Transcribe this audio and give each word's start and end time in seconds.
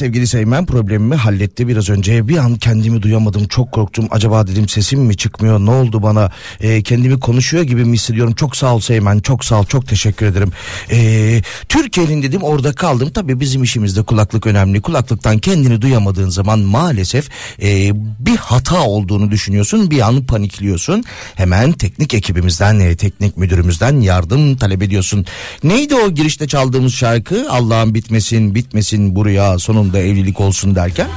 Sevgili 0.00 0.26
Seymen 0.26 0.66
problemimi 0.66 1.14
halletti 1.14 1.68
biraz 1.68 1.90
önce. 1.90 2.28
Bir 2.28 2.36
an 2.36 2.54
kendimi 2.54 3.02
duyamadım 3.02 3.48
çok 3.48 3.72
korktum. 3.72 4.08
Acaba 4.10 4.46
dedim 4.46 4.68
sesim 4.68 5.00
mi 5.00 5.16
çıkmıyor 5.16 5.60
ne 5.60 5.70
oldu 5.70 6.02
bana? 6.02 6.30
E, 6.60 6.82
kendimi 6.82 7.20
konuşuyor 7.20 7.62
gibi 7.62 7.84
mi 7.84 7.94
hissediyorum? 7.94 8.34
Çok 8.34 8.56
sağ 8.56 8.74
ol 8.74 8.80
Seymen 8.80 9.18
çok 9.18 9.44
sağ 9.44 9.60
ol 9.60 9.64
çok 9.64 9.88
teşekkür 9.88 10.26
ederim. 10.26 10.52
E, 10.90 11.42
Türkiye'nin 11.68 12.22
dedim 12.22 12.42
orada 12.42 12.72
kaldım. 12.72 13.10
Tabii 13.14 13.40
bizim 13.40 13.62
işimizde 13.62 14.02
kulaklık 14.02 14.46
önemli. 14.46 14.80
Kulaklıktan 14.80 15.38
kendini 15.38 15.82
duyamadığın 15.82 16.28
zaman 16.28 16.58
maalesef 16.58 17.28
e, 17.62 17.92
bir 18.18 18.36
hata 18.36 18.82
olduğunu 18.82 19.30
düşünüyorsun. 19.30 19.90
Bir 19.90 20.00
an 20.00 20.24
panikliyorsun. 20.24 21.04
Hemen 21.34 21.72
teknik 21.72 22.14
ekibimizden, 22.14 22.80
e, 22.80 22.96
teknik 22.96 23.36
müdürümüzden 23.36 24.00
yardım 24.00 24.56
talep 24.56 24.82
ediyorsun. 24.82 25.26
Neydi 25.64 25.94
o 25.94 26.10
girişte 26.10 26.48
çaldığımız 26.48 26.94
şarkı? 26.94 27.46
Allah'ın 27.50 27.94
bitmesin 27.94 28.54
bitmesin 28.54 29.16
buraya 29.16 29.58
sonunda 29.90 29.98
evlilik 29.98 30.40
olsun 30.40 30.74
derken. 30.74 31.08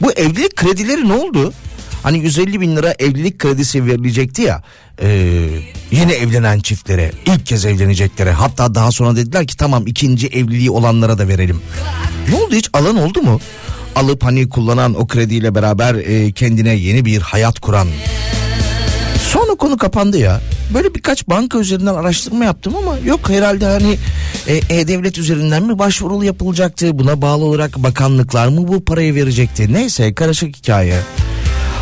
Bu 0.00 0.12
evlilik 0.12 0.56
kredileri 0.56 1.08
ne 1.08 1.12
oldu? 1.12 1.52
Hani 2.02 2.18
150 2.18 2.60
bin 2.60 2.76
lira 2.76 2.94
evlilik 2.98 3.38
kredisi 3.38 3.86
verilecekti 3.86 4.42
ya 4.42 4.62
e, 5.02 5.08
yeni 5.90 6.12
evlenen 6.12 6.60
çiftlere 6.60 7.12
ilk 7.26 7.46
kez 7.46 7.64
evleneceklere 7.64 8.32
hatta 8.32 8.74
daha 8.74 8.92
sonra 8.92 9.16
dediler 9.16 9.46
ki 9.46 9.56
tamam 9.56 9.86
ikinci 9.86 10.26
evliliği 10.26 10.70
olanlara 10.70 11.18
da 11.18 11.28
verelim. 11.28 11.60
Ne 12.28 12.34
oldu 12.34 12.54
hiç 12.54 12.70
alan 12.72 12.96
oldu 12.96 13.22
mu? 13.22 13.40
Alıp 13.94 14.24
hani 14.24 14.48
kullanan 14.48 14.94
o 14.94 15.06
krediyle 15.06 15.54
beraber 15.54 15.94
e, 15.94 16.32
kendine 16.32 16.74
yeni 16.74 17.04
bir 17.04 17.20
hayat 17.20 17.60
kuran. 17.60 17.88
Sonra 19.28 19.54
konu 19.54 19.76
kapandı 19.76 20.18
ya. 20.18 20.40
Böyle 20.74 20.94
birkaç 20.94 21.28
banka 21.28 21.58
üzerinden 21.58 21.94
araştırma 21.94 22.44
yaptım 22.44 22.74
ama 22.76 22.98
yok 23.04 23.30
herhalde 23.30 23.66
hani 23.66 23.98
e-devlet 24.48 25.18
üzerinden 25.18 25.62
mi 25.62 25.78
başvuru 25.78 26.24
yapılacaktı? 26.24 26.98
Buna 26.98 27.22
bağlı 27.22 27.44
olarak 27.44 27.76
bakanlıklar 27.76 28.48
mı 28.48 28.68
bu 28.68 28.84
parayı 28.84 29.14
verecekti? 29.14 29.72
Neyse 29.72 30.14
karışık 30.14 30.56
hikaye. 30.56 31.00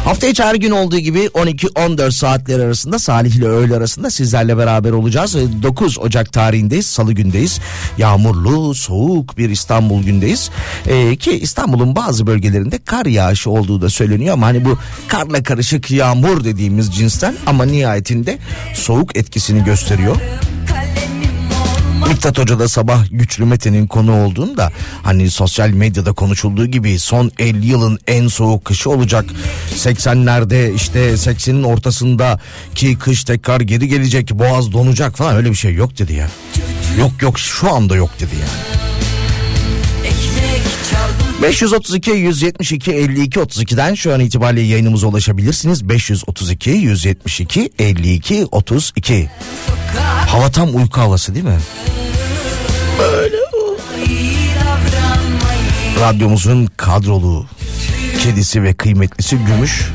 Hafta 0.04 0.26
içi 0.26 0.42
her 0.42 0.54
gün 0.54 0.70
olduğu 0.70 0.98
gibi 0.98 1.18
12-14 1.18 2.12
saatler 2.12 2.60
arasında 2.60 2.98
Salih 2.98 3.34
ile 3.34 3.46
öğle 3.46 3.76
arasında 3.76 4.10
sizlerle 4.10 4.56
beraber 4.56 4.90
olacağız. 4.90 5.36
9 5.62 5.98
Ocak 5.98 6.32
tarihindeyiz 6.32 6.86
salı 6.86 7.12
gündeyiz. 7.12 7.60
Yağmurlu 7.98 8.74
soğuk 8.74 9.38
bir 9.38 9.50
İstanbul 9.50 10.02
gündeyiz. 10.02 10.50
Ee, 10.86 11.16
ki 11.16 11.38
İstanbul'un 11.38 11.96
bazı 11.96 12.26
bölgelerinde 12.26 12.78
kar 12.78 13.06
yağışı 13.06 13.50
olduğu 13.50 13.80
da 13.80 13.88
söyleniyor 13.90 14.34
ama 14.34 14.46
hani 14.46 14.64
bu 14.64 14.78
karla 15.08 15.42
karışık 15.42 15.90
yağmur 15.90 16.44
dediğimiz 16.44 16.94
cinsten 16.94 17.34
ama 17.46 17.64
nihayetinde 17.64 18.38
soğuk 18.74 19.16
etkisini 19.16 19.64
gösteriyor. 19.64 20.16
Miktat 22.04 22.38
Hoca 22.38 22.58
da 22.58 22.68
sabah 22.68 23.04
güçlü 23.10 23.44
Mete'nin 23.44 23.86
konu 23.86 24.24
olduğunda 24.24 24.72
hani 25.02 25.30
sosyal 25.30 25.68
medyada 25.68 26.12
konuşulduğu 26.12 26.66
gibi 26.66 26.98
son 26.98 27.30
50 27.38 27.66
yılın 27.66 27.98
en 28.06 28.28
soğuk 28.28 28.64
kışı 28.64 28.90
olacak. 28.90 29.24
80'lerde 29.76 30.74
işte 30.74 31.00
80'in 31.10 31.62
ortasında 31.62 32.40
ki 32.74 32.98
kış 32.98 33.24
tekrar 33.24 33.60
geri 33.60 33.88
gelecek 33.88 34.30
boğaz 34.32 34.72
donacak 34.72 35.16
falan 35.16 35.36
öyle 35.36 35.50
bir 35.50 35.54
şey 35.56 35.74
yok 35.74 35.98
dedi 35.98 36.12
ya. 36.12 36.28
Yok 36.98 37.22
yok 37.22 37.38
şu 37.38 37.74
anda 37.74 37.96
yok 37.96 38.10
dedi 38.20 38.34
yani. 38.34 38.86
532 41.42 42.10
172 42.10 42.92
52 42.92 43.40
32'den 43.40 43.94
şu 43.94 44.14
an 44.14 44.20
itibariyle 44.20 44.66
yayınımıza 44.66 45.06
ulaşabilirsiniz. 45.06 45.88
532 45.88 46.70
172 46.70 47.72
52 47.78 48.46
32. 48.52 49.30
Hava 50.28 50.50
tam 50.50 50.76
uyku 50.76 51.00
havası 51.00 51.34
değil 51.34 51.44
mi? 51.44 51.58
Böyle. 52.98 53.36
Radyomuzun 56.00 56.66
kadrolu 56.76 57.46
kedisi 58.22 58.62
ve 58.62 58.74
kıymetlisi 58.74 59.38
Gümüş 59.38 59.90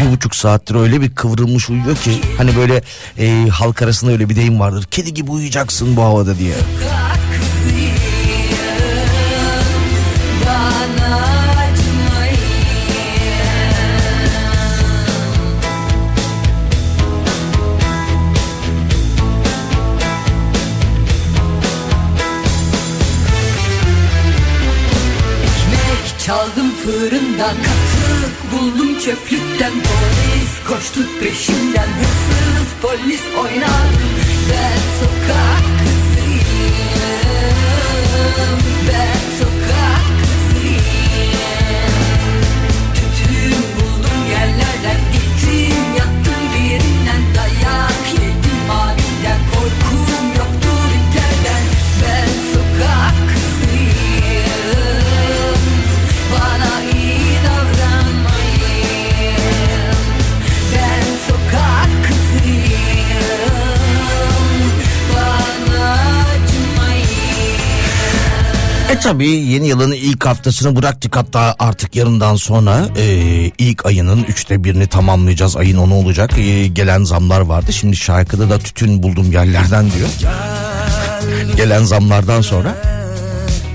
bir 0.00 0.12
buçuk 0.12 0.36
saattir 0.36 0.74
öyle 0.74 1.00
bir 1.00 1.14
kıvrılmış 1.14 1.70
uyuyor 1.70 1.96
ki 1.96 2.20
hani 2.36 2.56
böyle 2.56 2.82
e, 3.18 3.48
halk 3.48 3.82
arasında 3.82 4.12
öyle 4.12 4.28
bir 4.28 4.36
deyim 4.36 4.60
vardır. 4.60 4.84
Kedi 4.90 5.14
gibi 5.14 5.30
uyuyacaksın 5.30 5.96
bu 5.96 6.02
havada 6.02 6.38
diye. 6.38 6.54
Çaldım 6.54 7.27
fırından 26.88 27.56
katık 27.56 28.52
buldum 28.52 28.98
çöplükten. 28.98 29.72
Polis 29.72 30.52
koştu 30.68 31.00
peşimden 31.20 31.88
hırsız 31.88 32.68
polis 32.82 33.22
oynadım 33.38 34.10
Ben 34.50 34.78
sokak 35.00 35.64
kızıyım. 35.78 36.48
Ben 38.88 39.37
E 68.90 69.00
tabi 69.00 69.28
yeni 69.28 69.68
yılın 69.68 69.92
ilk 69.92 70.26
haftasını 70.26 70.76
bıraktık 70.76 71.16
hatta 71.16 71.54
artık 71.58 71.96
yarından 71.96 72.36
sonra 72.36 72.88
e, 72.96 73.04
ilk 73.58 73.86
ayının 73.86 74.24
üçte 74.24 74.64
birini 74.64 74.86
tamamlayacağız. 74.86 75.56
Ayın 75.56 75.76
onu 75.76 75.94
olacak 75.94 76.38
E, 76.38 76.66
gelen 76.66 77.04
zamlar 77.04 77.40
vardı. 77.40 77.72
Şimdi 77.72 77.96
şarkıda 77.96 78.50
da 78.50 78.58
tütün 78.58 79.02
buldum 79.02 79.32
yerlerden 79.32 79.90
diyor. 79.92 80.08
Gelen 81.56 81.84
zamlardan 81.84 82.40
sonra 82.40 82.76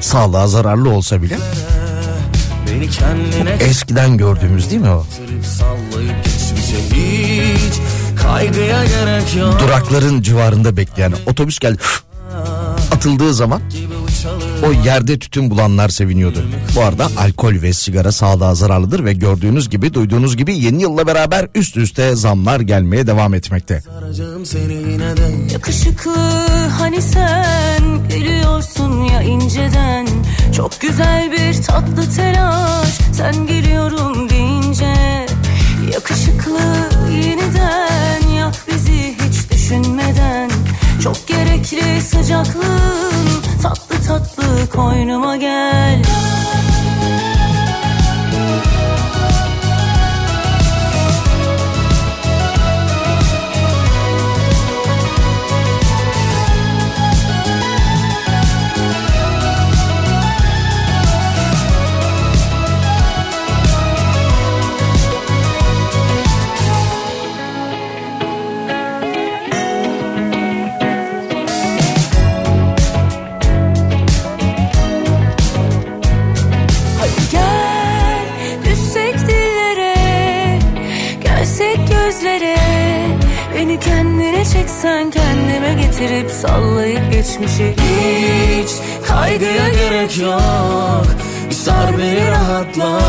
sağlığa 0.02 0.48
zararlı 0.48 0.90
olsa 0.90 1.22
bile 1.22 1.38
kendine 3.00 3.50
eskiden 3.50 4.18
gördüğümüz 4.18 4.70
değil 4.70 4.82
mi 4.82 4.90
o? 4.90 5.06
Durakların 9.60 10.22
civarında 10.22 10.78
bekleyen 10.78 11.14
otobüs 11.26 11.60
geldi 11.60 11.82
atıldığı 12.92 13.34
zaman 13.34 13.62
o 14.68 14.72
yerde 14.72 15.20
tütün 15.20 15.50
bulanlar 15.50 15.90
seviniyordu. 15.90 16.44
Bu 16.76 16.82
arada 16.82 17.08
alkol 17.18 17.62
ve 17.62 17.74
sigara 17.74 18.12
sağlığa 18.12 18.56
zararlıdır 18.56 19.06
ve 19.06 19.14
gördüğünüz 19.14 19.70
gibi 19.70 19.94
duyduğunuz 19.94 20.38
gibi 20.38 20.58
yeni 20.58 20.82
yılla 20.82 21.08
beraber 21.08 21.48
üst 21.56 21.78
üste 21.78 22.16
zamlar 22.16 22.60
gelmeye 22.60 23.08
devam 23.08 23.34
etmekte. 23.34 23.82
Yakışıklı 25.52 26.16
hani 26.80 27.02
sen 27.02 28.10
gülüyorsun 28.10 29.04
ya 29.04 29.22
inceden 29.22 30.08
Çok 30.56 30.82
güzel 30.82 31.32
bir 31.32 31.64
tatlı 31.64 32.16
telaş 32.16 32.90
sen 33.14 33.48
geliyorum 33.48 34.30
deyince 34.30 35.26
Yakışıklı 35.94 36.60
yeniden 37.12 38.28
yak 38.28 38.56
bizi 38.68 39.16
hiç 39.28 39.52
düşünmeden 39.52 40.53
Çok 41.04 41.28
gerekli 41.28 42.02
sıcaklığın 42.02 43.42
tatlı 43.64 43.96
tatlı 44.08 44.70
koynuma 44.76 45.38
gel 45.38 46.02
çeksen 84.54 85.12
kendime 85.12 85.74
getirip 85.74 86.32
sallayıp 86.32 87.12
geçmişi. 87.12 87.76
Hiç 87.78 88.70
kaygıya 89.08 89.70
gerek 89.70 90.18
yok. 90.18 91.06
Sar 91.52 91.98
beni 91.98 92.28
rahatla. 92.32 93.00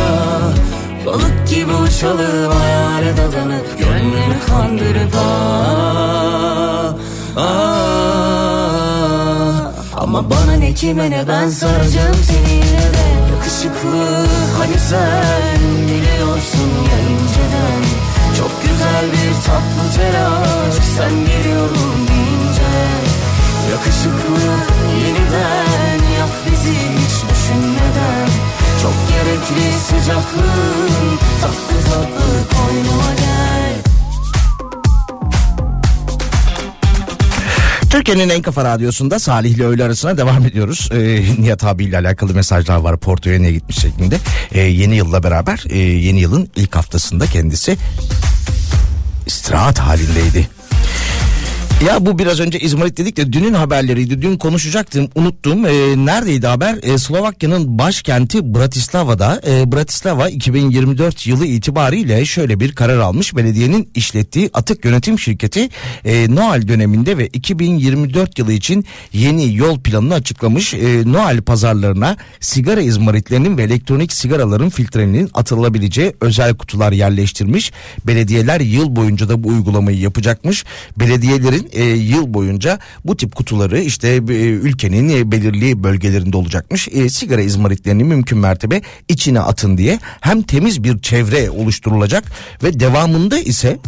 Balık 1.06 1.48
gibi 1.48 1.72
uçalım 1.72 2.52
hayale 2.52 3.16
dadanıp 3.16 3.78
Gönlünü 3.78 4.40
kandırıp 4.46 5.14
ah, 5.16 6.94
ah. 7.36 8.64
Ama 9.96 10.30
bana 10.30 10.52
ne 10.52 10.74
kime 10.74 11.10
ne 11.10 11.28
ben 11.28 11.48
saracağım 11.48 12.16
seni 12.22 12.52
yine 12.54 12.92
de. 12.94 13.04
Yakışıklı 13.34 14.26
hani 14.58 14.78
sen 14.78 15.60
biliyorsun 15.88 16.70
ya 16.90 16.98
inceden 17.10 18.03
Güzel 18.84 19.12
bir 19.12 19.34
tatlı 19.34 19.96
telaş 19.96 20.74
sen 20.96 21.10
geliyorum 21.26 22.06
deyince 22.08 22.72
Yakışıklı 23.70 24.50
yeniden 25.04 26.14
yak 26.18 26.28
bizi 26.46 26.72
hiç 26.72 27.30
düşünmeden 27.30 28.28
Çok 28.82 28.94
gerekli 29.08 29.72
sıcaklığın 29.78 31.18
tatlı 31.40 31.90
tatlı 31.90 32.56
koynuma 32.56 33.14
gel 33.18 33.74
Türkiye'nin 37.90 38.28
en 38.28 38.42
kafa 38.42 38.64
radyosunda 38.64 39.18
Salih 39.18 39.50
ile 39.50 39.64
öğle 39.64 39.84
arasına 39.84 40.16
devam 40.16 40.46
ediyoruz. 40.46 40.88
Ee, 40.92 41.22
Nihat 41.42 41.64
abiyle 41.64 41.98
alakalı 41.98 42.34
mesajlar 42.34 42.76
var. 42.76 42.96
Porto'ya 42.96 43.38
ne 43.40 43.52
gitmiş 43.52 43.78
şeklinde. 43.78 44.18
Ee, 44.52 44.60
yeni 44.60 44.96
yılla 44.96 45.22
beraber 45.22 45.64
e, 45.70 45.78
yeni 45.78 46.20
yılın 46.20 46.50
ilk 46.56 46.76
haftasında 46.76 47.26
kendisi 47.26 47.76
istirahat 49.26 49.78
halindeydi. 49.78 50.48
Ya 51.86 52.06
bu 52.06 52.18
biraz 52.18 52.40
önce 52.40 52.58
İzmarit 52.58 52.96
dedik 52.96 53.16
de 53.16 53.32
dünün 53.32 53.54
haberleriydi. 53.54 54.22
Dün 54.22 54.36
konuşacaktım 54.36 55.08
unuttum. 55.14 55.66
Ee, 55.66 55.70
neredeydi 55.96 56.46
haber? 56.46 56.78
Ee, 56.82 56.98
Slovakya'nın 56.98 57.78
başkenti 57.78 58.54
Bratislava'da. 58.54 59.40
Ee, 59.46 59.72
Bratislava 59.72 60.28
2024 60.28 61.26
yılı 61.26 61.46
itibariyle 61.46 62.24
şöyle 62.24 62.60
bir 62.60 62.74
karar 62.74 62.98
almış. 62.98 63.36
Belediyenin 63.36 63.90
işlettiği 63.94 64.50
atık 64.54 64.84
yönetim 64.84 65.18
şirketi 65.18 65.68
e, 66.04 66.34
Noel 66.34 66.68
döneminde 66.68 67.18
ve 67.18 67.26
2024 67.26 68.38
yılı 68.38 68.52
için 68.52 68.84
yeni 69.12 69.54
yol 69.56 69.80
planını 69.80 70.14
açıklamış. 70.14 70.74
E, 70.74 71.12
Noel 71.12 71.42
pazarlarına 71.42 72.16
sigara 72.40 72.80
izmaritlerinin 72.80 73.58
ve 73.58 73.62
elektronik 73.62 74.12
sigaraların 74.12 74.70
filtrelerinin 74.70 75.30
atılabileceği 75.34 76.12
özel 76.20 76.54
kutular 76.54 76.92
yerleştirmiş. 76.92 77.72
Belediyeler 78.06 78.60
yıl 78.60 78.96
boyunca 78.96 79.28
da 79.28 79.44
bu 79.44 79.48
uygulamayı 79.48 79.98
yapacakmış. 79.98 80.64
Belediyelerin 80.98 81.73
e, 81.74 81.84
yıl 81.84 82.34
boyunca 82.34 82.78
bu 83.04 83.16
tip 83.16 83.34
kutuları 83.34 83.80
işte 83.80 84.08
e, 84.08 84.32
ülkenin 84.42 85.08
e, 85.08 85.32
belirli 85.32 85.84
bölgelerinde 85.84 86.36
olacakmış. 86.36 86.88
E, 86.88 87.08
sigara 87.08 87.40
izmaritlerini 87.40 88.04
mümkün 88.04 88.38
mertebe 88.38 88.82
içine 89.08 89.40
atın 89.40 89.78
diye 89.78 89.98
hem 90.20 90.42
temiz 90.42 90.84
bir 90.84 90.98
çevre 90.98 91.50
oluşturulacak 91.50 92.24
ve 92.62 92.80
devamında 92.80 93.38
ise 93.38 93.78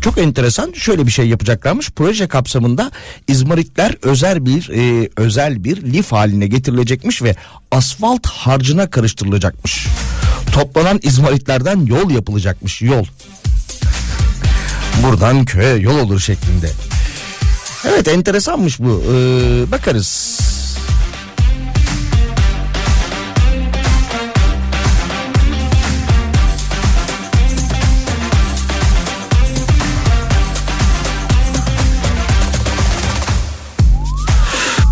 çok 0.00 0.18
enteresan 0.18 0.72
şöyle 0.72 1.06
bir 1.06 1.10
şey 1.10 1.28
yapacaklarmış. 1.28 1.90
Proje 1.90 2.28
kapsamında 2.28 2.90
izmaritler 3.28 3.94
özel 4.02 4.46
bir 4.46 4.70
e, 4.74 5.10
özel 5.16 5.64
bir 5.64 5.82
lif 5.92 6.12
haline 6.12 6.46
getirilecekmiş 6.46 7.22
ve 7.22 7.36
asfalt 7.70 8.26
harcına 8.26 8.90
karıştırılacakmış. 8.90 9.86
Toplanan 10.52 11.00
izmaritlerden 11.02 11.86
yol 11.86 12.10
yapılacakmış 12.10 12.82
yol. 12.82 13.04
Buradan 15.02 15.44
köye 15.44 15.74
yol 15.74 15.98
olur 15.98 16.20
şeklinde. 16.20 16.70
Evet 17.84 18.08
enteresanmış 18.08 18.80
bu. 18.80 19.02
Ee, 19.12 19.72
bakarız. 19.72 20.40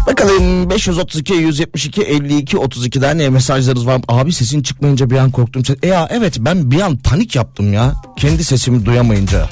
Bakalım 0.06 0.70
532 0.70 1.34
172 1.34 2.02
52 2.02 2.56
32'den 2.56 3.18
ne 3.18 3.28
mesajlarınız 3.30 3.86
var. 3.86 4.00
Abi 4.08 4.32
sesin 4.32 4.62
çıkmayınca 4.62 5.10
bir 5.10 5.16
an 5.16 5.30
korktum. 5.30 5.62
E 5.82 5.88
ya 5.88 6.08
evet 6.10 6.36
ben 6.40 6.70
bir 6.70 6.80
an 6.80 6.96
panik 6.96 7.36
yaptım 7.36 7.72
ya. 7.72 7.94
Kendi 8.16 8.44
sesimi 8.44 8.86
duyamayınca. 8.86 9.48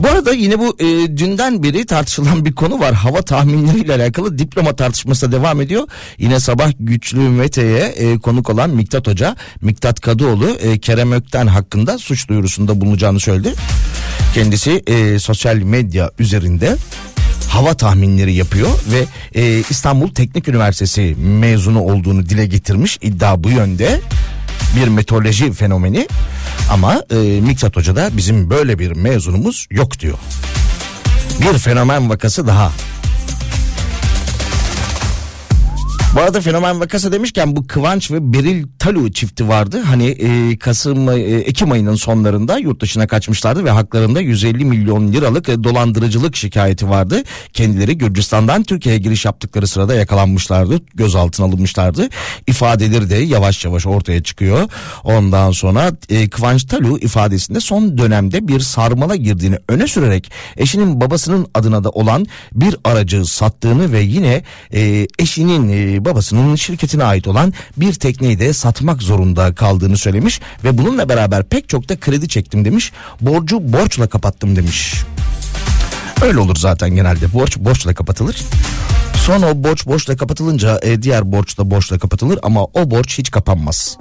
Bu 0.00 0.08
arada 0.08 0.32
yine 0.32 0.58
bu 0.58 0.76
e, 0.80 1.16
dünden 1.16 1.62
beri 1.62 1.86
tartışılan 1.86 2.44
bir 2.44 2.52
konu 2.52 2.78
var. 2.78 2.94
Hava 2.94 3.22
tahminleriyle 3.22 3.94
alakalı 3.94 4.38
diploma 4.38 4.76
tartışması 4.76 5.32
devam 5.32 5.60
ediyor. 5.60 5.88
Yine 6.18 6.40
sabah 6.40 6.70
güçlü 6.80 7.18
Mete'ye 7.18 7.78
e, 7.78 8.18
konuk 8.18 8.50
olan 8.50 8.70
Miktat 8.70 9.06
Hoca, 9.06 9.36
Miktat 9.60 10.00
Kadıoğlu 10.00 10.50
e, 10.50 10.78
Kerem 10.78 11.12
Ökten 11.12 11.46
hakkında 11.46 11.98
suç 11.98 12.28
duyurusunda 12.28 12.80
bulunacağını 12.80 13.20
söyledi. 13.20 13.54
Kendisi 14.34 14.82
e, 14.86 15.18
sosyal 15.18 15.56
medya 15.56 16.10
üzerinde 16.18 16.76
hava 17.48 17.74
tahminleri 17.74 18.34
yapıyor 18.34 18.68
ve 18.92 19.04
e, 19.40 19.62
İstanbul 19.70 20.08
Teknik 20.08 20.48
Üniversitesi 20.48 21.16
mezunu 21.18 21.82
olduğunu 21.82 22.28
dile 22.28 22.46
getirmiş. 22.46 22.98
İddia 23.02 23.44
bu 23.44 23.50
yönde 23.50 24.00
bir 24.76 24.88
meteoroloji 24.88 25.52
fenomeni 25.52 26.08
ama 26.70 27.02
e, 27.10 27.16
Miktat 27.40 27.76
Hoca 27.76 27.96
da 27.96 28.16
bizim 28.16 28.50
böyle 28.50 28.78
bir 28.78 28.92
mezunumuz 28.92 29.66
yok 29.70 29.98
diyor. 29.98 30.18
Bir 31.40 31.58
fenomen 31.58 32.10
vakası 32.10 32.46
daha. 32.46 32.72
Bu 36.18 36.22
arada 36.22 36.40
fenomen 36.40 36.80
vakası 36.80 37.12
demişken 37.12 37.56
bu 37.56 37.66
Kıvanç 37.66 38.10
ve 38.10 38.32
Beril 38.32 38.66
Talu 38.78 39.12
çifti 39.12 39.48
vardı. 39.48 39.82
Hani 39.84 40.06
e, 40.06 40.58
Kasım, 40.58 41.08
e, 41.08 41.14
Ekim 41.20 41.72
ayının 41.72 41.94
sonlarında 41.94 42.58
yurt 42.58 42.80
dışına 42.80 43.06
kaçmışlardı 43.06 43.64
ve 43.64 43.70
haklarında 43.70 44.20
150 44.20 44.64
milyon 44.64 45.12
liralık 45.12 45.48
e, 45.48 45.64
dolandırıcılık 45.64 46.36
şikayeti 46.36 46.88
vardı. 46.90 47.22
Kendileri 47.52 47.98
Gürcistan'dan 47.98 48.62
Türkiye'ye 48.62 49.00
giriş 49.00 49.24
yaptıkları 49.24 49.66
sırada 49.66 49.94
yakalanmışlardı. 49.94 50.80
Gözaltına 50.94 51.46
alınmışlardı. 51.46 52.08
İfadeleri 52.46 53.10
de 53.10 53.16
yavaş 53.16 53.64
yavaş 53.64 53.86
ortaya 53.86 54.22
çıkıyor. 54.22 54.68
Ondan 55.04 55.50
sonra 55.52 55.92
e, 56.08 56.28
Kıvanç 56.28 56.64
Talu 56.64 56.98
ifadesinde 56.98 57.60
son 57.60 57.98
dönemde 57.98 58.48
bir 58.48 58.60
sarmala 58.60 59.16
girdiğini 59.16 59.58
öne 59.68 59.86
sürerek 59.86 60.30
eşinin 60.56 61.00
babasının 61.00 61.46
adına 61.54 61.84
da 61.84 61.90
olan 61.90 62.26
bir 62.52 62.76
aracı 62.84 63.24
sattığını 63.24 63.92
ve 63.92 64.00
yine 64.00 64.42
e, 64.74 65.06
eşinin 65.18 65.68
e, 65.68 66.07
babasının 66.08 66.56
şirketine 66.56 67.04
ait 67.04 67.28
olan 67.28 67.52
bir 67.76 67.94
tekneyi 67.94 68.38
de 68.38 68.52
satmak 68.52 69.02
zorunda 69.02 69.54
kaldığını 69.54 69.96
söylemiş 69.96 70.40
ve 70.64 70.78
bununla 70.78 71.08
beraber 71.08 71.44
pek 71.44 71.68
çok 71.68 71.88
da 71.88 72.00
kredi 72.00 72.28
çektim 72.28 72.64
demiş. 72.64 72.92
Borcu 73.20 73.72
borçla 73.72 74.06
kapattım 74.06 74.56
demiş. 74.56 74.94
Öyle 76.22 76.38
olur 76.38 76.56
zaten 76.56 76.90
genelde 76.90 77.32
borç 77.32 77.58
borçla 77.58 77.94
kapatılır. 77.94 78.36
Sonra 79.14 79.50
o 79.50 79.64
borç 79.64 79.86
borçla 79.86 80.16
kapatılınca 80.16 80.80
e, 80.82 81.02
diğer 81.02 81.32
borç 81.32 81.58
da 81.58 81.70
borçla 81.70 81.98
kapatılır 81.98 82.38
ama 82.42 82.64
o 82.64 82.90
borç 82.90 83.18
hiç 83.18 83.30
kapanmaz. 83.30 83.98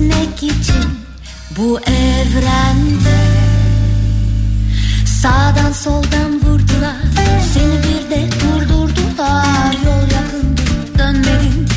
Delirtmek 0.00 0.42
için 0.42 0.84
bu 1.56 1.80
evrende 1.80 3.20
sağdan 5.06 5.72
soldan 5.72 6.40
vurdular. 6.42 6.96
Seni 7.54 7.78
bir 7.78 8.10
de 8.10 8.28
durdurdular. 8.40 9.72
Yol 9.84 10.02
yakındı 10.14 10.62
dönmedin 10.98 11.68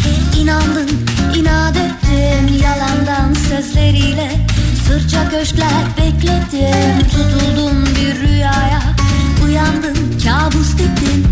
inandın 0.42 0.89
inat 1.36 1.77
ettin. 1.77 2.53
Yalandan 2.63 3.34
sözleriyle 3.34 4.32
Sırça 4.88 5.30
köşkler 5.30 5.84
bekledim 5.98 7.08
Tutuldum 7.08 7.86
bir 7.86 8.27
rüyaya 8.27 8.82
Uyandın 9.46 9.96
kabus 10.24 10.74
dedin 10.74 11.23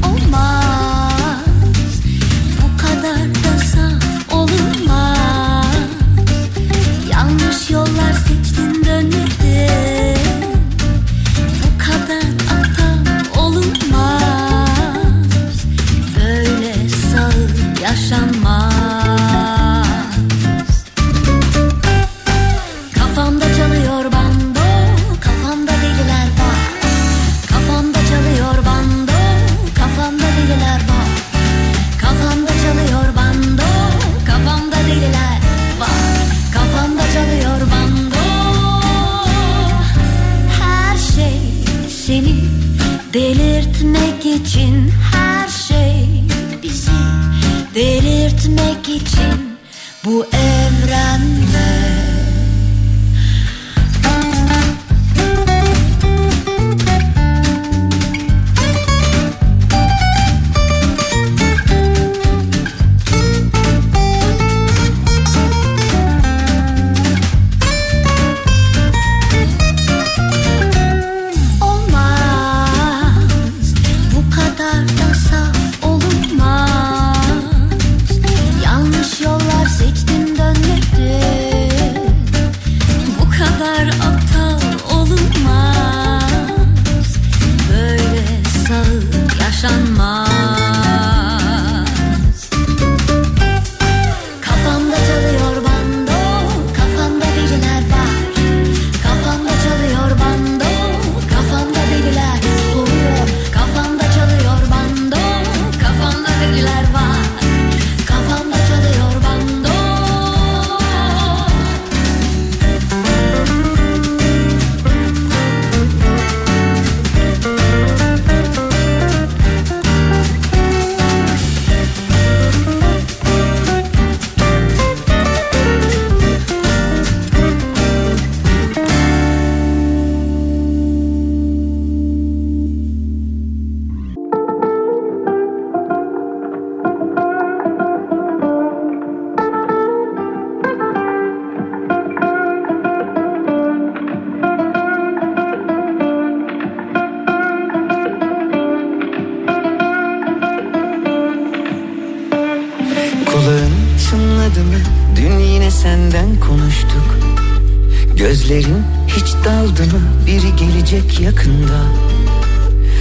hiç 159.51 159.77
daldı 159.77 159.93
mı? 159.93 159.99
Biri 160.25 160.55
gelecek 160.55 161.19
yakında. 161.19 161.81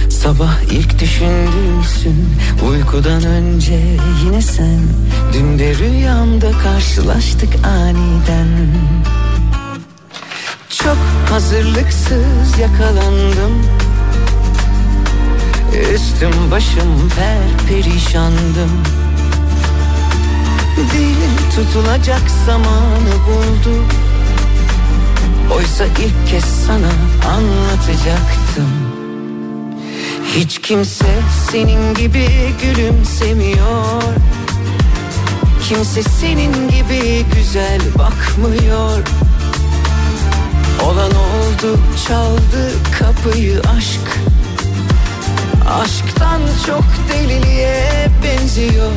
Sabah 0.09 0.61
ilk 0.71 0.99
düşündüğümsün 0.99 2.29
Uykudan 2.69 3.23
önce 3.23 3.79
yine 4.25 4.41
sen. 4.41 4.79
Dün 5.33 5.59
de 5.59 5.75
rüyamda 5.75 6.51
karşılaştık 6.51 7.65
aniden. 7.65 8.47
Çok 10.69 10.97
hazırlıksız 11.29 12.59
yakalandım. 12.59 13.65
Üstüm 15.93 16.51
başım 16.51 17.09
per 17.15 17.67
perişandım 17.67 18.71
Dil 20.77 21.55
tutulacak 21.55 22.21
zamanı 22.45 23.13
buldu 23.27 24.00
Oysa 25.55 25.85
ilk 25.85 26.27
kez 26.31 26.43
sana 26.43 26.91
anlatacaktım. 27.33 28.71
Hiç 30.35 30.61
kimse 30.61 31.05
senin 31.51 31.93
gibi 31.93 32.27
gülümsemiyor. 32.61 34.03
Kimse 35.69 36.03
senin 36.03 36.53
gibi 36.69 37.25
güzel 37.35 37.81
bakmıyor. 37.97 38.99
Olan 40.83 41.11
oldu 41.11 41.79
çaldı 42.07 42.71
kapıyı 42.99 43.61
aşk. 43.77 44.19
Aşktan 45.81 46.41
çok 46.67 46.85
deliliğe 47.13 48.09
benziyor. 48.23 48.91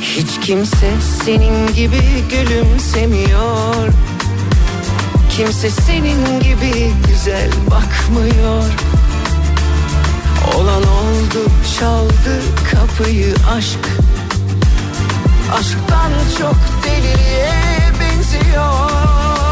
Hiç 0.00 0.46
kimse 0.46 0.90
senin 1.24 1.74
gibi 1.74 2.02
gülümsemiyor 2.30 3.88
Kimse 5.36 5.70
senin 5.70 6.40
gibi 6.40 6.92
güzel 7.08 7.50
bakmıyor. 7.70 8.64
Olan 10.56 10.82
oldu 10.82 11.50
çaldı 11.78 12.42
kapıyı 12.70 13.34
aşk. 13.56 13.78
Aşktan 15.58 16.12
çok 16.38 16.56
deliliğe 16.84 17.50
benziyor 18.00 19.51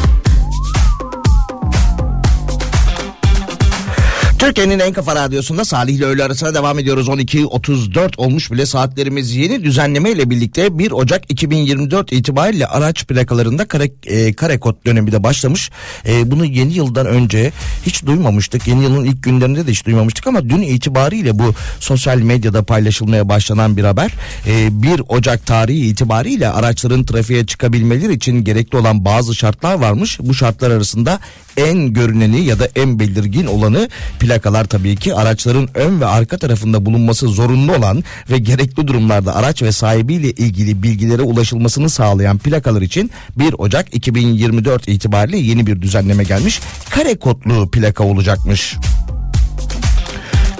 Türkiye'nin 4.41 4.79
en 4.79 4.93
kafa 4.93 5.15
radyosunda 5.15 5.65
Salih 5.65 5.93
ile 5.93 6.05
öğle 6.05 6.23
arasına 6.23 6.53
devam 6.53 6.79
ediyoruz. 6.79 7.07
12.34 7.07 8.17
olmuş 8.17 8.51
bile 8.51 8.65
saatlerimiz 8.65 9.35
yeni 9.35 9.63
düzenleme 9.63 10.11
ile 10.11 10.29
birlikte 10.29 10.79
1 10.79 10.91
Ocak 10.91 11.31
2024 11.31 12.11
itibariyle 12.11 12.67
araç 12.67 13.05
plakalarında 13.05 13.67
kare, 13.67 13.91
e, 14.05 14.33
kare 14.33 14.59
kod 14.59 14.85
dönemi 14.85 15.11
de 15.11 15.23
başlamış. 15.23 15.71
E, 16.07 16.31
bunu 16.31 16.45
yeni 16.45 16.73
yıldan 16.73 17.05
önce 17.05 17.51
hiç 17.85 18.05
duymamıştık. 18.05 18.67
Yeni 18.67 18.83
yılın 18.83 19.05
ilk 19.05 19.23
günlerinde 19.23 19.67
de 19.67 19.71
hiç 19.71 19.85
duymamıştık 19.85 20.27
ama 20.27 20.49
dün 20.49 20.61
itibariyle 20.61 21.39
bu 21.39 21.53
sosyal 21.79 22.17
medyada 22.17 22.63
paylaşılmaya 22.63 23.29
başlanan 23.29 23.77
bir 23.77 23.83
haber. 23.83 24.11
E, 24.47 24.81
1 24.83 25.01
Ocak 25.07 25.45
tarihi 25.45 25.87
itibariyle 25.87 26.49
araçların 26.49 27.03
trafiğe 27.03 27.45
çıkabilmeleri 27.45 28.13
için 28.13 28.43
gerekli 28.43 28.77
olan 28.77 29.05
bazı 29.05 29.35
şartlar 29.35 29.73
varmış. 29.73 30.19
Bu 30.21 30.33
şartlar 30.33 30.71
arasında 30.71 31.19
en 31.57 31.93
görüneni 31.93 32.45
ya 32.45 32.59
da 32.59 32.69
en 32.75 32.99
belirgin 32.99 33.45
olanı 33.45 33.89
plakalar 34.19 34.65
tabii 34.65 34.95
ki 34.95 35.15
araçların 35.15 35.69
ön 35.73 36.01
ve 36.01 36.05
arka 36.05 36.37
tarafında 36.37 36.85
bulunması 36.85 37.27
zorunlu 37.27 37.75
olan 37.75 38.03
ve 38.29 38.37
gerekli 38.37 38.87
durumlarda 38.87 39.35
araç 39.35 39.63
ve 39.63 39.71
sahibiyle 39.71 40.31
ilgili 40.31 40.83
bilgilere 40.83 41.21
ulaşılmasını 41.21 41.89
sağlayan 41.89 42.37
plakalar 42.37 42.81
için 42.81 43.11
1 43.37 43.55
Ocak 43.57 43.95
2024 43.95 44.87
itibariyle 44.87 45.37
yeni 45.37 45.67
bir 45.67 45.81
düzenleme 45.81 46.23
gelmiş. 46.23 46.59
Kare 46.89 47.15
kodlu 47.15 47.71
plaka 47.71 48.03
olacakmış. 48.03 48.77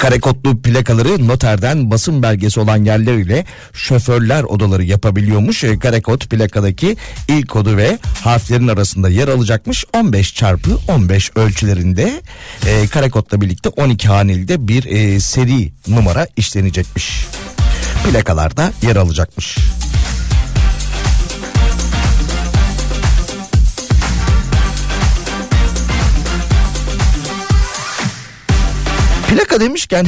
Kare 0.01 0.19
kodlu 0.19 0.61
plakaları 0.61 1.27
noterden 1.27 1.91
basın 1.91 2.23
belgesi 2.23 2.59
olan 2.59 2.85
yerler 2.85 3.13
ile 3.13 3.45
şoförler 3.73 4.43
odaları 4.43 4.83
yapabiliyormuş. 4.83 5.63
E, 5.63 5.79
Kare 5.79 6.01
kod 6.01 6.21
plakadaki 6.21 6.97
ilk 7.27 7.49
kodu 7.49 7.77
ve 7.77 7.99
harflerin 8.23 8.67
arasında 8.67 9.09
yer 9.09 9.27
alacakmış. 9.27 9.85
15 9.93 10.35
çarpı 10.35 10.79
15 10.87 11.31
ölçülerinde 11.35 12.21
e, 12.67 12.87
kare 12.87 13.09
kodla 13.09 13.41
birlikte 13.41 13.69
12 13.69 14.07
haneli 14.07 14.47
de 14.47 14.67
bir 14.67 14.85
e, 14.85 15.19
seri 15.19 15.71
numara 15.87 16.27
işlenecekmiş. 16.37 17.25
Plakalarda 18.11 18.71
yer 18.81 18.95
alacakmış. 18.95 19.57
Plaka 29.31 29.59
demişken 29.59 30.05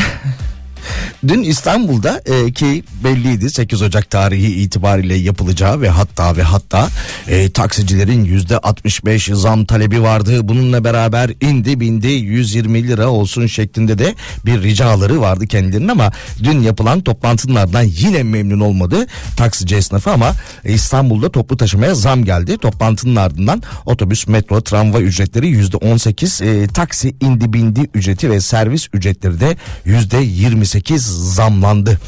Dün 1.28 1.44
İstanbul'da 1.44 2.22
e, 2.26 2.52
ki 2.52 2.84
belliydi 3.04 3.50
8 3.50 3.82
Ocak 3.82 4.10
tarihi 4.10 4.64
itibariyle 4.64 5.16
yapılacağı 5.16 5.82
ve 5.82 5.90
hatta 5.90 6.38
ve 6.38 6.44
hatta 6.44 6.90
e, 7.28 7.50
taksicilerin 7.50 8.26
%65 8.26 9.36
zam 9.36 9.66
talebi 9.66 10.02
vardı. 10.02 10.48
Bununla 10.48 10.84
beraber 10.84 11.32
indi 11.42 11.80
bindi 11.80 12.08
120 12.08 12.88
lira 12.88 13.08
olsun 13.08 13.48
şeklinde 13.48 13.98
de 13.98 14.16
bir 14.46 14.64
ricaları 14.64 15.22
vardı 15.22 15.48
kendilerinin 15.48 15.88
ama 15.88 16.12
dün 16.44 16.62
yapılan 16.62 17.02
toplantının 17.02 17.56
ardından 17.56 17.84
yine 17.84 18.24
memnun 18.24 18.60
olmadı 18.60 19.08
taksici 19.38 19.76
esnafı 19.76 20.12
ama 20.12 20.34
İstanbul'da 20.64 21.32
toplu 21.32 21.58
taşımaya 21.58 21.96
zam 21.96 22.26
geldi. 22.26 22.58
Toplantının 22.58 23.16
ardından 23.16 23.62
otobüs, 23.86 24.28
metro, 24.28 24.62
tramvay 24.62 25.04
ücretleri 25.04 25.48
%18, 25.48 26.42
e, 26.46 26.68
taksi 26.68 27.16
indi 27.22 27.54
bindi 27.54 27.90
ücreti 27.94 28.30
ve 28.30 28.40
servis 28.40 28.88
ücretleri 28.94 29.40
de 29.40 29.58
%28 29.86 30.73
%8 30.74 30.98
zamlandı. 31.34 32.00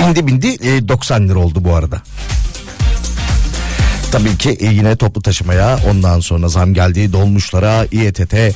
İndi 0.00 0.26
bindi 0.26 0.46
e, 0.46 0.88
90 0.88 1.28
lira 1.28 1.38
oldu 1.38 1.64
bu 1.64 1.74
arada. 1.74 2.02
Tabii 4.12 4.36
ki 4.36 4.50
e, 4.50 4.66
yine 4.66 4.96
toplu 4.96 5.22
taşımaya 5.22 5.78
ondan 5.90 6.20
sonra 6.20 6.48
zam 6.48 6.74
geldi. 6.74 7.12
Dolmuşlara, 7.12 7.86
İETT 7.92 8.34
e, 8.34 8.54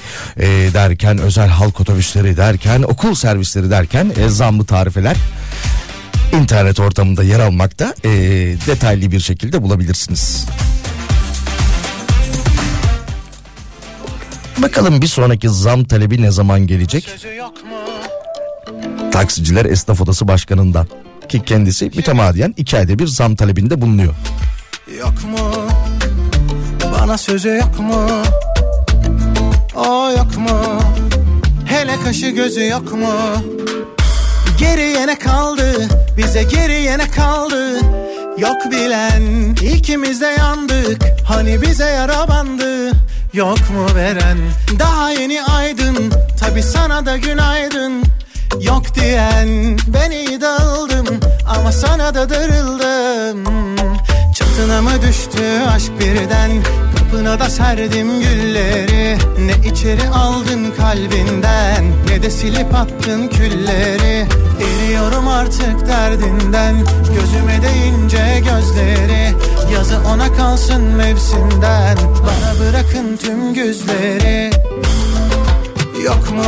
derken, 0.74 1.18
özel 1.18 1.48
halk 1.48 1.80
otobüsleri 1.80 2.36
derken, 2.36 2.82
okul 2.82 3.14
servisleri 3.14 3.70
derken 3.70 4.12
e, 4.16 4.28
zamlı 4.28 4.64
tarifeler 4.64 5.16
internet 6.32 6.80
ortamında 6.80 7.22
yer 7.22 7.40
almakta 7.40 7.94
e, 8.04 8.10
detaylı 8.66 9.10
bir 9.10 9.20
şekilde 9.20 9.62
bulabilirsiniz. 9.62 10.46
Bakalım 14.62 15.02
bir 15.02 15.06
sonraki 15.06 15.48
zam 15.48 15.84
talebi 15.84 16.22
ne 16.22 16.30
zaman 16.30 16.66
gelecek? 16.66 17.10
Taksiciler 19.12 19.64
Esnaf 19.64 20.00
Odası 20.00 20.28
Başkanı'ndan 20.28 20.86
ki 21.28 21.42
kendisi 21.46 21.84
mütemadiyen 21.84 22.54
iki 22.56 22.76
ayda 22.76 22.98
bir 22.98 23.06
zam 23.06 23.34
talebinde 23.36 23.80
bulunuyor. 23.80 24.14
Yok 25.00 25.24
mu? 25.24 25.52
Bana 26.92 27.18
sözü 27.18 27.48
yok 27.48 27.80
mu? 27.80 28.06
O 29.76 30.10
yok 30.10 30.38
mu? 30.38 30.80
Hele 31.66 32.00
kaşı 32.04 32.26
gözü 32.28 32.66
yok 32.66 32.92
mu? 32.92 33.14
Geriye 34.58 35.06
ne 35.06 35.18
kaldı? 35.18 35.88
Bize 36.16 36.42
geriye 36.42 36.98
ne 36.98 37.10
kaldı? 37.10 37.80
Yok 38.38 38.56
bilen 38.70 39.54
ikimiz 39.74 40.20
de 40.20 40.26
yandık 40.26 41.02
Hani 41.24 41.62
bize 41.62 41.84
yara 41.84 42.28
bandı 42.28 42.92
Yok 43.32 43.58
mu 43.70 43.94
veren? 43.94 44.38
Daha 44.78 45.10
yeni 45.10 45.42
aydın. 45.42 46.12
Tabi 46.40 46.62
sana 46.62 47.06
da 47.06 47.16
günaydın. 47.16 48.02
Yok 48.60 48.94
diyen 48.94 49.78
Ben 49.86 50.10
iyi 50.10 50.40
dağıldım 50.40 51.06
Ama 51.46 51.72
sana 51.72 52.14
da 52.14 52.30
darıldım. 52.30 53.44
Çatına 54.34 54.82
mı 54.82 54.90
düştü 55.08 55.42
aşk 55.68 55.92
birden? 56.00 56.50
Kapına 56.98 57.40
da 57.40 57.50
serdim 57.50 58.20
gülleri. 58.20 59.18
Ne 59.38 59.68
içeri 59.68 60.08
aldın 60.08 60.74
kalbinden 60.76 61.84
Ne 62.08 62.22
de 62.22 62.30
silip 62.30 62.74
attın 62.74 63.28
külleri. 63.28 64.26
Eriyorum 64.60 65.28
artık 65.28 65.86
derdinden. 65.86 66.76
Gözüme 67.14 67.62
değince 67.62 68.42
gözleri 68.50 69.34
Yazı 69.72 69.98
ona 70.14 70.32
kalsın 70.32 70.82
mevsimden 70.82 71.96
Bana 71.98 72.60
bırakın 72.60 73.16
tüm 73.16 73.54
güzleri 73.54 74.50
Yok 76.04 76.30
mu? 76.30 76.44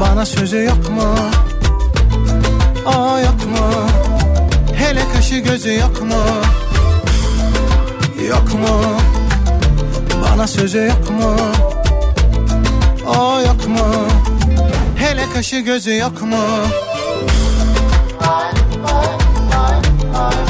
Bana 0.00 0.26
sözü 0.26 0.64
yok 0.64 0.90
mu? 0.90 1.14
Aa 2.86 3.20
yok 3.20 3.46
mu? 3.46 3.86
Hele 4.74 5.00
kaşı 5.14 5.34
gözü 5.38 5.74
yok 5.74 6.02
mu? 6.02 6.24
Yok 8.28 8.54
mu? 8.54 8.80
Bana 10.22 10.46
sözü 10.46 10.78
yok 10.78 11.10
mu? 11.10 11.36
O 13.06 13.40
yok 13.40 13.68
mu? 13.68 13.86
Hele 14.96 15.24
kaşı 15.34 15.56
gözü 15.58 15.96
yok 15.96 16.22
mu? 16.22 16.36
Ama 20.14 20.49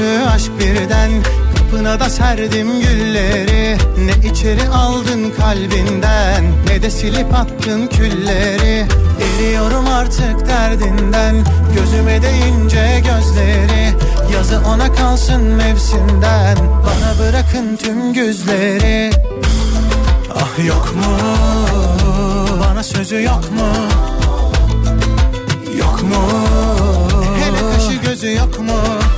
düştü 0.00 0.20
aşk 0.34 0.50
birden 0.58 1.10
Kapına 1.56 2.00
da 2.00 2.10
serdim 2.10 2.80
gülleri. 2.80 3.78
Ne 3.98 4.30
içeri 4.30 4.68
aldın 4.68 5.32
kalbinden 5.40 6.44
Ne 6.66 6.82
de 6.82 6.90
silip 6.90 7.34
attın 7.34 7.86
külleri. 7.86 8.86
Eriyorum 9.20 9.86
artık 9.86 10.46
derdinden 10.48 11.34
Gözüme 11.74 12.22
değince 12.22 13.02
gözleri. 13.04 13.94
Yazı 14.34 14.60
ona 14.68 14.92
kalsın 14.92 15.42
mevsimden 15.42 16.56
Bana 16.58 17.18
bırakın 17.18 17.76
tüm 17.76 18.12
güzleri. 18.12 19.10
Ah 20.34 20.66
yok 20.66 20.94
mu? 20.96 21.16
Bana 22.60 22.82
sözü 22.82 23.22
yok 23.22 23.44
mu? 23.52 23.68
Yok 25.78 26.02
mu? 26.02 26.16
Hele 27.40 27.76
kaşı 27.76 28.10
gözü 28.10 28.32
yok 28.34 28.60
mu? 28.60 29.09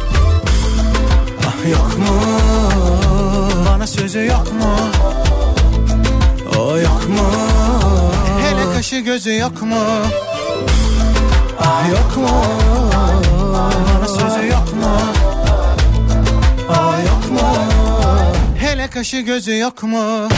Yok 1.71 1.99
mu? 1.99 2.21
Bana 3.69 3.87
sözü 3.87 4.25
yok 4.27 4.53
mu? 4.53 4.77
O 6.59 6.77
yok 6.79 7.09
mu? 7.09 7.31
Hele 8.43 8.73
kaşı 8.75 8.97
gözü 8.99 9.35
yok 9.35 9.63
mu? 9.63 9.85
Yok 11.91 12.17
mu? 12.17 12.45
Bana 13.55 14.09
sözü 14.09 14.47
yok 14.47 14.75
mu? 14.75 14.97
Yok 17.07 17.31
mu? 17.33 17.49
Hele 18.59 18.91
kaşı 18.91 19.17
gözü 19.21 19.59
yok 19.59 19.83
mu? 19.83 20.29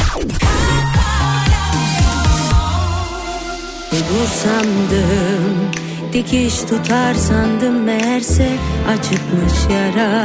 Bu 3.93 4.27
sandım 4.43 5.84
Dikiş 6.15 6.59
tutar 6.59 7.15
sandım 7.15 7.83
meğerse. 7.83 8.49
Acıkmış 8.89 9.75
yara. 9.75 10.25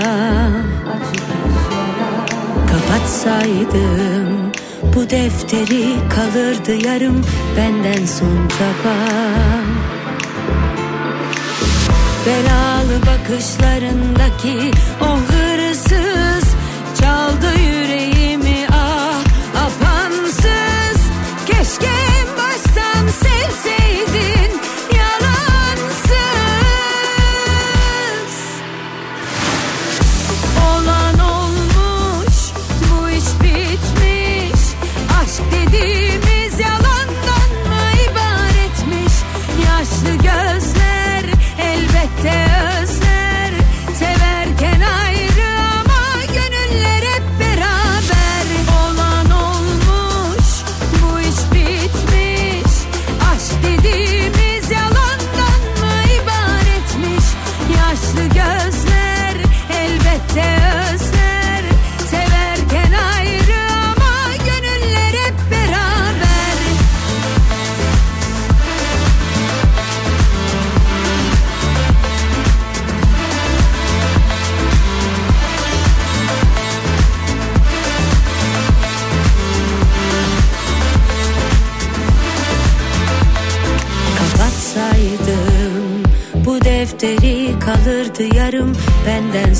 Kapatsaydım 2.72 4.52
bu 4.96 5.10
defteri 5.10 5.86
kalırdı 6.10 6.88
yarım 6.88 7.22
benden 7.58 8.06
son 8.06 8.48
çaba 8.48 8.96
Belalı 12.26 13.02
bakışlarındaki 13.02 14.72
o 15.02 15.18
hırsız 15.18 15.39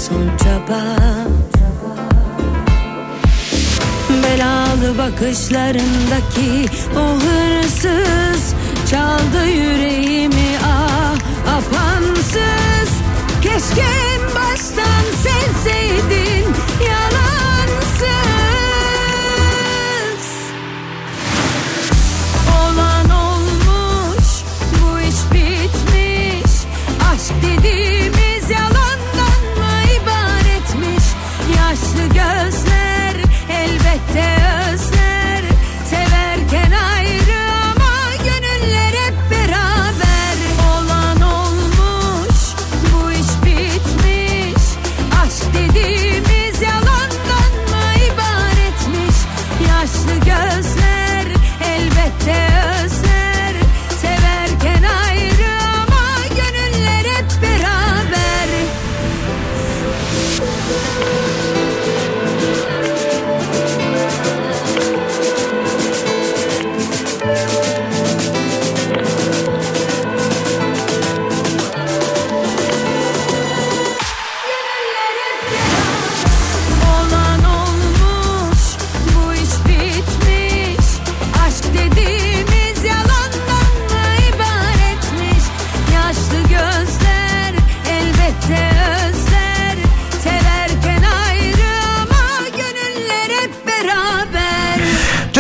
son 0.10 0.38
çaba. 0.38 0.82
Belalı 4.24 4.98
bakışlarındaki 4.98 6.66
o 6.96 7.16
hırsız 7.16 8.54
Çaldı 8.92 9.48
yüreğimi 9.48 10.58
ah 10.66 11.16
apansız. 11.48 12.92
Keşke 13.42 13.82
en 13.82 14.36
baştan 14.36 15.04
sevseydin 15.24 16.46
yalansız 16.86 17.09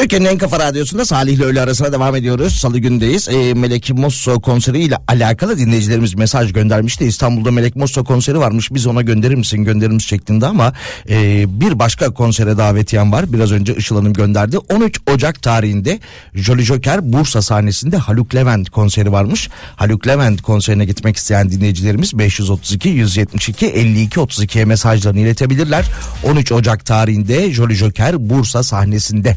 Türkiye'nin 0.09 0.33
en 0.33 0.37
kafa 0.37 0.59
radyosunda 0.59 1.05
Salih 1.05 1.33
ile 1.33 1.43
öğle 1.43 1.61
arasına 1.61 1.91
devam 1.91 2.15
ediyoruz. 2.15 2.53
Salı 2.53 2.79
gündeyiz. 2.79 3.27
Ee, 3.29 3.53
Melek 3.53 3.89
Mosso 3.89 4.41
konseriyle 4.41 4.97
alakalı 5.07 5.57
dinleyicilerimiz 5.57 6.15
mesaj 6.15 6.53
göndermişti. 6.53 7.05
İstanbul'da 7.05 7.51
Melek 7.51 7.75
Mosso 7.75 8.03
konseri 8.03 8.39
varmış. 8.39 8.73
Biz 8.73 8.87
ona 8.87 9.01
gönderir 9.01 9.35
misin 9.35 9.63
gönderir 9.63 9.99
şeklinde 9.99 10.45
ama 10.45 10.73
e, 11.09 11.45
bir 11.61 11.79
başka 11.79 12.13
konsere 12.13 12.57
davetiyem 12.57 13.11
var. 13.11 13.33
Biraz 13.33 13.51
önce 13.51 13.75
Işıl 13.75 13.95
Hanım 13.95 14.13
gönderdi. 14.13 14.57
13 14.57 14.99
Ocak 15.13 15.41
tarihinde 15.41 15.99
Jolly 16.33 16.63
Joker 16.63 17.13
Bursa 17.13 17.41
sahnesinde 17.41 17.97
Haluk 17.97 18.35
Levent 18.35 18.69
konseri 18.69 19.11
varmış. 19.11 19.49
Haluk 19.75 20.07
Levent 20.07 20.41
konserine 20.41 20.85
gitmek 20.85 21.17
isteyen 21.17 21.49
dinleyicilerimiz 21.49 22.17
532 22.17 22.89
172 22.89 23.65
52 23.65 24.19
32'ye 24.19 24.65
mesajlarını 24.65 25.19
iletebilirler. 25.19 25.85
13 26.23 26.51
Ocak 26.51 26.85
tarihinde 26.85 27.51
Jolly 27.51 27.73
Joker 27.75 28.29
Bursa 28.29 28.63
sahnesinde. 28.63 29.35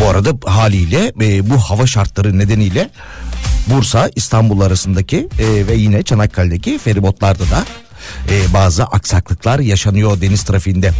Bu 0.00 0.08
arada 0.08 0.30
haliyle 0.44 1.12
e, 1.20 1.50
bu 1.50 1.58
hava 1.58 1.86
şartları 1.86 2.38
nedeniyle 2.38 2.90
Bursa 3.66 4.10
İstanbul 4.16 4.60
arasındaki 4.60 5.28
e, 5.38 5.66
ve 5.66 5.74
yine 5.74 6.02
Çanakkale'deki 6.02 6.78
feribotlarda 6.78 7.50
da 7.50 7.64
e, 8.30 8.54
bazı 8.54 8.84
aksaklıklar 8.84 9.58
yaşanıyor 9.58 10.20
deniz 10.20 10.42
trafiğinde. 10.42 10.92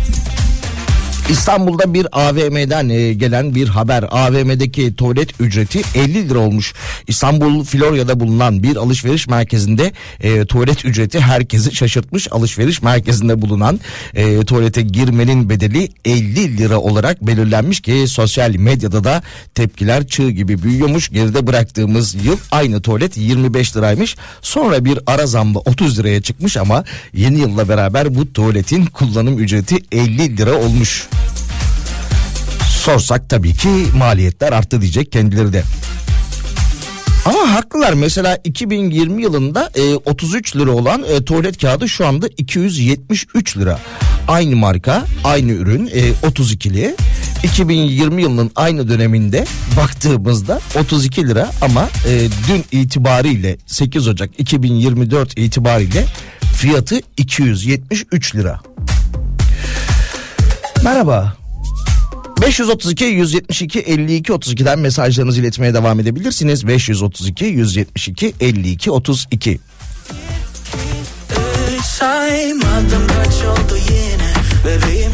İstanbul'da 1.31 1.95
bir 1.95 2.07
AVM'den 2.13 2.89
e, 2.89 3.13
gelen 3.13 3.55
bir 3.55 3.69
haber. 3.69 4.05
AVM'deki 4.11 4.97
tuvalet 4.97 5.41
ücreti 5.41 5.83
50 5.95 6.29
lira 6.29 6.39
olmuş. 6.39 6.75
İstanbul 7.07 7.65
Florya'da 7.65 8.21
bulunan 8.21 8.63
bir 8.63 8.77
alışveriş 8.77 9.29
merkezinde 9.29 9.93
e, 10.21 10.45
tuvalet 10.45 10.85
ücreti 10.85 11.21
herkesi 11.21 11.75
şaşırtmış. 11.75 12.29
Alışveriş 12.31 12.83
merkezinde 12.83 13.43
bulunan 13.43 13.81
e, 14.15 14.45
tuvalete 14.45 14.83
girmenin 14.83 15.49
bedeli 15.51 15.89
50 16.05 16.59
lira 16.59 16.79
olarak 16.79 17.27
belirlenmiş 17.27 17.81
ki 17.81 18.05
sosyal 18.09 18.51
medyada 18.57 19.05
da 19.05 19.23
tepkiler 19.55 20.07
çığ 20.07 20.31
gibi 20.31 20.63
büyüyormuş. 20.63 21.09
Geride 21.11 21.47
bıraktığımız 21.47 22.15
yıl 22.15 22.37
aynı 22.51 22.83
tuvalet 22.83 23.17
25 23.17 23.77
liraymış. 23.77 24.17
Sonra 24.43 24.85
bir 24.85 24.99
ara 25.07 25.27
zamba 25.27 25.59
30 25.59 25.99
liraya 25.99 26.23
çıkmış 26.23 26.57
ama 26.57 26.85
yeni 27.15 27.39
yılla 27.39 27.69
beraber 27.69 28.15
bu 28.15 28.33
tuvaletin 28.33 28.87
kullanım 28.87 29.39
ücreti 29.39 29.77
50 29.93 30.37
lira 30.37 30.55
olmuş. 30.55 31.09
Sorsak 32.69 33.31
tabii 33.31 33.55
ki 33.55 33.69
maliyetler 33.97 34.53
arttı 34.53 34.81
diyecek 34.81 35.13
kendileri 35.13 35.53
de. 35.53 35.63
Ama 37.25 37.55
haklılar 37.55 37.93
mesela 37.93 38.39
2020 38.45 39.23
yılında 39.23 39.71
e, 39.75 39.95
33 39.95 40.57
lira 40.57 40.71
olan 40.71 41.03
e, 41.03 41.25
tuvalet 41.25 41.61
kağıdı 41.61 41.89
şu 41.89 42.07
anda 42.07 42.29
273 42.37 43.57
lira. 43.57 43.79
Aynı 44.29 44.57
marka 44.57 45.05
aynı 45.25 45.53
ürün 45.53 45.87
e, 45.87 46.11
32'li 46.11 46.97
2020 47.43 48.23
yılının 48.23 48.51
aynı 48.57 48.89
döneminde 48.89 49.45
baktığımızda 49.77 50.61
32 50.79 51.29
lira 51.29 51.51
ama 51.61 51.89
e, 52.09 52.29
dün 52.49 52.79
itibariyle 52.81 53.57
8 53.67 54.09
Ocak 54.09 54.31
2024 54.41 55.39
itibariyle 55.39 56.05
fiyatı 56.57 57.01
273 57.17 58.35
lira. 58.35 58.61
Merhaba. 60.85 61.33
532 62.43 63.05
172 63.05 63.81
52 63.81 64.33
32'den 64.33 64.79
mesajlarınızı 64.79 65.41
iletmeye 65.41 65.75
devam 65.75 66.01
edebilirsiniz. 66.01 66.67
532 66.67 67.45
172 67.45 68.35
52 68.41 68.91
32. 68.91 69.61
Saymadım 71.85 73.07
kaç 73.07 73.35
oldu 73.35 73.79
yine 73.91 74.33
Bebeğim 74.65 75.13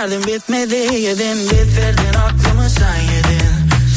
Derdim 0.00 0.26
bitmedi 0.26 0.76
yedim 0.76 1.38
bitirdin 1.38 2.14
aklımı 2.26 2.70
sen 2.70 3.00
yedin. 3.00 3.52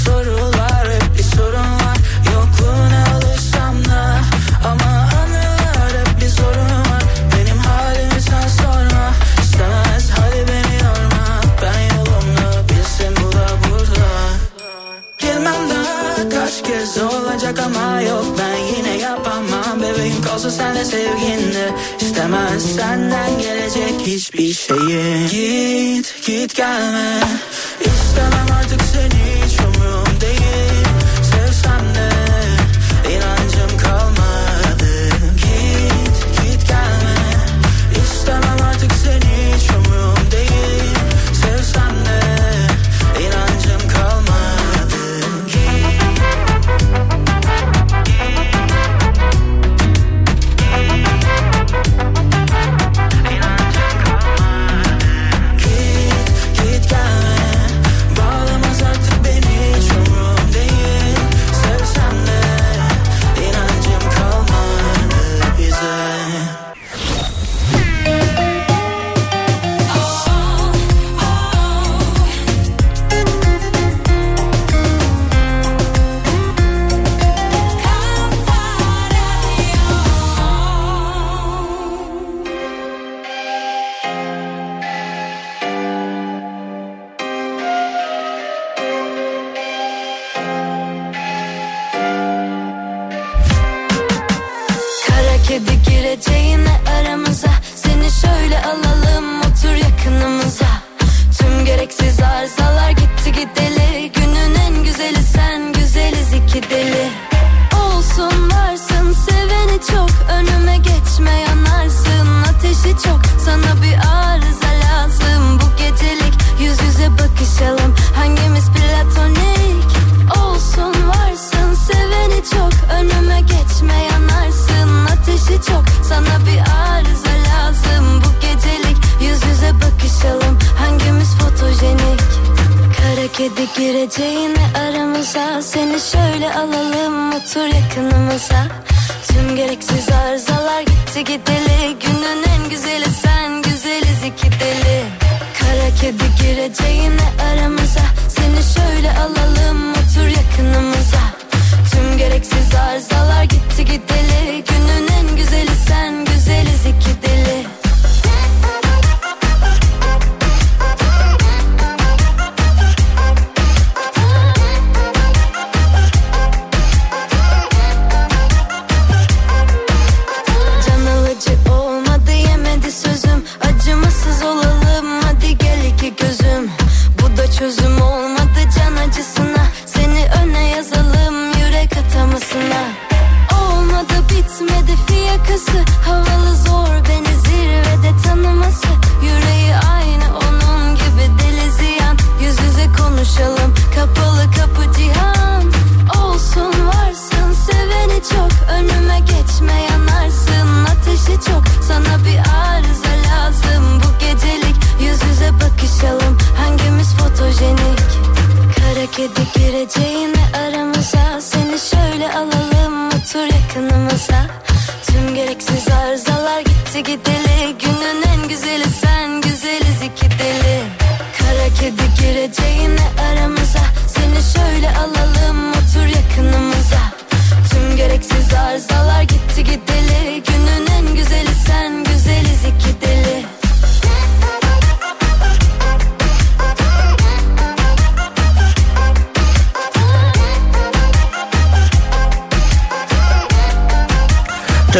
Sorular 0.06 0.88
hep 0.94 1.18
bir 1.18 1.24
sorun 1.24 1.74
var. 1.74 1.98
Yokluğuna 2.34 3.16
alışsam 3.16 3.86
da 3.86 4.20
Ama 4.66 4.92
anılar 5.22 5.92
hep 6.00 6.22
bir 6.22 6.30
sorun 6.30 6.80
var. 6.92 7.04
Benim 7.36 7.58
halimi 7.58 8.22
sen 8.22 8.48
sorma 8.48 9.14
İstemez 9.42 10.10
hali 10.10 10.48
beni 10.48 10.76
yorma. 10.84 11.42
Ben 11.62 11.96
yolumda 11.96 12.70
bilsin 12.70 13.16
bu 13.24 13.32
da 13.32 13.48
burada. 13.64 14.10
Gelmem 15.18 15.70
daha 15.70 16.30
kaç 16.30 16.64
kez 16.64 16.98
olacak 16.98 17.60
ama 17.60 18.02
yok 18.02 18.26
ben 18.40 18.78
yine 18.78 18.98
yapamam. 18.98 19.82
Bebeğim 19.82 20.22
kalsın 20.22 20.50
sen 20.50 20.76
de 20.76 20.86
sevginle 20.86 21.72
İstemez. 22.14 22.76
Senden 22.76 23.40
gelecek 23.40 24.08
hiçbir 24.08 24.54
şeyi. 24.54 25.28
Git 25.28 26.26
git 26.26 26.56
gelme. 26.56 27.20
İstemem 27.82 28.48
artık 28.60 28.82
seni 28.82 29.46
hiç 29.46 29.60
umrum 29.60 30.22
değil 30.22 30.93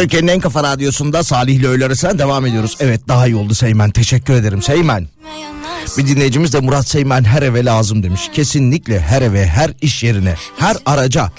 Türkiye'nin 0.04 0.28
en 0.28 0.40
kafa 0.40 0.62
radyosunda 0.62 1.22
Salih 1.22 1.54
ile 1.54 1.68
öğle 1.68 1.86
arasına 1.86 2.18
devam 2.18 2.46
ediyoruz. 2.46 2.76
Evet 2.80 3.08
daha 3.08 3.26
iyi 3.26 3.36
oldu 3.36 3.54
Seymen. 3.54 3.90
Teşekkür 3.90 4.34
ederim 4.34 4.62
Seymen. 4.62 5.08
Bir 5.98 6.06
dinleyicimiz 6.06 6.52
de 6.52 6.60
Murat 6.60 6.88
Seymen 6.88 7.24
her 7.24 7.42
eve 7.42 7.64
lazım 7.64 8.02
demiş. 8.02 8.30
Kesinlikle 8.32 9.00
her 9.00 9.22
eve, 9.22 9.46
her 9.46 9.72
iş 9.80 10.02
yerine, 10.02 10.34
her 10.58 10.76
araca. 10.86 11.32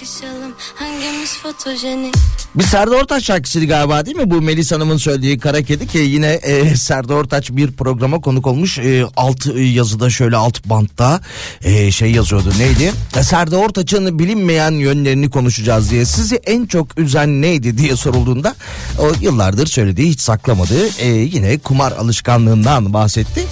Hangimiz 0.75 1.37
fotojenik 1.37 2.15
Bir 2.55 2.63
Serdar 2.63 2.91
Ortaç 2.91 3.23
şarkısıydı 3.23 3.65
galiba 3.65 4.05
değil 4.05 4.17
mi? 4.17 4.31
Bu 4.31 4.41
Melis 4.41 4.71
Hanım'ın 4.71 4.97
söylediği 4.97 5.39
Kara 5.39 5.61
Kedi 5.61 5.87
ki 5.87 5.97
yine 5.97 6.27
e, 6.27 6.75
Serdar 6.75 7.15
Ortaç 7.15 7.51
bir 7.51 7.71
programa 7.71 8.21
konuk 8.21 8.47
olmuş. 8.47 8.79
E, 8.79 9.05
alt 9.17 9.45
yazıda 9.55 10.09
şöyle 10.09 10.35
alt 10.35 10.65
bantta 10.65 11.21
e, 11.63 11.91
şey 11.91 12.11
yazıyordu 12.11 12.53
neydi? 12.59 12.91
E, 13.17 13.23
Serdar 13.23 13.57
Ortaç'ın 13.57 14.19
bilinmeyen 14.19 14.71
yönlerini 14.71 15.29
konuşacağız 15.29 15.91
diye. 15.91 16.05
Sizi 16.05 16.35
en 16.35 16.65
çok 16.65 16.99
üzen 16.99 17.41
neydi 17.41 17.77
diye 17.77 17.95
sorulduğunda 17.95 18.55
o 18.99 19.11
yıllardır 19.21 19.67
söylediği 19.67 20.09
hiç 20.09 20.21
saklamadığı 20.21 21.01
e, 21.01 21.07
yine 21.07 21.57
kumar 21.57 21.91
alışkanlığından 21.91 22.93
bahsetti. 22.93 23.43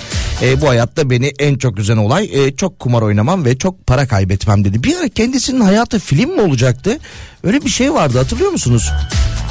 E, 0.42 0.62
bu 0.62 0.70
hayatta 0.70 1.10
beni 1.10 1.32
en 1.40 1.56
çok 1.56 1.80
üzen 1.80 1.98
olay 1.98 2.30
e, 2.34 2.56
çok 2.56 2.80
kumar 2.80 3.02
oynamam 3.02 3.46
ve 3.46 3.58
çok 3.58 3.88
para 3.88 4.08
kaybetmem 4.08 4.66
dedi. 4.66 4.84
Bir 4.84 4.98
ara 4.98 5.10
kendisinin 5.10 5.62
hayatı 5.62 6.00
film 6.00 6.36
mi 6.36 6.42
olacaktı? 6.42 6.98
Öyle 7.44 7.62
bir 7.62 7.70
şey 7.70 7.94
vardı 7.94 8.18
hatırlıyor 8.18 8.52
musunuz? 8.52 8.92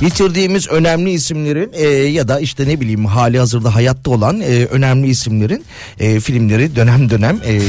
Yitirdiğimiz 0.01 0.69
önemli 0.69 1.11
isimlerin 1.11 1.71
e, 1.73 1.87
ya 1.89 2.29
da 2.29 2.41
işte 2.41 2.69
ne 2.69 2.81
bileyim 2.81 3.07
hali 3.07 3.39
hazırda 3.39 3.75
hayatta 3.75 4.11
olan 4.11 4.41
e, 4.41 4.45
önemli 4.67 5.09
isimlerin 5.09 5.65
e, 6.01 6.21
filmleri 6.21 6.77
dönem 6.77 7.11
dönem 7.11 7.41
e, 7.47 7.61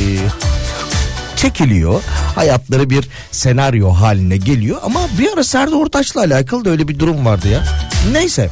çekiliyor. 1.35 2.01
Hayatları 2.35 2.89
bir 2.89 3.07
senaryo 3.31 3.89
haline 3.89 4.37
geliyor 4.37 4.77
ama 4.83 4.99
bir 5.19 5.33
ara 5.33 5.43
Serdar 5.43 5.75
Ortaç'la 5.75 6.21
alakalı 6.21 6.65
da 6.65 6.69
öyle 6.69 6.87
bir 6.87 6.99
durum 6.99 7.25
vardı 7.25 7.47
ya. 7.47 7.63
Neyse. 8.11 8.49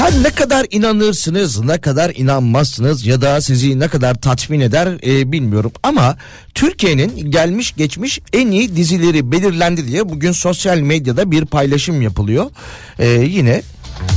Ha 0.00 0.08
ne 0.22 0.30
kadar 0.30 0.66
inanırsınız, 0.70 1.60
ne 1.60 1.80
kadar 1.80 2.12
inanmazsınız 2.14 3.06
ya 3.06 3.22
da 3.22 3.40
sizi 3.40 3.80
ne 3.80 3.88
kadar 3.88 4.14
tatmin 4.14 4.60
eder 4.60 4.88
e, 5.06 5.32
bilmiyorum. 5.32 5.72
Ama 5.82 6.16
Türkiye'nin 6.54 7.30
gelmiş 7.30 7.76
geçmiş 7.76 8.20
en 8.32 8.50
iyi 8.50 8.76
dizileri 8.76 9.32
belirlendi 9.32 9.86
diye 9.86 10.08
bugün 10.08 10.32
sosyal 10.32 10.78
medyada 10.78 11.30
bir 11.30 11.44
paylaşım 11.44 12.02
yapılıyor. 12.02 12.50
E, 12.98 13.08
yine 13.08 13.62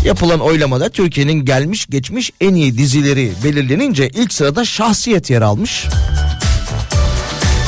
yapılan 0.05 0.39
oylamada 0.39 0.89
Türkiye'nin 0.89 1.45
gelmiş 1.45 1.85
geçmiş 1.85 2.31
en 2.41 2.53
iyi 2.53 2.77
dizileri 2.77 3.31
belirlenince 3.43 4.09
ilk 4.09 4.33
sırada 4.33 4.65
Şahsiyet 4.65 5.29
yer 5.29 5.41
almış. 5.41 5.85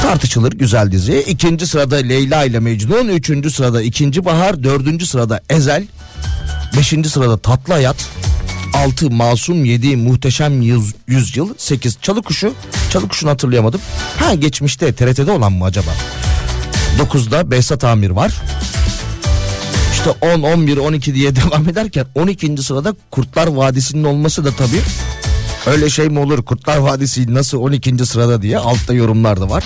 Tartışılır 0.02 0.52
güzel 0.52 0.92
dizi. 0.92 1.24
İkinci 1.28 1.68
sırada 1.68 1.96
Leyla 1.96 2.44
ile 2.44 2.60
Mecnun. 2.60 3.08
Üçüncü 3.08 3.52
sırada 3.52 3.82
İkinci 3.82 4.26
Bahar. 4.26 4.64
Dördüncü 4.64 5.06
sırada 5.06 5.42
Ezel. 5.50 5.88
Beşinci 6.78 7.10
sırada 7.10 7.38
Tatlı 7.38 7.74
Hayat. 7.74 8.10
6 8.74 9.12
Masum 9.12 9.66
7 9.66 9.96
Muhteşem 9.96 10.62
Yüz, 10.62 10.94
Yüzyıl 11.08 11.50
8 11.58 11.98
Çalı 12.02 12.22
Kuşu 12.22 12.54
Çalı 12.90 13.08
Kuşu'nu 13.08 13.30
hatırlayamadım 13.30 13.82
Ha 14.20 14.34
geçmişte 14.34 14.94
TRT'de 14.94 15.32
olan 15.32 15.54
mı 15.54 15.66
acaba 15.66 15.92
9'da 17.00 17.52
Behzat 17.52 17.84
Amir 17.84 18.10
var 18.10 18.34
İşte 19.94 20.10
10 20.10 20.42
11 20.42 20.78
12 20.78 21.16
diye 21.16 21.36
devam 21.36 21.70
ederken 21.70 22.06
12. 22.16 22.58
sırada 22.58 22.96
Kurtlar 23.12 23.48
Vadisi'nin 23.48 24.04
olması 24.04 24.46
da 24.46 24.52
tabii 24.52 24.82
Öyle 25.66 25.90
şey 25.90 26.10
mi 26.10 26.20
olur 26.20 26.46
Kurtlar 26.46 26.78
Vadisi 26.78 27.34
nasıl 27.34 27.58
12. 27.58 28.06
sırada 28.06 28.42
diye 28.42 28.58
altta 28.58 28.94
yorumlar 28.94 29.42
da 29.42 29.50
var. 29.50 29.64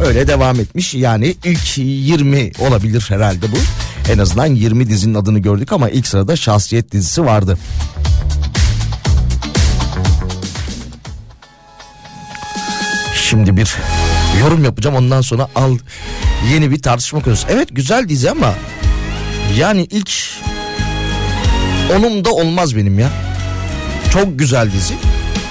Öyle 0.00 0.28
devam 0.28 0.60
etmiş 0.60 0.94
yani 0.94 1.36
ilk 1.44 1.78
20 1.78 2.52
olabilir 2.58 3.04
herhalde 3.08 3.52
bu. 3.52 3.56
En 4.12 4.18
azından 4.18 4.46
20 4.46 4.88
dizinin 4.88 5.14
adını 5.14 5.38
gördük 5.38 5.72
ama 5.72 5.90
ilk 5.90 6.06
sırada 6.06 6.36
Şahsiyet 6.36 6.92
dizisi 6.92 7.24
vardı. 7.24 7.58
Şimdi 13.14 13.56
bir 13.56 13.76
yorum 14.40 14.64
yapacağım 14.64 14.96
ondan 14.96 15.20
sonra 15.20 15.48
al 15.54 15.78
yeni 16.52 16.70
bir 16.70 16.82
tartışma 16.82 17.20
konusu. 17.20 17.46
Evet 17.50 17.68
güzel 17.72 18.08
dizi 18.08 18.30
ama 18.30 18.54
yani 19.58 19.84
ilk 19.90 20.10
onum 21.96 22.24
da 22.24 22.30
olmaz 22.30 22.76
benim 22.76 22.98
ya. 22.98 23.10
Çok 24.12 24.38
güzel 24.38 24.72
dizi. 24.72 24.94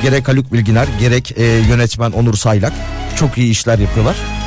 Gerek 0.02 0.28
Haluk 0.28 0.54
Bilginer 0.54 0.88
gerek 1.00 1.38
e, 1.38 1.44
yönetmen 1.44 2.12
Onur 2.12 2.34
Saylak 2.34 2.74
çok 3.16 3.38
iyi 3.38 3.52
işler 3.52 3.80
yapıyorlar. 3.80 4.45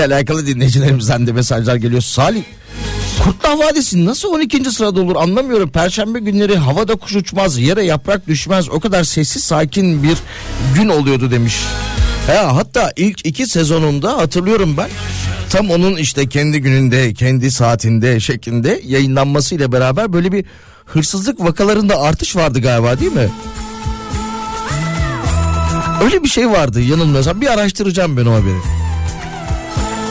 Dizilerle 0.00 0.14
alakalı 0.14 0.46
dinleyicilerimizden 0.46 1.26
de 1.26 1.32
mesajlar 1.32 1.76
geliyor. 1.76 2.02
Salih 2.02 2.42
Kurtlar 3.24 3.58
Vadisi 3.58 4.04
nasıl 4.04 4.28
12. 4.28 4.64
sırada 4.70 5.00
olur 5.00 5.16
anlamıyorum. 5.16 5.70
Perşembe 5.70 6.18
günleri 6.18 6.56
havada 6.56 6.96
kuş 6.96 7.16
uçmaz, 7.16 7.58
yere 7.58 7.84
yaprak 7.84 8.28
düşmez. 8.28 8.68
O 8.70 8.80
kadar 8.80 9.04
sessiz 9.04 9.44
sakin 9.44 10.02
bir 10.02 10.16
gün 10.74 10.88
oluyordu 10.88 11.30
demiş. 11.30 11.56
Ya 12.28 12.56
hatta 12.56 12.92
ilk 12.96 13.26
iki 13.26 13.46
sezonunda 13.46 14.16
hatırlıyorum 14.16 14.74
ben. 14.76 14.88
Tam 15.50 15.70
onun 15.70 15.96
işte 15.96 16.28
kendi 16.28 16.60
gününde, 16.60 17.14
kendi 17.14 17.50
saatinde 17.50 18.20
şeklinde 18.20 18.80
yayınlanmasıyla 18.86 19.72
beraber 19.72 20.12
böyle 20.12 20.32
bir 20.32 20.44
hırsızlık 20.84 21.40
vakalarında 21.40 22.00
artış 22.00 22.36
vardı 22.36 22.60
galiba 22.60 23.00
değil 23.00 23.12
mi? 23.12 23.28
Öyle 26.04 26.22
bir 26.22 26.28
şey 26.28 26.50
vardı 26.50 26.80
yanılmıyorsam. 26.80 27.40
Bir 27.40 27.46
araştıracağım 27.46 28.16
ben 28.16 28.26
o 28.26 28.32
haberi. 28.32 28.79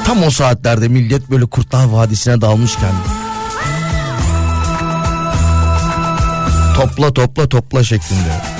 Tam 0.09 0.23
o 0.23 0.29
saatlerde 0.29 0.87
millet 0.87 1.31
böyle 1.31 1.45
Kurtlar 1.45 1.85
Vadisi'ne 1.85 2.41
dalmışken. 2.41 2.91
Topla 6.75 7.13
topla 7.13 7.49
topla 7.49 7.83
şeklinde. 7.83 8.58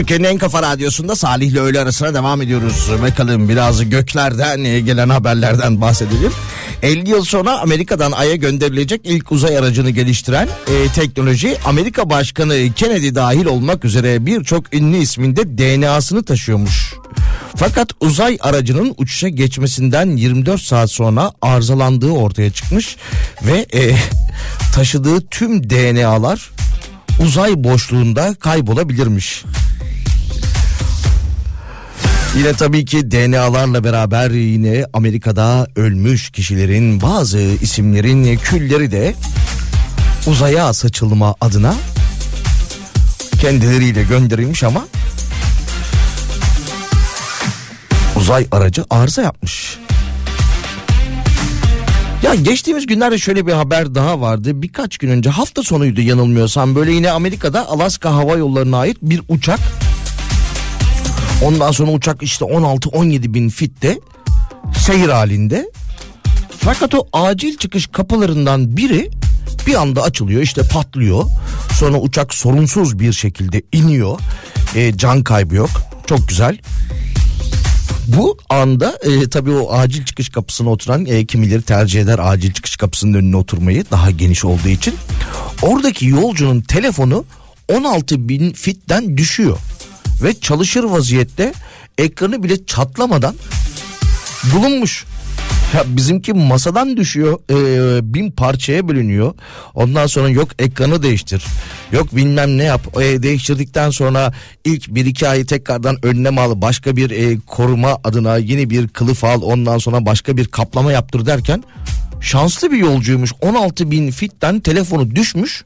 Türkiye'nin 0.00 0.24
en 0.24 0.38
kafa 0.38 0.62
radyosunda 0.62 1.16
Salih 1.16 1.48
ile 1.48 1.60
öğle 1.60 1.80
arasına 1.80 2.14
devam 2.14 2.42
ediyoruz. 2.42 2.88
Bakalım 3.02 3.48
biraz 3.48 3.90
göklerden 3.90 4.64
e, 4.64 4.80
gelen 4.80 5.08
haberlerden 5.08 5.80
bahsedelim. 5.80 6.32
50 6.82 7.10
yıl 7.10 7.24
sonra 7.24 7.58
Amerika'dan 7.58 8.12
Ay'a 8.12 8.34
gönderilecek 8.34 9.00
ilk 9.04 9.32
uzay 9.32 9.58
aracını 9.58 9.90
geliştiren 9.90 10.46
e, 10.46 10.92
teknoloji 10.94 11.56
Amerika 11.64 12.10
Başkanı 12.10 12.72
Kennedy 12.76 13.14
dahil 13.14 13.44
olmak 13.44 13.84
üzere 13.84 14.26
birçok 14.26 14.74
ünlü 14.74 14.96
isminde 14.96 15.58
DNA'sını 15.58 16.22
taşıyormuş. 16.22 16.94
Fakat 17.56 17.92
uzay 18.00 18.38
aracının 18.40 18.94
uçuşa 18.96 19.28
geçmesinden 19.28 20.16
24 20.16 20.60
saat 20.60 20.90
sonra 20.90 21.32
arızalandığı 21.42 22.10
ortaya 22.10 22.50
çıkmış 22.50 22.96
ve 23.42 23.66
e, 23.74 23.96
taşıdığı 24.74 25.20
tüm 25.20 25.70
DNA'lar 25.70 26.50
uzay 27.22 27.64
boşluğunda 27.64 28.34
kaybolabilirmiş. 28.34 29.44
Yine 32.36 32.52
tabii 32.52 32.84
ki 32.84 33.10
DNA'larla 33.10 33.84
beraber 33.84 34.30
yine 34.30 34.84
Amerika'da 34.92 35.66
ölmüş 35.76 36.30
kişilerin 36.30 37.00
bazı 37.00 37.38
isimlerin 37.38 38.36
külleri 38.36 38.92
de 38.92 39.14
uzaya 40.26 40.72
saçılma 40.72 41.34
adına 41.40 41.74
kendileriyle 43.40 44.02
gönderilmiş 44.02 44.64
ama 44.64 44.86
uzay 48.16 48.46
aracı 48.52 48.84
arıza 48.90 49.22
yapmış. 49.22 49.78
Ya 52.22 52.34
geçtiğimiz 52.34 52.86
günlerde 52.86 53.18
şöyle 53.18 53.46
bir 53.46 53.52
haber 53.52 53.94
daha 53.94 54.20
vardı. 54.20 54.62
Birkaç 54.62 54.98
gün 54.98 55.10
önce 55.10 55.30
hafta 55.30 55.62
sonuydu 55.62 56.00
yanılmıyorsam 56.00 56.74
böyle 56.74 56.92
yine 56.92 57.10
Amerika'da 57.10 57.68
Alaska 57.68 58.14
Hava 58.14 58.36
Yolları'na 58.36 58.78
ait 58.78 58.96
bir 59.02 59.22
uçak. 59.28 59.60
Ondan 61.42 61.70
sonra 61.70 61.90
uçak 61.90 62.22
işte 62.22 62.44
16-17 62.44 63.34
bin 63.34 63.48
fitte 63.48 64.00
seyir 64.78 65.08
halinde. 65.08 65.70
Fakat 66.58 66.94
o 66.94 67.08
acil 67.12 67.56
çıkış 67.56 67.86
kapılarından 67.86 68.76
biri 68.76 69.10
bir 69.66 69.74
anda 69.74 70.02
açılıyor 70.02 70.42
işte 70.42 70.62
patlıyor. 70.62 71.24
Sonra 71.78 71.98
uçak 71.98 72.34
sorunsuz 72.34 72.98
bir 72.98 73.12
şekilde 73.12 73.62
iniyor. 73.72 74.18
E, 74.74 74.96
can 74.96 75.22
kaybı 75.22 75.54
yok. 75.54 75.70
Çok 76.06 76.28
güzel. 76.28 76.58
Bu 78.06 78.38
anda 78.48 78.98
e, 79.02 79.28
tabii 79.28 79.50
o 79.50 79.72
acil 79.72 80.04
çıkış 80.04 80.28
kapısına 80.28 80.70
oturan 80.70 81.06
e, 81.06 81.26
kimileri 81.26 81.62
tercih 81.62 82.00
eder 82.00 82.18
acil 82.22 82.52
çıkış 82.52 82.76
kapısının 82.76 83.14
önüne 83.14 83.36
oturmayı 83.36 83.84
daha 83.90 84.10
geniş 84.10 84.44
olduğu 84.44 84.68
için. 84.68 84.94
Oradaki 85.62 86.06
yolcunun 86.06 86.60
telefonu 86.60 87.24
16 87.68 88.28
bin 88.28 88.52
fitten 88.52 89.16
düşüyor 89.16 89.58
ve 90.22 90.40
çalışır 90.40 90.84
vaziyette 90.84 91.52
ekranı 91.98 92.42
bile 92.42 92.66
çatlamadan 92.66 93.34
bulunmuş. 94.54 95.04
Ya 95.74 95.84
bizimki 95.86 96.32
masadan 96.32 96.96
düşüyor 96.96 97.38
e, 97.50 98.14
bin 98.14 98.30
parçaya 98.30 98.88
bölünüyor. 98.88 99.34
Ondan 99.74 100.06
sonra 100.06 100.28
yok 100.28 100.48
ekranı 100.58 101.02
değiştir. 101.02 101.44
Yok 101.92 102.16
bilmem 102.16 102.58
ne 102.58 102.64
yap. 102.64 103.00
E, 103.00 103.22
değiştirdikten 103.22 103.90
sonra 103.90 104.32
ilk 104.64 104.94
bir 104.94 105.06
iki 105.06 105.28
ayı 105.28 105.46
tekrardan 105.46 105.96
önlem 106.02 106.38
al. 106.38 106.60
Başka 106.60 106.96
bir 106.96 107.10
e, 107.10 107.38
koruma 107.46 107.98
adına 108.04 108.36
yeni 108.36 108.70
bir 108.70 108.88
kılıf 108.88 109.24
al. 109.24 109.42
Ondan 109.42 109.78
sonra 109.78 110.06
başka 110.06 110.36
bir 110.36 110.44
kaplama 110.44 110.92
yaptır 110.92 111.26
derken 111.26 111.64
şanslı 112.20 112.72
bir 112.72 112.78
yolcuymuş. 112.78 113.32
16 113.40 113.90
bin 113.90 114.10
fitten 114.10 114.60
telefonu 114.60 115.14
düşmüş. 115.16 115.64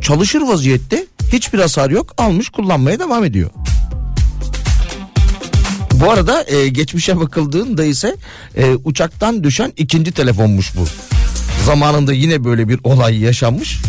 Çalışır 0.00 0.40
vaziyette 0.40 1.06
hiçbir 1.32 1.58
hasar 1.58 1.90
yok. 1.90 2.14
Almış 2.18 2.48
kullanmaya 2.48 2.98
devam 2.98 3.24
ediyor. 3.24 3.50
Bu 6.00 6.10
arada 6.10 6.44
e, 6.46 6.68
geçmişe 6.68 7.20
bakıldığında 7.20 7.84
ise 7.84 8.16
e, 8.56 8.74
uçaktan 8.84 9.44
düşen 9.44 9.72
ikinci 9.76 10.12
telefonmuş 10.12 10.76
bu. 10.76 10.86
Zamanında 11.66 12.12
yine 12.12 12.44
böyle 12.44 12.68
bir 12.68 12.80
olay 12.84 13.18
yaşanmış. 13.18 13.80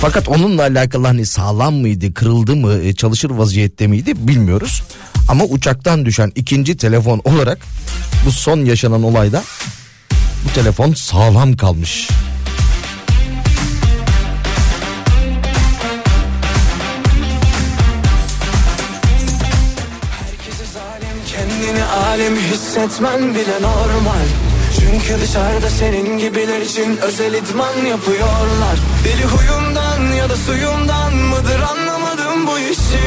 Fakat 0.00 0.28
onunla 0.28 0.62
alakalı 0.62 1.06
hani 1.06 1.26
sağlam 1.26 1.74
mıydı, 1.74 2.14
kırıldı 2.14 2.56
mı, 2.56 2.74
e, 2.74 2.92
çalışır 2.94 3.30
vaziyette 3.30 3.86
miydi 3.86 4.12
bilmiyoruz. 4.16 4.82
Ama 5.28 5.44
uçaktan 5.44 6.04
düşen 6.04 6.32
ikinci 6.34 6.76
telefon 6.76 7.20
olarak 7.24 7.58
bu 8.26 8.32
son 8.32 8.64
yaşanan 8.64 9.02
olayda 9.02 9.42
bu 10.44 10.52
telefon 10.54 10.94
sağlam 10.94 11.56
kalmış. 11.56 12.08
Alim 22.08 22.36
hissetmen 22.36 23.34
bile 23.34 23.56
normal. 23.62 24.26
Çünkü 24.80 25.22
dışarıda 25.22 25.70
senin 25.70 26.18
gibiler 26.18 26.60
için 26.60 26.96
özel 26.96 27.34
idman 27.34 27.76
yapıyorlar. 27.90 28.76
Deli 29.04 29.24
huyumdan 29.24 30.16
ya 30.16 30.30
da 30.30 30.36
suyumdan 30.36 31.14
mıdır 31.14 31.60
anlamadım 31.60 32.46
bu 32.46 32.58
işi. 32.58 33.04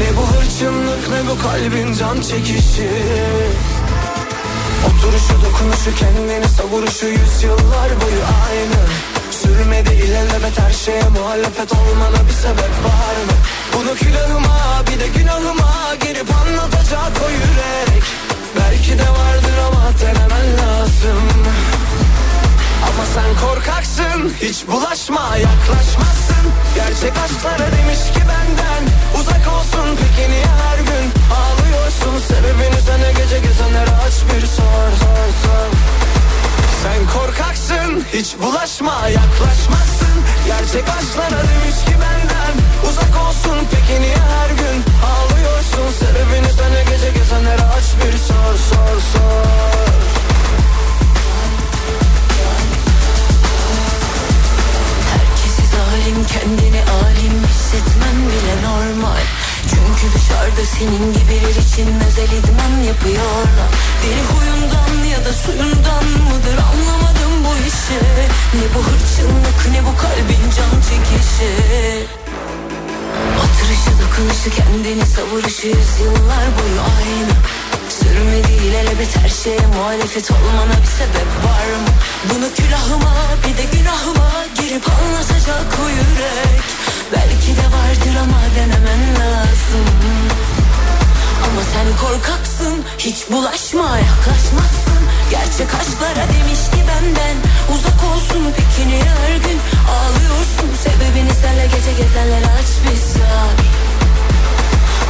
Ne 0.00 0.16
bu 0.16 0.26
hırçınlık 0.26 1.08
ne 1.08 1.30
bu 1.30 1.42
kalbin 1.42 1.94
can 1.94 2.20
çekişi. 2.20 2.90
Oturuşu 4.86 5.34
dokunuşu 5.44 5.94
kendini 5.98 6.48
savuruşu 6.48 7.06
yüzyıllar 7.06 7.90
boyu 8.00 8.24
aynı. 8.48 8.82
Sürmedi 9.30 9.94
ilelebet 9.94 10.58
her 10.58 10.72
şeye 10.72 11.08
muhalefet 11.08 11.72
olmana 11.72 12.20
bir 12.28 12.34
sebep 12.42 12.74
var 12.84 13.16
mı? 13.26 13.36
Bunu 13.74 13.94
külahıma 13.94 14.82
bir 14.86 15.00
de 15.00 15.08
günahıma 15.18 15.94
girip 16.00 16.28
anlatacak 16.36 17.12
o 17.26 17.30
yürek 17.30 18.25
Belki 18.86 18.98
de 18.98 19.08
vardır 19.10 19.58
ama 19.66 19.92
denemen 20.00 20.46
lazım. 20.58 21.22
Ama 22.82 23.04
sen 23.14 23.48
korkaksın 23.48 24.32
hiç 24.42 24.66
bulaşma 24.68 25.36
yaklaşmazsın. 25.36 26.44
Gerçek 26.74 27.12
aşklara 27.24 27.72
demiş 27.72 27.98
ki 28.14 28.20
benden 28.20 28.82
uzak 29.20 29.54
olsun. 29.54 29.98
Peki 30.00 30.30
niye 30.30 30.46
her 30.46 30.78
gün 30.78 31.06
ağlıyorsun? 31.38 32.26
Sebebini 32.28 32.80
sana 32.86 33.10
gece 33.10 33.38
gezenlere 33.38 33.90
aç 34.06 34.14
bir 34.34 34.46
sor 34.46 34.90
sor 35.00 35.28
sor 35.42 35.68
sen 36.86 37.06
korkaksın 37.06 38.04
hiç 38.12 38.36
bulaşma 38.42 39.08
yaklaşmazsın. 39.08 40.16
Gerçek 40.46 40.84
aşklara 40.88 41.42
demiş 41.50 41.78
ki 41.86 41.94
benden 42.02 42.54
uzak 42.88 43.14
olsun 43.28 43.58
Peki 43.70 44.00
niye 44.00 44.16
her 44.16 44.50
gün 44.50 44.76
ağlıyorsun? 45.10 45.88
Sebebini 45.98 46.52
sana 46.58 46.82
gece 46.82 47.10
gezenlere 47.18 47.62
aç 47.62 47.84
bir 48.00 48.18
sor 48.18 48.54
sor 48.70 49.00
sor. 49.12 49.46
Herkesi 55.12 55.62
zalim 55.74 56.24
kendini 56.24 56.82
alim 57.02 57.44
hissetmem 57.48 58.16
bile 58.28 58.54
normal 58.68 59.45
Çünkü 59.70 60.14
dışarıda 60.14 60.64
senin 60.78 61.12
gibiler 61.12 61.56
için 61.64 61.88
özel 62.08 62.30
idman 62.38 62.74
yapıyorlar. 62.90 63.70
Deli 64.02 64.22
huyundan 64.32 65.08
ya 65.12 65.24
da 65.24 65.32
suyundan 65.32 66.04
mıdır 66.04 66.58
anlamadım 66.70 67.44
bu 67.44 67.52
işi. 67.68 68.00
Ne 68.54 68.66
bu 68.74 68.80
hırçınlık 68.88 69.58
ne 69.72 69.80
bu 69.86 69.96
kalbin 69.96 70.44
can 70.56 70.80
çekişi 70.88 71.52
Oturuşu 73.42 73.92
dokunuşu 74.02 74.50
kendini 74.50 75.06
savuruşu 75.06 75.66
yüzyıllar 75.66 76.46
boyu 76.56 76.80
aynı. 76.96 77.34
Sürme 77.88 78.44
değil 78.48 78.74
elbet 78.74 79.16
her 79.16 79.28
şeye 79.28 79.66
muhalefet 79.66 80.30
olmana 80.30 80.76
bir 80.82 80.92
sebep 80.98 81.30
var 81.46 81.66
mı? 81.82 81.92
Bunu 82.30 82.54
külahıma 82.54 83.14
bir 83.42 83.56
de 83.58 83.78
günahıma 83.78 84.30
girip 84.54 84.84
anlatacak 84.88 85.66
o 85.84 85.88
yürek. 85.88 86.64
Belki 87.12 87.56
de 87.56 87.66
vardır 87.76 88.16
ama 88.22 88.40
denemen 88.56 89.14
lazım 89.20 89.86
Ama 91.44 91.62
sen 91.72 91.88
korkaksın 92.06 92.84
hiç 92.98 93.30
bulaşma 93.30 93.98
yaklaşmazsın. 93.98 95.00
Gerçek 95.30 95.74
aşklara 95.80 96.24
demiş 96.34 96.62
ki 96.72 96.80
benden 96.88 97.36
uzak 97.74 98.00
olsun 98.14 98.42
Peki 98.56 98.88
niye 98.88 99.02
her 99.02 99.36
gün 99.36 99.58
ağlıyorsun? 99.96 100.68
Sebebini 100.82 101.34
senle 101.42 101.66
gece 101.66 101.92
gezenlere 102.02 102.46
aç 102.60 102.70
bir 102.84 102.96
sor 103.12 103.52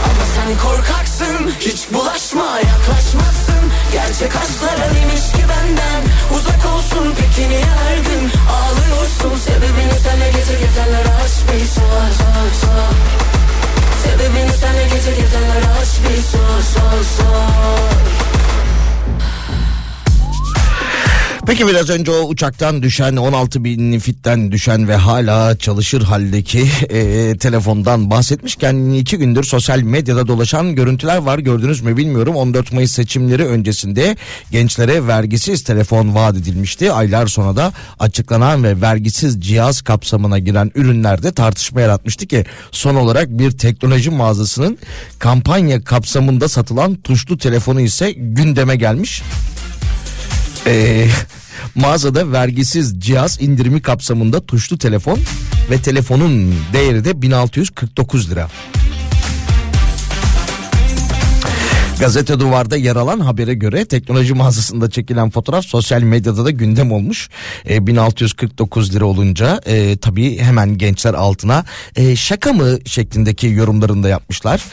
ama 0.04 0.24
sen 0.36 0.68
korkaksın 0.68 1.50
hiç 1.60 1.80
bulaşma 1.92 2.58
yaklaşmazsın. 2.70 3.62
Gerçek 3.92 4.32
aşklara 4.36 4.94
demiş 4.94 5.24
ki 5.36 5.42
benden 5.52 6.02
uzak 6.36 6.74
olsun 6.74 7.14
Peki 7.20 7.48
niye 7.48 7.64
her 7.64 7.96
gün 7.96 8.30
ağlıyorsun? 8.56 9.38
Sebebini 9.44 9.98
senle 10.04 10.30
gece 10.30 10.54
gezenlere 10.64 11.12
aç 11.24 11.34
bir 11.52 11.66
sor 11.66 12.06
sor 12.18 12.48
sor 12.60 13.35
Sebebini 14.06 14.52
senle 14.60 14.82
gece 14.82 15.10
gezenlere 15.20 15.68
aç 15.80 15.88
bir 16.02 16.22
sor 16.22 16.60
sor 16.62 17.02
sor 17.16 18.25
Peki 21.46 21.66
biraz 21.66 21.90
önce 21.90 22.10
o 22.10 22.28
uçaktan 22.28 22.82
düşen 22.82 23.16
16 23.16 23.64
bin 23.64 23.98
fitten 23.98 24.52
düşen 24.52 24.88
ve 24.88 24.96
hala 24.96 25.58
çalışır 25.58 26.02
haldeki 26.02 26.68
e, 26.88 27.36
telefondan 27.38 28.10
bahsetmişken 28.10 28.90
iki 28.90 29.18
gündür 29.18 29.44
sosyal 29.44 29.80
medyada 29.80 30.28
dolaşan 30.28 30.74
görüntüler 30.74 31.16
var. 31.16 31.38
Gördünüz 31.38 31.80
mü 31.80 31.96
bilmiyorum. 31.96 32.36
14 32.36 32.72
Mayıs 32.72 32.92
seçimleri 32.92 33.46
öncesinde 33.46 34.16
gençlere 34.50 35.06
vergisiz 35.06 35.64
telefon 35.64 36.14
vaat 36.14 36.36
edilmişti. 36.36 36.92
Aylar 36.92 37.26
sonra 37.26 37.56
da 37.56 37.72
açıklanan 37.98 38.64
ve 38.64 38.80
vergisiz 38.80 39.40
cihaz 39.40 39.82
kapsamına 39.82 40.38
giren 40.38 40.70
ürünlerde 40.74 41.32
tartışma 41.32 41.80
yaratmıştı 41.80 42.26
ki 42.26 42.44
son 42.70 42.94
olarak 42.94 43.28
bir 43.28 43.50
teknoloji 43.50 44.10
mağazasının 44.10 44.78
kampanya 45.18 45.84
kapsamında 45.84 46.48
satılan 46.48 46.94
tuşlu 46.94 47.38
telefonu 47.38 47.80
ise 47.80 48.12
gündeme 48.12 48.76
gelmiş. 48.76 49.22
Ee, 50.66 51.06
mağazada 51.74 52.32
vergisiz 52.32 53.00
cihaz 53.00 53.40
indirimi 53.40 53.82
kapsamında 53.82 54.46
tuşlu 54.46 54.78
telefon 54.78 55.18
ve 55.70 55.82
telefonun 55.82 56.54
değeri 56.72 57.04
de 57.04 57.22
1649 57.22 58.30
lira. 58.30 58.48
Gazete 62.00 62.40
Duvar'da 62.40 62.76
yer 62.76 62.96
alan 62.96 63.20
habere 63.20 63.54
göre 63.54 63.84
teknoloji 63.84 64.34
mağazasında 64.34 64.90
çekilen 64.90 65.30
fotoğraf 65.30 65.64
sosyal 65.64 66.02
medyada 66.02 66.44
da 66.44 66.50
gündem 66.50 66.92
olmuş. 66.92 67.28
E, 67.68 67.86
1649 67.86 68.94
lira 68.94 69.04
olunca 69.04 69.60
e, 69.66 69.96
tabii 69.96 70.38
hemen 70.38 70.78
gençler 70.78 71.14
altına 71.14 71.64
e, 71.96 72.16
şaka 72.16 72.52
mı 72.52 72.78
şeklindeki 72.84 73.46
yorumlarını 73.46 74.02
da 74.02 74.08
yapmışlar. 74.08 74.64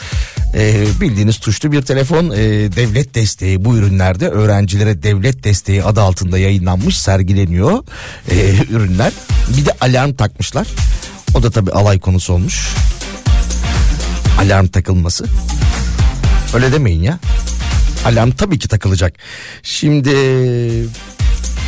E, 0.55 0.85
bildiğiniz 1.01 1.37
tuşlu 1.37 1.71
bir 1.71 1.81
telefon 1.81 2.29
e, 2.29 2.37
devlet 2.75 3.15
desteği 3.15 3.65
bu 3.65 3.77
ürünlerde 3.77 4.29
öğrencilere 4.29 5.03
devlet 5.03 5.43
desteği 5.43 5.83
adı 5.83 6.01
altında 6.01 6.37
yayınlanmış 6.37 6.97
sergileniyor 6.97 7.83
e, 8.31 8.55
ürünler. 8.69 9.13
Bir 9.57 9.65
de 9.65 9.71
alarm 9.81 10.13
takmışlar. 10.13 10.67
O 11.35 11.43
da 11.43 11.51
tabii 11.51 11.71
alay 11.71 11.99
konusu 11.99 12.33
olmuş. 12.33 12.69
Alarm 14.39 14.67
takılması. 14.67 15.25
Öyle 16.53 16.71
demeyin 16.71 17.03
ya. 17.03 17.19
Alarm 18.05 18.31
tabii 18.31 18.59
ki 18.59 18.67
takılacak. 18.67 19.13
Şimdi 19.63 20.09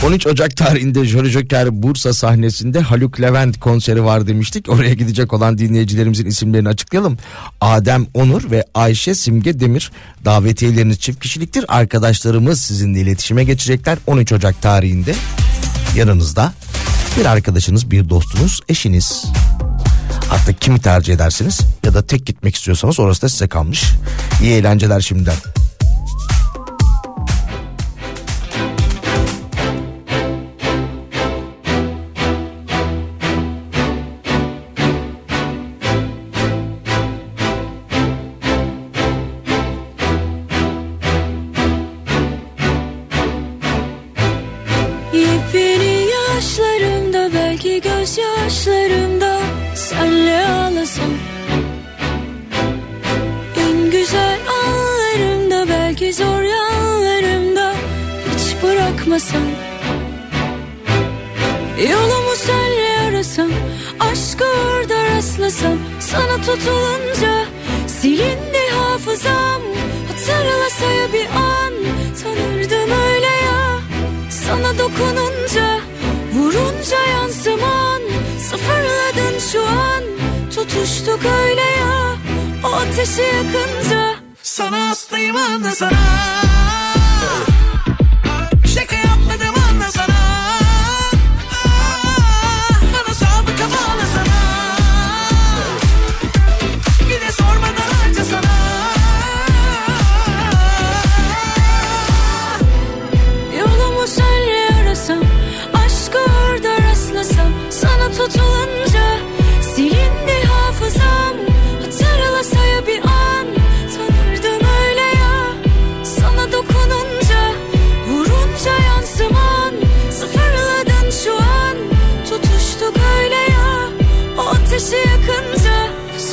13 0.05 0.27
Ocak 0.27 0.57
tarihinde 0.57 1.05
Jolly 1.05 1.29
Joker 1.29 1.83
Bursa 1.83 2.13
sahnesinde 2.13 2.79
Haluk 2.79 3.21
Levent 3.21 3.59
konseri 3.59 4.03
var 4.03 4.27
demiştik. 4.27 4.69
Oraya 4.69 4.93
gidecek 4.93 5.33
olan 5.33 5.57
dinleyicilerimizin 5.57 6.25
isimlerini 6.25 6.69
açıklayalım. 6.69 7.17
Adem 7.61 8.07
Onur 8.13 8.51
ve 8.51 8.65
Ayşe 8.73 9.15
Simge 9.15 9.59
Demir 9.59 9.91
davetiyeleriniz 10.25 10.99
çift 10.99 11.19
kişiliktir. 11.19 11.65
Arkadaşlarımız 11.67 12.61
sizinle 12.61 12.99
iletişime 12.99 13.43
geçecekler 13.43 13.97
13 14.07 14.31
Ocak 14.33 14.61
tarihinde. 14.61 15.15
Yanınızda 15.95 16.53
bir 17.19 17.25
arkadaşınız, 17.25 17.91
bir 17.91 18.09
dostunuz, 18.09 18.61
eşiniz. 18.69 19.25
Hatta 20.30 20.53
kimi 20.53 20.80
tercih 20.80 21.14
edersiniz 21.14 21.62
ya 21.86 21.93
da 21.93 22.01
tek 22.08 22.26
gitmek 22.26 22.56
istiyorsanız 22.56 22.99
orası 22.99 23.22
da 23.22 23.30
size 23.30 23.47
kalmış. 23.47 23.86
İyi 24.41 24.53
eğlenceler 24.53 25.01
şimdiden. 25.01 25.36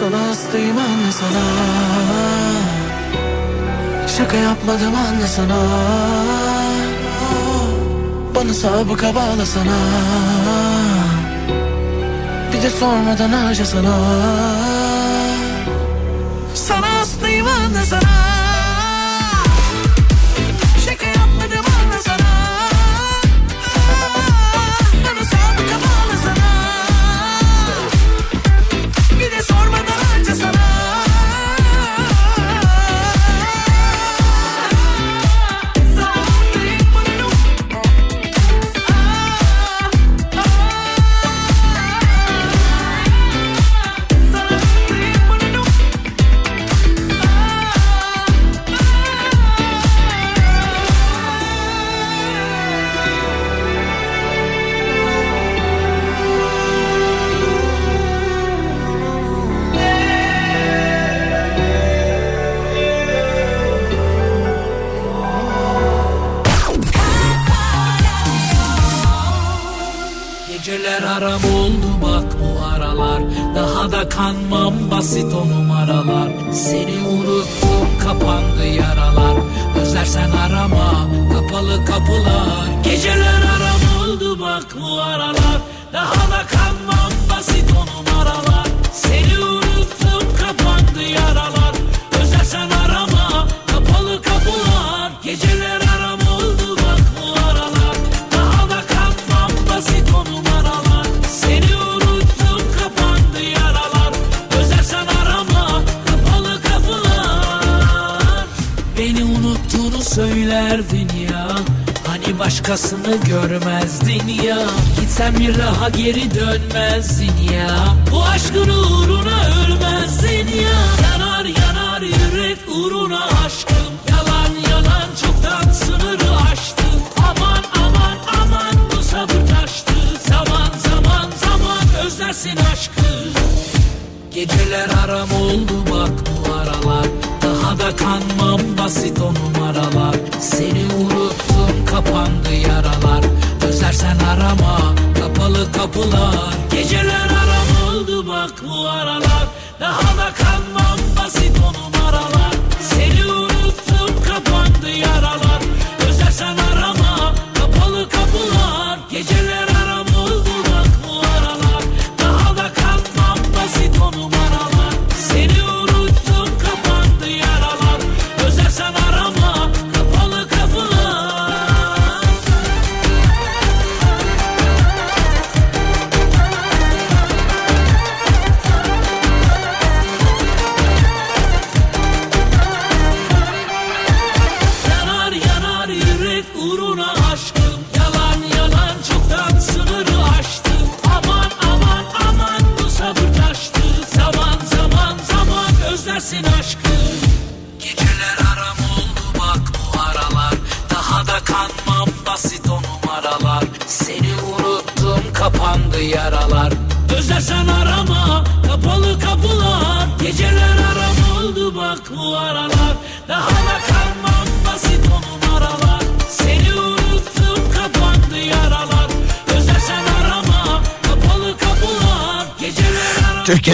Sana 0.03 0.29
hastayım 0.29 0.79
anla 0.79 1.13
sana. 1.13 1.45
Şaka 4.19 4.37
yapmadım 4.37 4.95
anla 4.95 5.27
sana. 5.27 5.59
Bana 8.35 8.55
sabıka 8.55 9.15
bağla 9.15 9.47
sana 9.47 9.77
Bir 12.53 12.63
de 12.63 12.71
sormadan 12.71 13.29
harca 13.29 13.65
Sana 13.65 13.95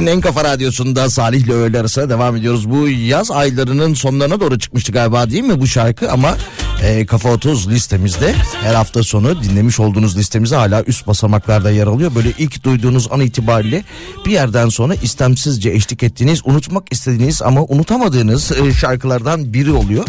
en 0.09 0.21
kafa 0.21 0.45
radyosunda 0.45 1.11
Salih 1.11 1.41
ile 1.41 1.53
öğle 1.53 1.81
arasına 1.81 2.11
devam 2.11 2.37
ediyoruz. 2.37 2.71
Bu 2.71 2.89
yaz 2.89 3.31
aylarının 3.31 3.95
sonlarına 3.95 4.41
doğru 4.41 4.59
çıkmıştı 4.59 4.93
galiba 4.93 5.31
değil 5.31 5.43
mi 5.43 5.61
bu 5.61 5.67
şarkı 5.67 6.11
ama 6.11 6.37
e, 6.83 7.07
Kafa 7.07 7.33
30 7.33 7.69
listemizde 7.69 8.35
her 8.63 8.75
hafta 8.75 9.03
sonu 9.03 9.43
dinlemiş 9.43 9.81
olduğunuz 9.81 10.17
listemizde 10.17 10.57
hala 10.57 10.83
üst 10.83 11.07
basamaklarda 11.07 11.71
yer 11.71 11.87
alıyor. 11.87 12.15
Böyle 12.15 12.33
ilk 12.39 12.65
duyduğunuz 12.65 13.09
an 13.13 13.21
itibariyle 13.21 13.85
bir 14.27 14.31
yerden 14.31 14.69
sonra 14.69 14.95
istemsizce 14.95 15.71
eşlik 15.71 16.03
ettiğiniz, 16.03 16.43
unutmak 16.45 16.93
istediğiniz 16.93 17.43
ama 17.43 17.63
unutamadığınız 17.65 18.53
e, 18.53 18.73
şarkılardan 18.73 19.53
biri 19.53 19.73
oluyor. 19.73 20.05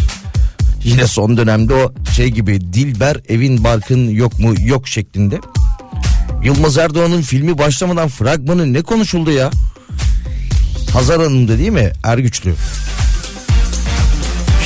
Yine 0.83 1.07
son 1.07 1.37
dönemde 1.37 1.73
o 1.73 1.93
şey 2.15 2.27
gibi 2.27 2.61
Dilber 2.73 3.17
evin 3.29 3.63
barkın 3.63 4.09
yok 4.09 4.39
mu 4.39 4.53
yok 4.59 4.87
şeklinde. 4.87 5.39
Yılmaz 6.43 6.77
Erdoğan'ın 6.77 7.21
filmi 7.21 7.57
başlamadan 7.57 8.07
fragmanı 8.07 8.73
ne 8.73 8.81
konuşuldu 8.81 9.31
ya? 9.31 9.49
Hazar 10.93 11.21
Hanım'da 11.21 11.57
değil 11.57 11.69
mi? 11.69 11.91
Ergüçlü. 12.03 12.53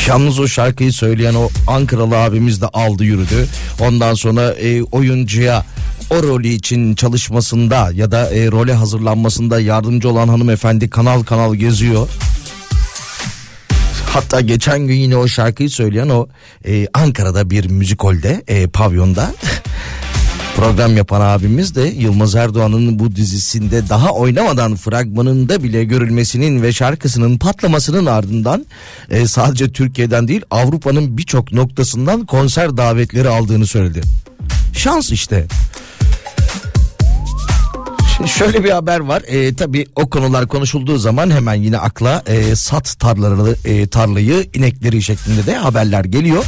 Yalnız 0.07 0.39
o 0.39 0.47
şarkıyı 0.47 0.93
söyleyen 0.93 1.33
o 1.33 1.49
Ankaralı 1.67 2.17
abimiz 2.17 2.61
de 2.61 2.67
aldı 2.67 3.03
yürüdü. 3.03 3.47
Ondan 3.79 4.13
sonra 4.13 4.51
e, 4.51 4.83
oyuncuya 4.83 5.65
o 6.09 6.23
rolü 6.23 6.47
için 6.47 6.95
çalışmasında 6.95 7.91
ya 7.93 8.11
da 8.11 8.29
e, 8.29 8.51
role 8.51 8.73
hazırlanmasında 8.73 9.59
yardımcı 9.59 10.09
olan 10.09 10.27
hanımefendi 10.27 10.89
kanal 10.89 11.23
kanal 11.23 11.55
geziyor. 11.55 12.09
Hatta 14.13 14.41
geçen 14.41 14.79
gün 14.79 14.95
yine 14.95 15.17
o 15.17 15.27
şarkıyı 15.27 15.69
söyleyen 15.69 16.09
o 16.09 16.27
e, 16.65 16.87
Ankara'da 16.93 17.49
bir 17.49 17.69
müzikolde 17.69 18.43
e, 18.47 18.67
pavyonda 18.67 19.31
program 20.63 20.97
yapan 20.97 21.21
abimiz 21.21 21.75
de 21.75 21.81
Yılmaz 21.81 22.35
Erdoğan'ın 22.35 22.99
bu 22.99 23.15
dizisinde 23.15 23.89
daha 23.89 24.11
oynamadan 24.11 24.75
fragmanında 24.75 25.63
bile 25.63 25.83
görülmesinin 25.83 26.61
ve 26.61 26.73
şarkısının 26.73 27.37
patlamasının 27.37 28.05
ardından 28.05 28.65
e, 29.09 29.27
sadece 29.27 29.71
Türkiye'den 29.71 30.27
değil 30.27 30.41
Avrupa'nın 30.51 31.17
birçok 31.17 31.53
noktasından 31.53 32.25
konser 32.25 32.77
davetleri 32.77 33.29
aldığını 33.29 33.67
söyledi. 33.67 34.01
Şans 34.73 35.11
işte. 35.11 35.45
Şimdi 38.17 38.29
şöyle 38.29 38.63
bir 38.63 38.71
haber 38.71 38.99
var. 38.99 39.23
E, 39.27 39.55
tabii 39.55 39.85
o 39.95 40.09
konular 40.09 40.47
konuşulduğu 40.47 40.97
zaman 40.97 41.31
hemen 41.31 41.55
yine 41.55 41.77
akla 41.77 42.23
e, 42.27 42.55
sat 42.55 42.99
tarlaları, 42.99 43.55
e, 43.65 43.87
tarlayı 43.87 44.49
inekleri 44.53 45.01
şeklinde 45.01 45.45
de 45.45 45.55
haberler 45.55 46.05
geliyor. 46.05 46.45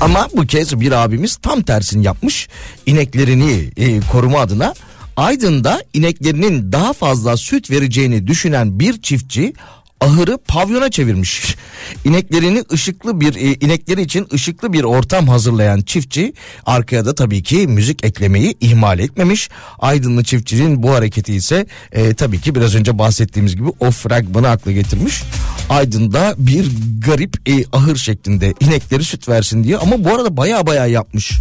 Ama 0.00 0.28
bu 0.36 0.46
kez 0.46 0.80
bir 0.80 0.92
abimiz 0.92 1.36
tam 1.36 1.62
tersini 1.62 2.06
yapmış. 2.06 2.48
İneklerini 2.86 3.70
e, 3.76 4.00
koruma 4.00 4.40
adına 4.40 4.74
Aydın'da 5.16 5.82
ineklerinin 5.94 6.72
daha 6.72 6.92
fazla 6.92 7.36
süt 7.36 7.70
vereceğini 7.70 8.26
düşünen 8.26 8.80
bir 8.80 9.02
çiftçi 9.02 9.52
ahırı 10.00 10.38
pavyona 10.48 10.90
çevirmiş. 10.90 11.56
İneklerini 12.04 12.64
ışıklı 12.72 13.20
bir 13.20 13.34
e, 13.34 13.54
inekleri 13.54 14.02
için 14.02 14.26
ışıklı 14.32 14.72
bir 14.72 14.84
ortam 14.84 15.28
hazırlayan 15.28 15.80
çiftçi 15.80 16.32
arkaya 16.66 17.04
da 17.04 17.14
tabii 17.14 17.42
ki 17.42 17.56
müzik 17.56 18.04
eklemeyi 18.04 18.56
ihmal 18.60 18.98
etmemiş. 18.98 19.48
Aydınlı 19.78 20.24
çiftçinin 20.24 20.82
bu 20.82 20.90
hareketi 20.90 21.34
ise 21.34 21.66
e, 21.92 22.14
tabii 22.14 22.40
ki 22.40 22.54
biraz 22.54 22.74
önce 22.74 22.98
bahsettiğimiz 22.98 23.56
gibi 23.56 23.68
o 23.80 23.90
fragmanı 23.90 24.48
akla 24.48 24.72
getirmiş. 24.72 25.22
Aydın'da 25.70 26.34
bir 26.38 26.70
garip 27.06 27.48
e, 27.48 27.64
ahır 27.72 27.96
şeklinde 27.96 28.54
inekleri 28.60 29.04
süt 29.04 29.28
versin 29.28 29.64
diye 29.64 29.76
ama 29.76 30.04
bu 30.04 30.14
arada 30.14 30.36
baya 30.36 30.66
baya 30.66 30.86
yapmış. 30.86 31.38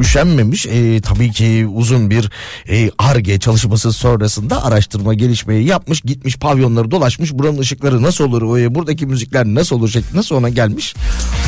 Üşenmemiş 0.00 0.66
e, 0.66 1.00
tabii 1.00 1.30
ki 1.32 1.66
uzun 1.74 2.10
bir 2.10 2.30
e, 2.68 2.90
arge 2.98 3.38
çalışması 3.38 3.92
sonrasında 3.92 4.64
araştırma 4.64 5.14
gelişmeyi 5.14 5.66
yapmış 5.66 6.00
gitmiş 6.00 6.36
pavyonları 6.36 6.90
dolaşmış 6.90 7.32
buranın 7.32 7.58
ışıkları 7.58 8.02
nasıl 8.02 8.24
olur 8.24 8.58
e, 8.58 8.74
buradaki 8.74 9.06
müzikler 9.06 9.44
nasıl 9.44 9.76
olur 9.76 9.88
şeklinde 9.88 10.22
sonra 10.22 10.48
gelmiş 10.48 10.94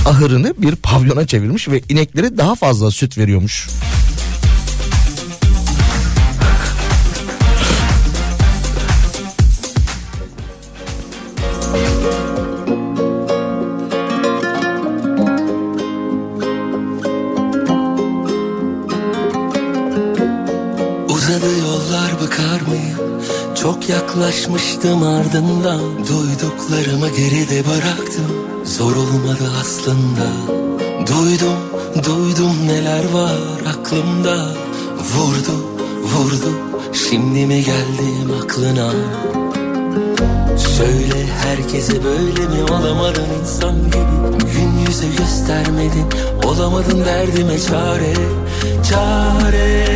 ahırını 0.06 0.54
bir 0.58 0.76
pavyona 0.76 1.26
çevirmiş 1.26 1.68
ve 1.68 1.80
inekleri 1.88 2.38
daha 2.38 2.54
fazla 2.54 2.90
süt 2.90 3.18
veriyormuş. 3.18 3.68
Yaklaşmıştım 23.88 25.02
ardından. 25.02 25.80
Duyduklarımı 25.98 27.08
geride 27.08 27.64
bıraktım. 27.66 28.64
Zor 28.64 28.96
olmadı 28.96 29.52
aslında. 29.60 30.26
Duydum, 31.06 31.56
duydum 32.04 32.66
neler 32.66 33.04
var 33.12 33.38
aklımda. 33.68 34.48
Vurdu, 34.96 35.66
vurdu 36.02 36.50
Şimdi 36.92 37.46
mi 37.46 37.64
geldim 37.64 38.30
aklına? 38.42 38.90
Söyle 40.58 41.26
herkese 41.44 42.04
böyle 42.04 42.48
mi 42.48 42.64
olamadın 42.70 43.26
insan 43.40 43.84
gibi? 43.84 44.52
Gün 44.52 44.78
yüzü 44.86 45.16
göstermedin 45.16 46.06
Olamadın 46.44 47.04
derdime 47.04 47.58
çare. 47.58 48.14
Çare. 48.90 49.86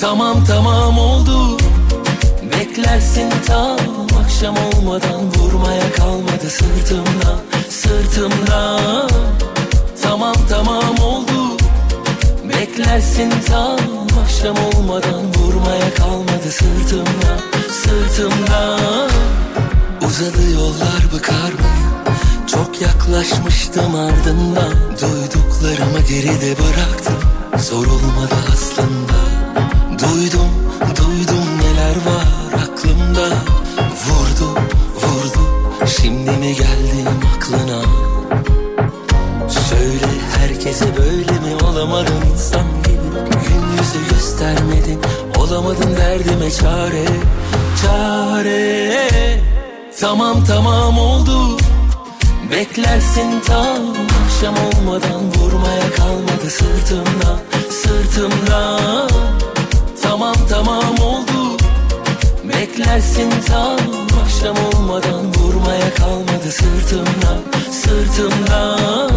Tamam 0.00 0.44
tamam 0.44 0.98
oldu 0.98 1.58
Beklersin 2.58 3.30
tam 3.46 3.78
akşam 4.24 4.54
olmadan 4.56 5.34
Vurmaya 5.34 5.92
kalmadı 5.92 6.50
sırtımdan 6.50 7.38
Sırtımdan 7.68 9.10
Tamam 10.02 10.34
tamam 10.50 10.98
oldu. 10.98 11.56
Beklersin 12.44 13.30
tam 13.46 13.78
akşam 14.22 14.56
olmadan 14.56 15.34
Vurmaya 15.34 15.94
kalmadı 15.94 16.50
sırtımdan 16.50 17.40
Sırtımdan 17.70 19.10
Uzadı 20.06 20.50
yollar 20.54 21.02
bıkar 21.14 21.52
mıyım 21.52 22.16
Çok 22.46 22.82
yaklaşmıştım 22.82 23.94
ardından. 23.94 24.72
Duyduklarımı 25.00 26.00
geride 26.08 26.56
bıraktım. 26.58 27.18
Zor 27.58 27.86
olmadı 27.86 28.34
aslında. 28.52 29.18
Duydum, 29.98 30.50
duydum 30.96 31.44
neler 31.60 31.96
var 32.06 32.47
aklımda 32.88 33.28
Vurdu, 34.06 34.60
vurdu. 34.94 35.40
Şimdi 36.00 36.30
mi 36.30 36.54
geldim 36.54 37.20
aklına? 37.36 37.82
Söyle 39.48 40.06
herkese 40.38 40.96
böyle 40.96 41.32
mi 41.32 41.64
olamadın 41.64 42.30
insan 42.32 42.66
gibi 42.84 43.18
Gün 43.30 43.78
yüzü 43.78 44.10
göstermedin 44.10 45.00
Olamadın 45.38 45.96
derdime 45.96 46.50
çare 46.50 47.04
Çare. 47.82 49.08
Tamam 50.00 50.44
tamam 50.44 50.98
oldu. 50.98 51.58
Beklersin 52.52 53.40
tam 53.46 53.78
akşam 54.24 54.54
olmadan 54.54 55.20
Vurmaya 55.36 55.90
kalmadı 55.96 56.50
sırtımdan 56.50 57.38
Sırtımdan 57.70 59.08
Tamam 60.02 60.34
tamam 60.50 60.84
oldu 61.00 61.07
Beklersin 62.78 63.30
tam 63.46 63.78
akşam 64.22 64.56
olmadan 64.66 65.34
Vurmaya 65.34 65.94
kalmadı 65.94 66.50
sırtımdan 66.50 67.42
Sırtımdan 67.70 69.10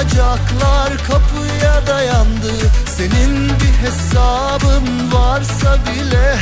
Unutulacaklar 0.00 0.98
kapıya 1.06 1.86
dayandı. 1.86 2.52
Senin 2.96 3.48
bir 3.48 3.86
hesabın 3.86 5.12
varsa 5.12 5.78
bile 5.86 6.36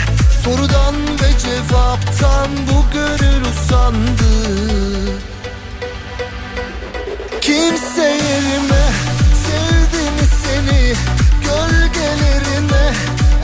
Sorudan 0.44 0.94
ve 0.94 1.38
cevaptan 1.38 2.48
bu 2.70 2.92
gönül 2.92 3.42
usandı. 3.42 4.32
Kimse 7.40 8.02
yerime 8.02 8.84
sevdi 9.46 10.02
mi 10.02 10.28
seni? 10.44 10.94
Gölgelerine 11.44 12.92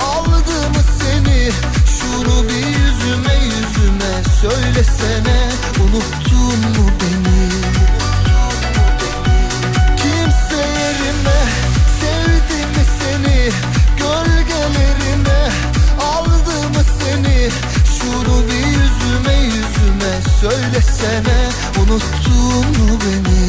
aldı 0.00 0.68
mı 0.70 0.82
seni? 0.98 1.50
Şunu 1.98 2.48
bir 2.48 2.66
yüzüme 2.66 3.34
yüzüme 3.44 4.22
söylesene 4.40 5.48
Unuttun 5.80 6.58
mu 6.58 6.90
beni 7.00 7.44
Yerime 11.04 11.40
sevdi 12.00 12.66
mi 12.66 12.84
seni. 12.98 13.50
Gölgelerine 13.98 15.50
aldı 16.00 16.68
mı 16.68 16.84
seni. 17.00 17.50
Şunu 17.98 18.42
bir 18.46 18.66
yüzüme 18.66 19.34
yüzüme 19.42 20.12
söylesene 20.40 21.48
Unuttun 21.78 22.82
mu 22.82 22.98
beni 23.00 23.44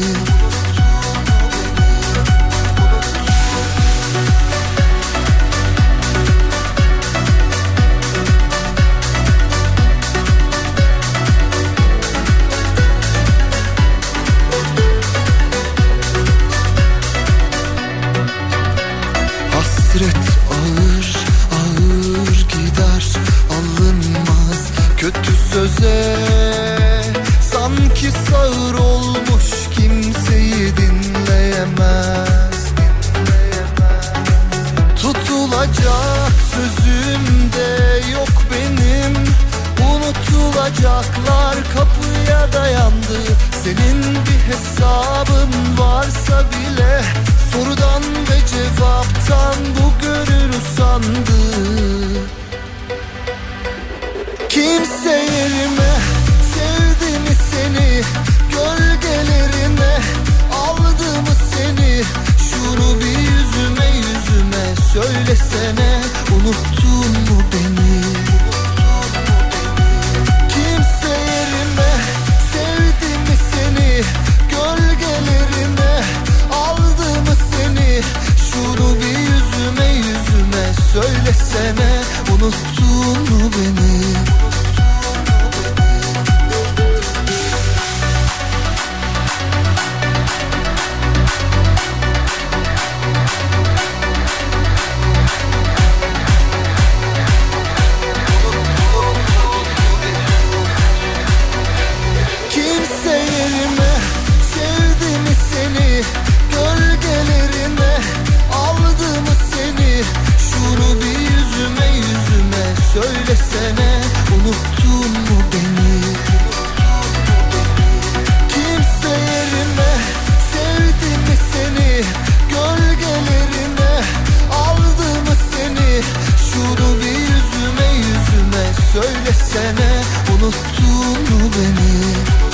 mu 130.46 131.38
beni 131.54 132.45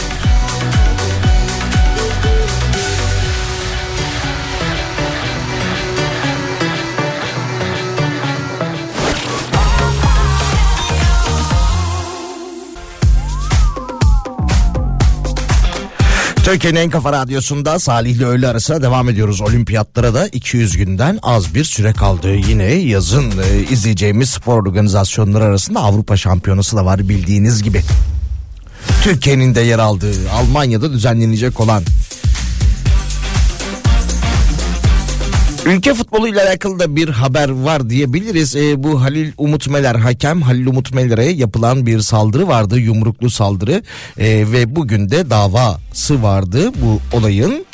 Türkiye'nin 16.53 16.79
en 16.81 16.91
kafa 16.91 17.13
radyosunda 17.13 17.79
Salih 17.79 18.11
ile 18.11 18.25
öğle 18.25 18.49
arasına 18.49 18.83
devam 18.83 19.09
ediyoruz. 19.09 19.41
Olimpiyatlara 19.41 20.15
da 20.15 20.29
200 20.29 20.77
günden 20.77 21.19
az 21.23 21.55
bir 21.55 21.65
süre 21.65 21.93
kaldı. 21.93 22.35
Yine 22.35 22.65
yazın 22.65 23.31
e, 23.31 23.63
izleyeceğimiz 23.71 24.31
spor 24.31 24.67
organizasyonları 24.67 25.45
arasında 25.45 25.81
Avrupa 25.81 26.17
Şampiyonası 26.17 26.77
da 26.77 26.85
var 26.85 27.09
bildiğiniz 27.09 27.63
gibi. 27.63 27.83
Türkiye'nin 29.03 29.55
de 29.55 29.61
yer 29.61 29.79
aldığı 29.79 30.31
Almanya'da 30.33 30.93
düzenlenecek 30.93 31.61
olan 31.61 31.83
Ülke 35.67 35.95
futbolu 35.95 36.29
ile 36.29 36.43
alakalı 36.43 36.79
da 36.79 36.97
bir 36.97 37.09
haber 37.09 37.49
var 37.49 37.91
diyebiliriz. 37.91 38.57
E, 38.57 38.83
bu 38.83 39.03
Halil 39.03 39.33
Umut 39.39 39.69
Meler 39.69 39.95
hakem 39.95 40.43
Halil 40.43 40.67
Umut 40.67 40.95
Meler'e 40.95 41.25
yapılan 41.25 41.87
bir 41.87 42.01
saldırı 42.01 42.49
vardı. 42.49 42.79
Yumruklu 42.79 43.31
saldırı 43.31 43.83
E, 44.19 44.27
ve 44.53 44.77
bugün 44.77 45.11
de 45.11 45.31
davası 45.31 46.23
vardı 46.23 46.73
bu 46.83 47.17
olayın. 47.17 47.65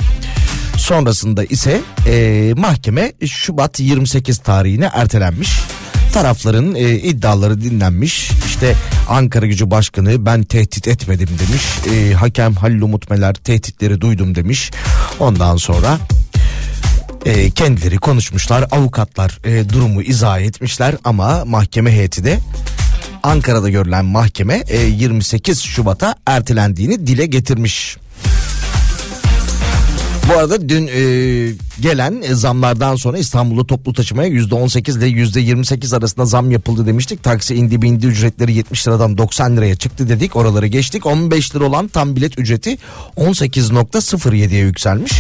Sonrasında 0.77 1.45
ise 1.45 1.81
e, 2.09 2.55
mahkeme 2.57 3.13
Şubat 3.27 3.81
28 3.81 4.39
tarihine 4.39 4.91
ertelenmiş. 4.95 5.61
Tarafların 6.13 6.75
e, 6.75 6.95
iddiaları 6.95 7.61
dinlenmiş. 7.61 8.31
İşte 8.47 8.75
Ankara 9.09 9.47
Gücü 9.47 9.71
Başkanı 9.71 10.27
ben 10.27 10.43
tehdit 10.43 10.89
etmedim 10.89 11.29
demiş. 11.39 11.63
E, 11.95 12.15
hakem 12.15 12.55
Halil 12.55 12.83
Umut 12.83 13.11
Meler 13.11 13.35
tehditleri 13.35 14.01
duydum 14.01 14.35
demiş. 14.35 14.71
Ondan 15.21 15.57
sonra 15.57 15.99
e, 17.29 17.51
kendileri 17.51 17.99
konuşmuşlar. 17.99 18.65
Avukatlar 18.71 19.39
e, 19.45 19.69
durumu 19.69 20.03
izah 20.03 20.41
etmişler 20.41 20.95
ama 21.05 21.45
mahkeme 21.45 21.93
heyeti 21.93 22.25
de 22.25 22.39
Ankara'da 23.23 23.71
görülen 23.71 24.05
mahkeme 24.05 24.63
e, 24.69 24.79
28 24.79 25.61
Şubat'a 25.61 26.15
ertelendiğini 26.27 27.07
dile 27.07 27.27
getirmiş. 27.27 27.97
Bu 30.29 30.33
arada 30.33 30.69
dün 30.69 30.87
e, 30.87 31.01
gelen 31.81 32.23
zamlardan 32.33 32.97
sonra 32.97 33.19
İstanbul'da 33.19 33.67
toplu 33.67 33.93
taşımaya 33.93 34.29
%18 34.29 34.99
ile 34.99 35.07
%28 35.09 35.97
arasında 35.97 36.25
zam 36.25 36.51
yapıldı 36.51 36.87
demiştik. 36.87 37.23
Taksi 37.23 37.55
indi 37.55 37.83
bindi 37.83 38.07
ücretleri 38.07 38.55
70 38.55 38.89
liradan 38.89 39.19
90 39.19 39.57
liraya 39.57 39.77
çıktı 39.77 40.09
dedik. 40.09 40.37
Oraları 40.37 40.67
geçtik. 40.67 41.07
15 41.07 41.55
lira 41.55 41.65
olan 41.65 41.89
tam 41.89 42.17
bilet 42.17 42.39
ücreti 42.39 42.79
18.07'ye 43.17 44.61
yükselmiş. 44.61 45.13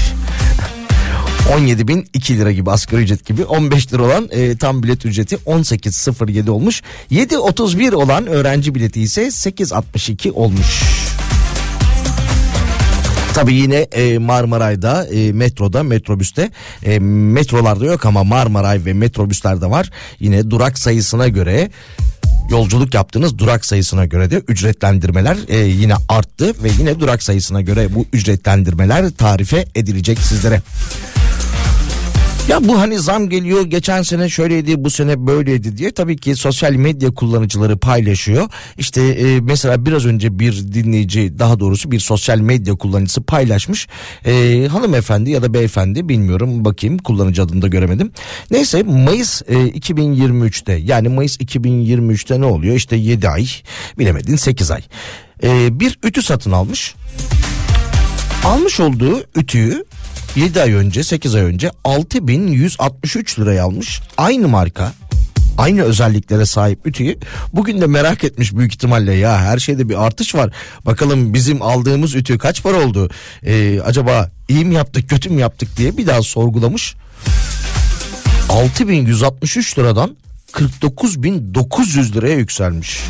17 1.57 1.89
bin 1.89 2.09
2 2.15 2.39
lira 2.39 2.53
gibi 2.53 2.70
asgari 2.70 3.03
ücret 3.03 3.27
gibi 3.27 3.45
15 3.45 3.93
lira 3.93 4.03
olan 4.03 4.29
e, 4.31 4.57
tam 4.57 4.83
bilet 4.83 5.07
ücreti 5.07 5.37
18.07 5.37 6.51
olmuş. 6.51 6.83
7.31 7.11 7.95
olan 7.95 8.27
öğrenci 8.27 8.75
bileti 8.75 9.01
ise 9.01 9.27
8.62 9.27 10.31
olmuş. 10.31 10.83
Tabii 13.35 13.55
yine 13.55 13.77
e, 13.77 14.19
Marmaray'da, 14.19 15.07
e, 15.07 15.33
metroda, 15.33 15.83
metrobüste, 15.83 16.51
e, 16.83 16.99
metrolarda 16.99 17.85
yok 17.85 18.07
ama 18.07 18.25
Marmaray 18.25 18.85
ve 18.85 18.93
metrobüslerde 18.93 19.70
var. 19.70 19.91
Yine 20.20 20.51
durak 20.51 20.79
sayısına 20.79 21.29
göre 21.29 21.70
Yolculuk 22.51 22.95
yaptığınız 22.95 23.39
durak 23.39 23.65
sayısına 23.65 24.07
göre 24.07 24.31
de 24.31 24.43
ücretlendirmeler 24.49 25.37
e, 25.49 25.59
yine 25.59 25.95
arttı 26.09 26.62
ve 26.62 26.70
yine 26.79 27.01
durak 27.01 27.23
sayısına 27.23 27.61
göre 27.61 27.95
bu 27.95 28.07
ücretlendirmeler 28.12 29.11
tarife 29.11 29.65
edilecek 29.75 30.19
sizlere. 30.19 30.62
Ya 32.49 32.69
bu 32.69 32.81
hani 32.81 32.99
zam 32.99 33.29
geliyor 33.29 33.66
geçen 33.66 34.03
sene 34.03 34.29
şöyleydi 34.29 34.85
bu 34.85 34.91
sene 34.91 35.27
böyleydi 35.27 35.77
diye 35.77 35.91
tabii 35.91 36.16
ki 36.16 36.37
sosyal 36.37 36.73
medya 36.73 37.11
kullanıcıları 37.11 37.79
paylaşıyor. 37.79 38.49
İşte 38.79 39.03
e, 39.03 39.41
mesela 39.41 39.87
biraz 39.87 40.07
önce 40.07 40.39
bir 40.39 40.73
dinleyici 40.73 41.39
daha 41.39 41.61
doğrusu 41.61 41.91
bir 41.91 42.01
sosyal 42.01 42.39
medya 42.39 42.75
kullanıcısı 42.75 43.23
paylaşmış. 43.23 43.89
E, 44.27 44.66
hanımefendi 44.70 45.31
ya 45.31 45.43
da 45.43 45.55
beyefendi 45.55 46.09
bilmiyorum 46.09 46.65
bakayım 46.65 46.99
kullanıcı 46.99 47.43
adını 47.43 47.62
da 47.62 47.69
göremedim. 47.69 48.12
Neyse 48.51 48.83
Mayıs 48.83 49.43
e, 49.49 49.55
2023'te 49.55 50.73
yani 50.73 51.09
Mayıs 51.09 51.37
2023'te 51.37 52.41
ne 52.41 52.47
oluyor 52.47 52.77
işte 52.77 52.97
7 52.97 53.29
ay 53.29 53.47
bilemedin 53.99 54.37
8 54.37 54.70
ay. 54.70 54.83
E, 55.43 55.81
bir 55.81 55.99
ütü 56.05 56.23
satın 56.23 56.53
almış. 56.53 56.95
Almış 58.45 58.81
olduğu 58.81 59.23
ütüyü 59.37 59.85
7 60.36 60.62
ay 60.62 60.72
önce 60.72 61.05
8 61.05 61.34
ay 61.34 61.42
önce 61.42 61.70
6163 61.84 63.38
liraya 63.38 63.64
almış. 63.64 64.00
Aynı 64.16 64.48
marka 64.48 64.92
aynı 65.59 65.82
özelliklere 65.82 66.46
sahip 66.46 66.86
ütüyü 66.86 67.18
bugün 67.52 67.80
de 67.80 67.86
merak 67.86 68.24
etmiş 68.24 68.56
büyük 68.56 68.74
ihtimalle 68.74 69.14
ya 69.14 69.38
her 69.38 69.59
şeyde 69.59 69.88
bir 69.88 70.06
artış 70.06 70.34
var. 70.34 70.50
Bakalım 70.86 71.34
bizim 71.34 71.62
aldığımız 71.62 72.14
ütü 72.14 72.38
kaç 72.38 72.62
para 72.62 72.76
oldu? 72.76 73.10
Ee, 73.46 73.80
acaba 73.80 74.30
iyi 74.48 74.64
mi 74.64 74.74
yaptık 74.74 75.10
kötü 75.10 75.30
mü 75.30 75.40
yaptık 75.40 75.76
diye 75.76 75.96
bir 75.96 76.06
daha 76.06 76.22
sorgulamış. 76.22 76.94
6163 78.48 79.78
liradan 79.78 80.16
49900 80.52 82.16
liraya 82.16 82.34
yükselmiş. 82.36 83.00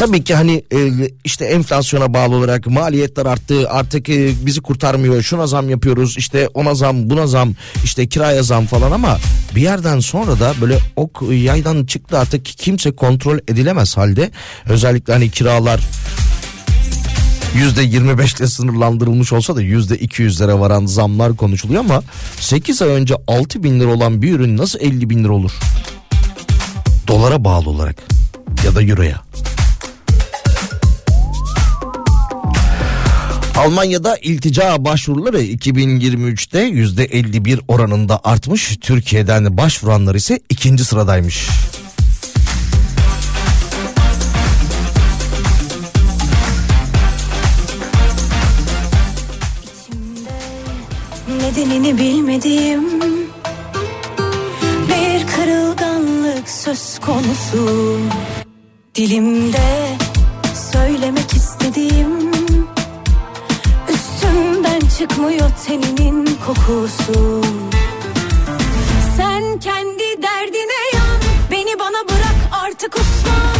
Tabii 0.00 0.24
ki 0.24 0.34
hani 0.34 0.64
e, 0.72 0.90
işte 1.24 1.44
enflasyona 1.44 2.14
bağlı 2.14 2.36
olarak 2.36 2.66
maliyetler 2.66 3.26
arttı 3.26 3.70
artık 3.70 4.08
e, 4.08 4.32
bizi 4.46 4.60
kurtarmıyor 4.60 5.22
şuna 5.22 5.46
zam 5.46 5.70
yapıyoruz 5.70 6.14
işte 6.18 6.48
ona 6.54 6.74
zam 6.74 7.10
buna 7.10 7.26
zam 7.26 7.54
işte 7.84 8.08
kiraya 8.08 8.42
zam 8.42 8.66
falan 8.66 8.92
ama 8.92 9.18
bir 9.54 9.60
yerden 9.60 10.00
sonra 10.00 10.40
da 10.40 10.54
böyle 10.60 10.78
ok 10.96 11.22
yaydan 11.30 11.86
çıktı 11.86 12.18
artık 12.18 12.44
kimse 12.44 12.90
kontrol 12.90 13.38
edilemez 13.48 13.96
halde 13.96 14.30
özellikle 14.68 15.12
hani 15.12 15.30
kiralar 15.30 15.80
yüzde 17.54 17.82
25 17.82 18.34
ile 18.34 18.46
sınırlandırılmış 18.46 19.32
olsa 19.32 19.56
da 19.56 19.62
yüzde 19.62 19.96
200'lere 19.96 20.60
varan 20.60 20.86
zamlar 20.86 21.36
konuşuluyor 21.36 21.80
ama 21.80 22.02
8 22.40 22.82
ay 22.82 22.88
önce 22.88 23.14
6 23.26 23.62
bin 23.62 23.80
lira 23.80 23.88
olan 23.88 24.22
bir 24.22 24.32
ürün 24.32 24.56
nasıl 24.56 24.80
50 24.80 25.10
bin 25.10 25.24
lira 25.24 25.32
olur? 25.32 25.52
Dolara 27.08 27.44
bağlı 27.44 27.70
olarak 27.70 27.96
ya 28.64 28.74
da 28.74 28.82
euroya. 28.82 29.30
Almanya'da 33.60 34.16
iltica 34.16 34.84
başvuruları 34.84 35.42
2023'te 35.42 36.68
%51 36.68 37.60
oranında 37.68 38.20
artmış. 38.24 38.76
Türkiye'den 38.80 39.56
başvuranlar 39.56 40.14
ise 40.14 40.40
ikinci 40.50 40.84
sıradaymış. 40.84 41.48
Nedenini 51.40 51.98
bilmediğim 51.98 52.84
Bir 54.88 55.26
kırılganlık 55.26 56.48
söz 56.48 56.98
konusu 56.98 57.98
Dilimde 58.94 59.96
söylemek 60.72 61.32
istediğim 61.32 62.49
çıkmıyor 65.00 65.50
teninin 65.66 66.28
kokusu. 66.46 67.40
Sen 69.16 69.58
kendi 69.58 70.22
derdine 70.22 70.80
yan 70.94 71.20
Beni 71.50 71.78
bana 71.78 72.08
bırak 72.08 72.64
artık 72.64 72.96
uslan 72.96 73.59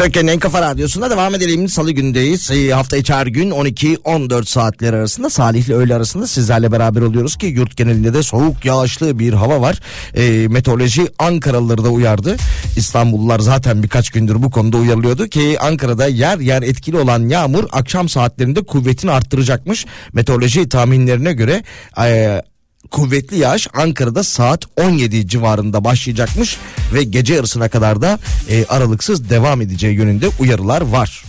Türkiye'nin 0.00 0.32
en 0.32 0.38
kafa 0.38 0.62
radyosunda 0.62 1.10
devam 1.10 1.34
edelim. 1.34 1.68
Salı 1.68 1.92
gündeyiz. 1.92 2.50
Ee, 2.50 2.70
hafta 2.70 2.96
içi 2.96 3.12
gün 3.12 3.50
12-14 3.50 4.44
saatler 4.44 4.92
arasında 4.92 5.30
Salih 5.30 5.64
ile 5.64 5.74
öğle 5.74 5.94
arasında 5.94 6.26
sizlerle 6.26 6.72
beraber 6.72 7.00
oluyoruz 7.00 7.36
ki 7.36 7.46
yurt 7.46 7.76
genelinde 7.76 8.14
de 8.14 8.22
soğuk 8.22 8.64
yağışlı 8.64 9.18
bir 9.18 9.32
hava 9.32 9.60
var. 9.60 9.80
Ee, 10.14 10.48
meteoroloji 10.48 11.08
Ankaralıları 11.18 11.84
da 11.84 11.88
uyardı. 11.88 12.36
İstanbullular 12.76 13.40
zaten 13.40 13.82
birkaç 13.82 14.10
gündür 14.10 14.42
bu 14.42 14.50
konuda 14.50 14.76
uyarılıyordu 14.76 15.28
ki 15.28 15.56
Ankara'da 15.60 16.06
yer 16.06 16.38
yer 16.38 16.62
etkili 16.62 16.96
olan 16.96 17.28
yağmur 17.28 17.64
akşam 17.72 18.08
saatlerinde 18.08 18.62
kuvvetini 18.62 19.10
arttıracakmış. 19.10 19.86
Meteoroloji 20.12 20.68
tahminlerine 20.68 21.32
göre 21.32 21.62
e, 22.02 22.42
kuvvetli 22.90 23.38
yağış 23.38 23.68
Ankara'da 23.74 24.22
saat 24.22 24.64
17 24.80 25.28
civarında 25.28 25.84
başlayacakmış 25.84 26.56
ve 26.94 27.02
gece 27.02 27.34
yarısına 27.34 27.68
kadar 27.68 28.02
da 28.02 28.18
e, 28.48 28.64
aralıksız 28.64 29.30
devam 29.30 29.60
edeceği 29.60 29.94
yönünde 29.94 30.28
uyarılar 30.38 30.80
var. 30.80 31.24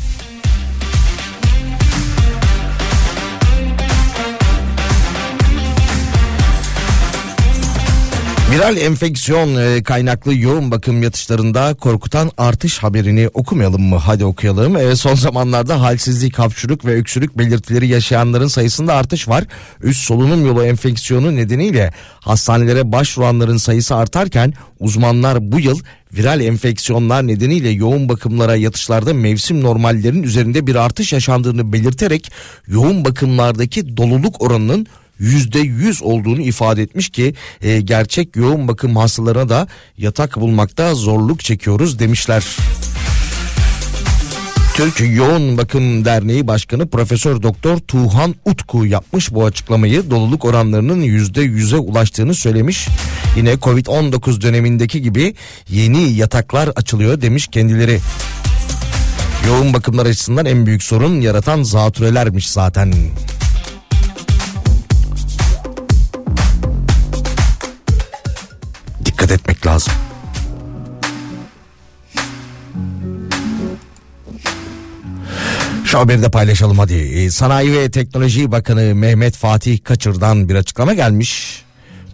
Viral 8.52 8.78
enfeksiyon 8.78 9.56
e, 9.56 9.84
kaynaklı 9.84 10.36
yoğun 10.36 10.72
bakım 10.72 11.04
yatışlarında 11.04 11.74
korkutan 11.74 12.32
artış 12.38 12.78
haberini 12.78 13.28
okumayalım 13.34 13.82
mı? 13.82 13.96
Hadi 13.96 14.26
okuyalım. 14.26 14.78
E, 14.78 14.96
son 14.96 15.16
zamanlarda 15.16 15.82
halsizlik, 15.82 16.40
hapşuruk 16.40 16.86
ve 16.86 16.96
öksürük 16.96 17.38
belirtileri 17.38 17.88
yaşayanların 17.88 18.48
sayısında 18.48 18.94
artış 18.94 19.28
var. 19.28 19.44
Üst 19.84 20.04
solunum 20.04 20.46
yolu 20.46 20.64
enfeksiyonu 20.66 21.36
nedeniyle 21.36 21.94
hastanelere 22.20 22.92
başvuranların 22.92 23.58
sayısı 23.58 23.96
artarken 23.96 24.54
uzmanlar 24.80 25.52
bu 25.52 25.60
yıl 25.60 25.80
viral 26.14 26.42
enfeksiyonlar 26.42 27.28
nedeniyle 27.28 27.70
yoğun 27.70 28.10
bakımlara 28.10 28.56
yatışlarda 28.56 29.14
mevsim 29.14 29.62
normallerin 29.62 30.24
üzerinde 30.24 30.68
bir 30.68 30.76
artış 30.76 31.14
yaşandığını 31.14 31.74
belirterek 31.74 32.32
yoğun 32.68 33.06
bakımlardaki 33.06 33.98
doluluk 33.98 34.42
oranının 34.42 34.88
yüzde 35.22 35.60
yüz 35.60 36.04
olduğunu 36.04 36.42
ifade 36.42 36.82
etmiş 36.82 37.10
ki 37.10 37.34
e, 37.62 37.82
gerçek 37.82 38.36
yoğun 38.36 38.68
bakım 38.68 38.96
hastalarına 38.96 39.50
da 39.50 39.68
yatak 39.98 40.36
bulmakta 40.36 40.96
zorluk 40.96 41.40
çekiyoruz 41.40 42.00
demişler. 42.00 42.46
Türk 44.74 45.16
Yoğun 45.16 45.58
Bakım 45.58 46.06
Derneği 46.06 46.48
Başkanı 46.48 46.88
Profesör 46.88 47.42
Doktor 47.42 47.78
Tuğhan 47.78 48.36
Utku 48.46 48.86
yapmış 48.86 49.34
bu 49.34 49.46
açıklamayı. 49.46 50.10
Doluluk 50.10 50.46
oranlarının 50.46 51.02
yüzde 51.02 51.42
yüze 51.42 51.78
ulaştığını 51.78 52.36
söylemiş. 52.36 52.88
Yine 53.38 53.54
Covid-19 53.54 54.42
dönemindeki 54.42 55.02
gibi 55.02 55.36
yeni 55.70 56.12
yataklar 56.12 56.70
açılıyor 56.76 57.22
demiş 57.22 57.48
kendileri. 57.48 58.00
Yoğun 59.48 59.74
bakımlar 59.74 60.06
açısından 60.06 60.46
en 60.46 60.66
büyük 60.66 60.84
sorun 60.84 61.22
yaratan 61.22 61.64
zatürelermiş 61.64 62.50
zaten. 62.50 62.94
Dikkat 69.32 69.40
etmek 69.40 69.68
lazım. 69.68 69.94
Şu 75.86 76.00
haberi 76.00 76.22
de 76.22 76.32
paylaşalım 76.32 76.80
hadi. 76.80 76.94
Ee, 76.94 77.32
Sanayi 77.32 77.74
ve 77.74 77.92
Teknoloji 77.92 78.52
Bakanı 78.52 78.96
Mehmet 78.96 79.36
Fatih 79.36 79.84
Kaçır'dan 79.84 80.50
bir 80.50 80.56
açıklama 80.56 80.94
gelmiş. 80.94 81.64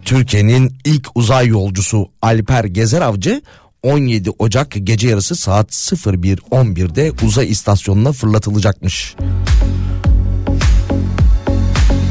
Türkiye'nin 0.04 0.76
ilk 0.84 1.08
uzay 1.14 1.46
yolcusu 1.46 2.10
Alper 2.22 2.64
Gezer 2.64 3.00
Avcı 3.00 3.42
17 3.82 4.30
Ocak 4.38 4.70
gece 4.82 5.08
yarısı 5.08 5.36
saat 5.36 5.70
01.11'de 5.70 7.12
uzay 7.26 7.50
istasyonuna 7.50 8.12
fırlatılacakmış. 8.12 9.16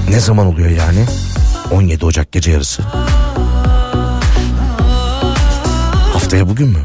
Ne 0.09 0.19
zaman 0.19 0.45
oluyor 0.45 0.69
yani? 0.69 1.05
17 1.71 2.05
Ocak 2.05 2.31
gece 2.31 2.51
yarısı. 2.51 2.83
Haftaya 6.27 6.49
bugün 6.49 6.67
mü? 6.67 6.79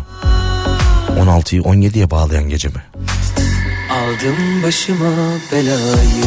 16'yı 1.18 1.62
17'ye 1.62 2.10
bağlayan 2.10 2.48
gece 2.48 2.68
mi? 2.68 2.82
Aldım 3.90 4.62
başıma 4.62 5.10
belayı 5.52 6.24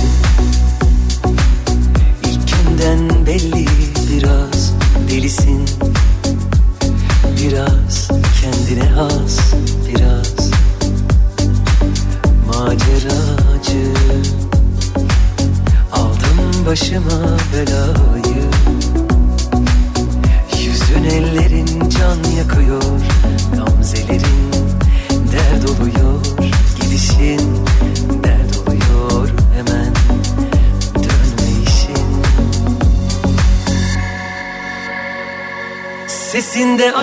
İlkinden 2.23 3.25
belli 3.25 3.84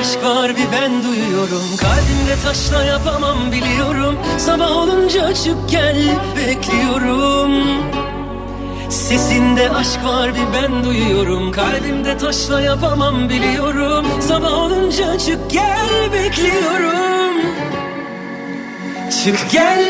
aşk 0.02 0.24
var 0.24 0.56
bir 0.56 0.72
ben 0.72 1.02
duyuyorum. 1.04 1.76
Kalbimde 1.76 2.36
taşla 2.44 2.84
yapamam 2.84 3.52
biliyorum. 3.52 4.18
Sabah 4.38 4.76
olunca 4.76 5.24
açıp 5.24 5.70
gel 5.70 5.96
bekliyorum. 6.36 7.52
Sesinde 8.90 9.70
aşk 9.70 10.04
var 10.04 10.34
bir 10.34 10.40
ben 10.54 10.84
duyuyorum. 10.84 11.52
Kalbimde 11.52 12.18
taşla 12.18 12.60
yapamam 12.60 13.28
biliyorum. 13.28 14.06
Sabah 14.20 14.52
olunca 14.52 15.18
çık 15.18 15.50
gel 15.50 16.12
bekliyorum. 16.12 17.36
Çık 19.24 19.50
gel 19.52 19.84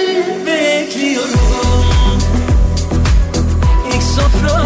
bekliyorum. 0.47 2.19
İlk 3.95 4.03
sofra 4.03 4.63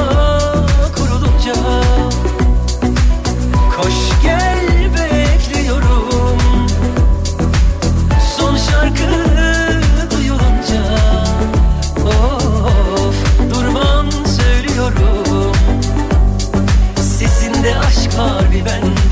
kurulunca 0.96 1.54
Koş 3.76 4.22
gel 4.22 4.55
Bir 18.16 18.64
ben 18.64 19.05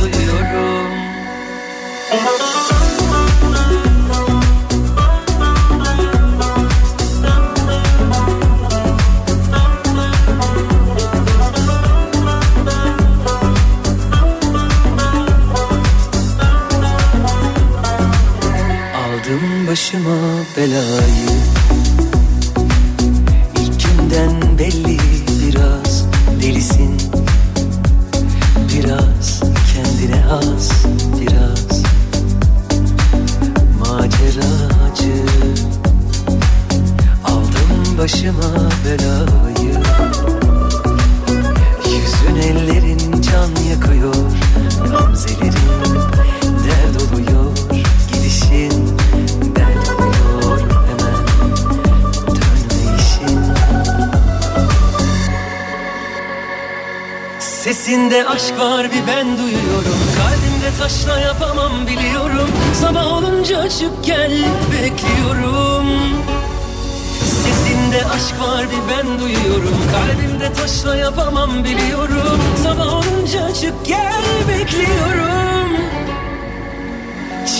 Taşla 70.64 70.96
yapamam 70.96 71.64
biliyorum. 71.64 72.40
Sabah 72.62 72.86
olunca 72.86 73.44
açıp 73.44 73.86
gel 73.86 74.22
bekliyorum. 74.48 75.68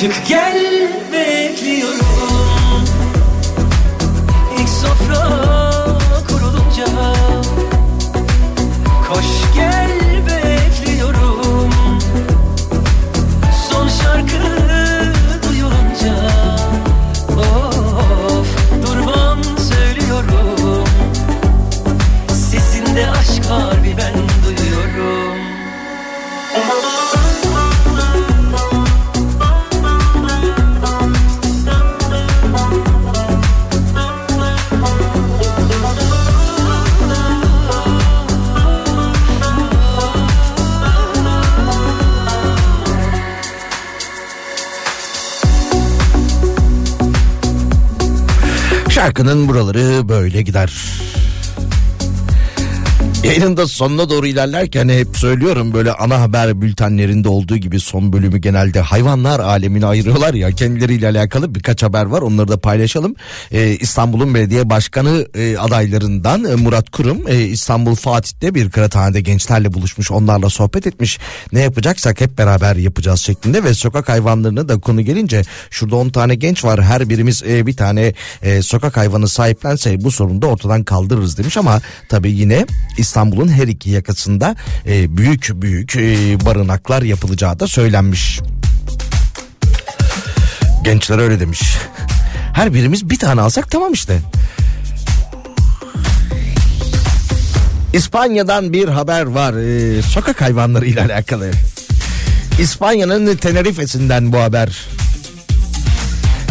Çık 0.01 0.29
gel 0.29 0.89
bekliyorum. 1.13 2.85
İlk 4.59 4.69
sofra 4.69 5.29
kurulunca 6.29 6.87
Koş 9.09 9.55
gel 9.55 9.91
bekliyorum. 10.27 11.71
Son 13.71 13.89
şarkı 13.89 14.84
Şarkının 49.05 49.49
buraları 49.49 50.09
böyle 50.09 50.43
gider. 50.43 50.73
Yayının 53.35 53.65
sonuna 53.65 54.11
doğru 54.11 54.27
ilerlerken 54.27 54.89
hep 54.89 55.17
söylüyorum 55.17 55.75
böyle 55.75 55.93
ana 55.93 56.21
haber 56.21 56.61
bültenlerinde 56.61 57.29
olduğu 57.29 57.57
gibi 57.57 57.81
son 57.81 58.13
bölümü 58.13 58.39
genelde 58.39 58.81
hayvanlar 58.81 59.41
alemine 59.41 59.87
ayırıyorlar 59.87 60.35
ya 60.35 60.51
kendileriyle 60.51 61.09
alakalı 61.09 61.55
birkaç 61.55 61.83
haber 61.83 62.05
var 62.05 62.23
onları 62.23 62.49
da 62.49 62.61
paylaşalım. 62.61 63.15
Ee, 63.53 63.77
İstanbul'un 63.81 64.35
belediye 64.35 64.71
başkanı 64.71 65.27
e, 65.35 65.59
adaylarından 65.59 66.45
e, 66.45 66.55
Murat 66.55 66.91
Kurum 66.91 67.29
e, 67.29 67.41
İstanbul 67.41 67.95
Fatih'te 67.95 68.55
bir 68.55 68.71
kıraathanede 68.71 69.21
gençlerle 69.21 69.75
buluşmuş 69.75 70.11
onlarla 70.11 70.51
sohbet 70.51 70.87
etmiş. 70.87 71.19
Ne 71.53 71.61
yapacaksak 71.61 72.21
hep 72.21 72.39
beraber 72.39 72.77
yapacağız 72.77 73.21
şeklinde 73.21 73.65
ve 73.65 73.75
sokak 73.75 74.09
hayvanlarına 74.09 74.69
da 74.69 74.81
konu 74.81 75.03
gelince 75.03 75.43
şurada 75.71 75.97
10 75.97 76.09
tane 76.09 76.35
genç 76.35 76.65
var 76.65 76.83
her 76.83 77.09
birimiz 77.09 77.43
e, 77.43 77.67
bir 77.67 77.77
tane 77.77 78.15
e, 78.43 78.63
sokak 78.63 78.97
hayvanı 78.97 79.29
sahiplense 79.29 80.05
bu 80.05 80.11
sorunu 80.11 80.43
da 80.43 80.47
ortadan 80.47 80.85
kaldırırız 80.85 81.39
demiş 81.39 81.57
ama 81.57 81.81
tabii 82.09 82.33
yine 82.33 82.67
İstanbul'un 83.15 83.49
her 83.49 83.69
iki 83.69 83.91
yakasında 83.91 84.57
e, 84.87 85.17
büyük 85.17 85.51
büyük 85.55 85.97
e, 85.97 86.01
barınaklar 86.45 87.03
yapılacağı 87.03 87.61
da 87.61 87.67
söylenmiş. 87.67 88.41
Gençler 90.85 91.19
öyle 91.19 91.41
demiş. 91.41 91.63
Her 92.55 92.75
birimiz 92.75 93.11
bir 93.11 93.19
tane 93.19 93.41
alsak 93.41 93.71
tamam 93.71 93.93
işte. 93.93 94.19
İspanya'dan 97.93 98.73
bir 98.73 98.89
haber 98.89 99.27
var. 99.27 99.55
Ee, 99.55 100.03
sokak 100.03 100.41
hayvanları 100.41 100.87
ile 100.87 101.03
alakalı. 101.03 101.51
İspanya'nın 102.59 103.37
Tenerife'sinden 103.37 104.33
bu 104.33 104.39
haber. 104.39 104.87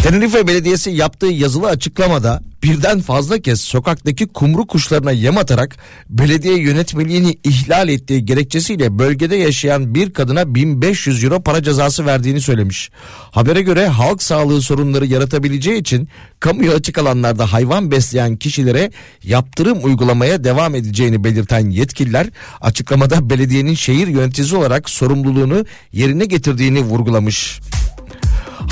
Tenerife 0.04 0.48
Belediyesi 0.48 0.92
yaptığı 0.92 1.26
yazılı 1.26 1.68
açıklamada 1.68 2.42
birden 2.64 3.00
fazla 3.02 3.40
kez 3.40 3.62
sokaktaki 3.62 4.28
kumru 4.28 4.68
kuşlarına 4.68 5.12
yem 5.12 5.38
atarak 5.38 5.76
belediye 6.10 6.60
yönetmeliğini 6.60 7.38
ihlal 7.44 7.90
ettiği 7.90 8.26
gerekçesiyle 8.26 9.00
bölgede 9.00 9.36
yaşayan 9.36 9.96
bir 9.96 10.14
kadına 10.14 10.56
1500 10.56 11.24
euro 11.24 11.42
para 11.44 11.64
cezası 11.64 12.06
verdiğini 12.06 12.42
söylemiş. 12.42 12.92
Habere 13.32 13.62
göre 13.62 13.88
halk 13.88 14.24
sağlığı 14.24 14.62
sorunları 14.62 15.06
yaratabileceği 15.06 15.80
için 15.80 16.08
kamuya 16.40 16.74
açık 16.74 16.98
alanlarda 16.98 17.54
hayvan 17.54 17.92
besleyen 17.92 18.36
kişilere 18.36 18.92
yaptırım 19.24 19.80
uygulamaya 19.84 20.44
devam 20.44 20.76
edeceğini 20.76 21.24
belirten 21.24 21.70
yetkililer 21.70 22.28
açıklamada 22.62 23.30
belediyenin 23.30 23.76
şehir 23.76 24.08
yöneticisi 24.08 24.56
olarak 24.56 24.90
sorumluluğunu 24.90 25.66
yerine 25.92 26.26
getirdiğini 26.26 26.82
vurgulamış 26.82 27.60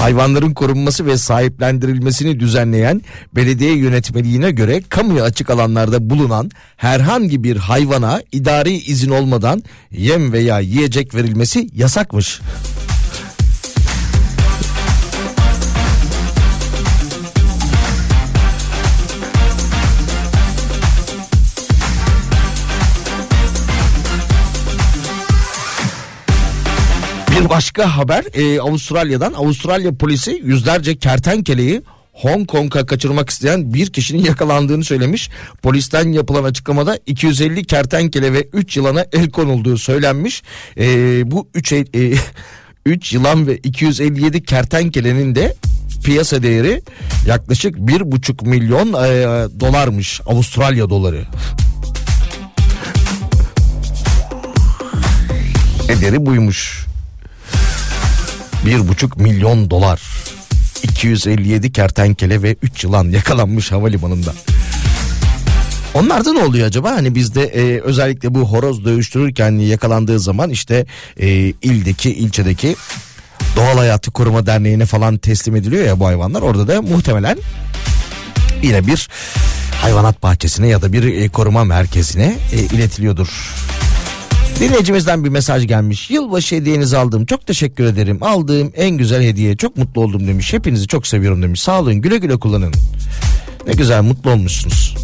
hayvanların 0.02 0.54
korunması 0.54 1.06
ve 1.06 1.18
sahiplendirilmesini 1.18 2.40
düzenleyen 2.40 3.02
belediye 3.36 3.76
yönetmeliğine 3.78 4.52
göre 4.52 4.82
kamuya 4.90 5.24
açık 5.24 5.50
alanlarda 5.50 6.10
bulunan 6.10 6.52
herhangi 6.78 7.44
bir 7.44 7.58
hayvana 7.58 8.22
idari 8.32 8.74
izin 8.74 9.12
olmadan 9.12 9.64
yem 9.92 10.34
veya 10.34 10.60
yiyecek 10.60 11.16
verilmesi 11.16 11.70
yasakmış. 11.74 12.42
Bir 27.42 27.50
başka 27.50 27.98
haber 27.98 28.26
e, 28.34 28.62
Avustralya'dan 28.62 29.34
Avustralya 29.34 29.96
polisi 29.96 30.42
yüzlerce 30.46 30.96
kertenkeleyi 30.96 31.82
Hong 32.14 32.48
Kong'a 32.48 32.86
kaçırmak 32.86 33.30
isteyen 33.30 33.74
bir 33.74 33.88
kişinin 33.88 34.24
yakalandığını 34.24 34.84
söylemiş. 34.84 35.30
Polisten 35.62 36.12
yapılan 36.12 36.44
açıklamada 36.44 37.00
250 37.06 37.66
kertenkele 37.66 38.34
ve 38.34 38.48
3 38.54 38.78
yılana 38.78 39.06
el 39.14 39.30
konulduğu 39.30 39.78
söylenmiş. 39.78 40.44
E, 40.78 40.84
bu 41.32 41.48
3 41.54 41.74
e, 41.74 41.86
3 42.86 43.14
yılan 43.14 43.48
ve 43.48 43.58
257 43.58 44.44
kertenkelenin 44.44 45.36
de 45.36 45.56
piyasa 46.04 46.44
değeri 46.44 46.82
yaklaşık 47.28 47.76
1,5 47.78 48.50
milyon 48.50 48.88
e, 48.88 48.92
dolarmış 49.60 50.22
Avustralya 50.26 50.90
doları. 50.90 51.26
Ederi 55.90 56.26
buymuş. 56.26 56.91
Bir 58.66 58.88
buçuk 58.88 59.18
milyon 59.18 59.70
dolar. 59.70 60.02
257 60.84 61.72
kertenkele 61.72 62.42
ve 62.44 62.56
3 62.62 62.84
yılan 62.84 63.10
yakalanmış 63.10 63.72
havalimanında. 63.72 64.34
Onlarda 65.94 66.34
ne 66.34 66.44
oluyor 66.44 66.68
acaba? 66.68 66.92
Hani 66.92 67.16
bizde 67.16 67.44
e, 67.44 67.82
özellikle 67.82 68.36
bu 68.36 68.40
horoz 68.40 68.86
dövüştürürken 68.86 69.52
yakalandığı 69.52 70.20
zaman 70.20 70.50
işte 70.50 70.86
e, 71.20 71.30
ildeki 71.62 72.14
ilçedeki 72.14 72.76
Doğal 73.56 73.78
Hayatı 73.78 74.12
Koruma 74.12 74.46
Derneği'ne 74.46 74.86
falan 74.86 75.18
teslim 75.18 75.56
ediliyor 75.56 75.86
ya 75.86 76.00
bu 76.00 76.06
hayvanlar. 76.06 76.42
Orada 76.42 76.68
da 76.68 76.82
muhtemelen 76.82 77.38
yine 78.62 78.88
bir 78.88 79.10
hayvanat 79.82 80.24
bahçesine 80.24 80.68
ya 80.68 80.82
da 80.82 80.94
bir 80.94 81.04
e, 81.04 81.30
koruma 81.30 81.64
merkezine 81.64 82.36
e, 82.54 82.58
iletiliyordur. 82.58 83.54
Dinleyicimizden 84.62 85.24
bir 85.24 85.30
mesaj 85.30 85.68
gelmiş. 85.68 86.10
Yılbaşı 86.12 86.56
hediyenizi 86.56 86.98
aldım. 86.98 87.26
Çok 87.26 87.48
teşekkür 87.48 87.84
ederim. 87.84 88.18
Aldığım 88.22 88.72
en 88.76 88.98
güzel 88.98 89.24
hediye. 89.24 89.58
Çok 89.58 89.78
mutlu 89.78 90.02
oldum 90.02 90.28
demiş. 90.28 90.54
Hepinizi 90.54 90.88
çok 90.88 91.08
seviyorum 91.08 91.44
demiş. 91.44 91.62
Sağ 91.62 91.80
olun 91.80 91.96
güle 91.96 92.18
güle 92.18 92.40
kullanın. 92.40 92.74
Ne 93.68 93.74
güzel 93.74 94.02
mutlu 94.02 94.32
olmuşsunuz. 94.32 94.96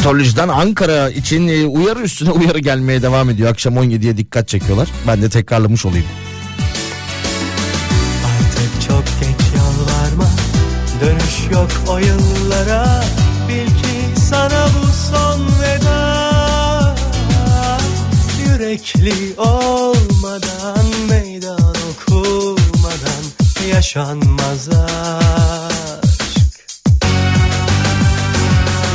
Meteorolojiden 0.00 0.48
Ankara 0.48 1.10
için 1.10 1.48
e, 1.48 1.66
uyarı 1.66 2.00
üstüne 2.00 2.30
uyarı 2.40 2.58
gelmeye 2.58 3.02
devam 3.02 3.30
ediyor. 3.30 3.50
Akşam 3.50 3.74
17'ye 3.74 4.16
dikkat 4.16 4.48
çekiyorlar. 4.48 4.88
Ben 5.06 5.22
de 5.22 5.28
tekrarlamış 5.28 5.86
olayım. 5.86 6.06
Artık 8.24 8.88
çok 8.88 9.04
geç 9.20 9.46
yalvarma 9.56 10.26
Dönüş 11.00 11.52
yok 11.52 11.70
o 11.88 11.98
yıllara 11.98 13.04
Bil 13.48 13.66
ki 13.66 14.20
sana 14.20 14.66
bu 14.66 14.86
son 15.12 15.46
veda 15.62 16.96
Yürekli 18.46 19.40
olmadan 19.40 20.86
Meydan 21.08 21.74
okumadan 21.90 23.22
Yaşanmaz 23.74 24.68
aşk 24.68 26.10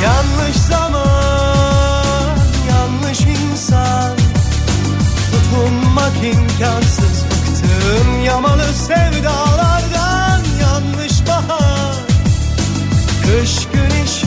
Yanlış 0.02 0.56
zaman 0.56 0.85
Tutunmak 6.06 6.24
imkansız. 6.24 7.24
Bıktım 7.24 8.24
yamalı 8.24 8.74
sevdalardan 8.74 10.40
Yanlış 10.60 11.28
bahar. 11.28 11.94
Kış 13.22 13.66
güneşi 13.72 14.26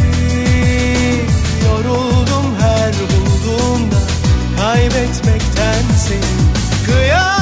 Yoruldum 1.66 2.56
her 2.60 2.94
bulduğumda. 2.94 3.96
Kaybetmekten 4.62 5.84
seni 6.08 6.40
Kıyamete 6.86 7.39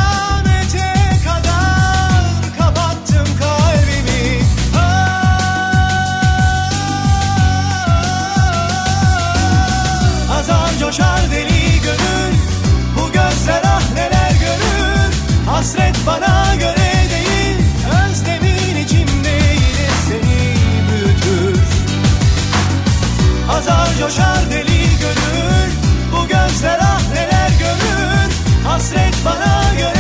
Hasret 15.57 15.95
bana 16.07 16.55
göre 16.55 16.91
değil 17.09 17.57
Özlemin 18.05 18.75
içimde 18.83 19.29
yine 19.29 19.89
seni 20.07 20.53
büyütür. 20.91 21.61
Azar 23.49 23.87
coşar 23.99 24.51
deli 24.51 24.83
gönül 24.99 25.71
Bu 26.11 26.27
gözler 26.27 26.79
ah 26.81 27.01
neler 27.13 27.49
görür. 27.59 28.31
Hasret 28.67 29.15
bana 29.25 29.73
göre 29.77 29.96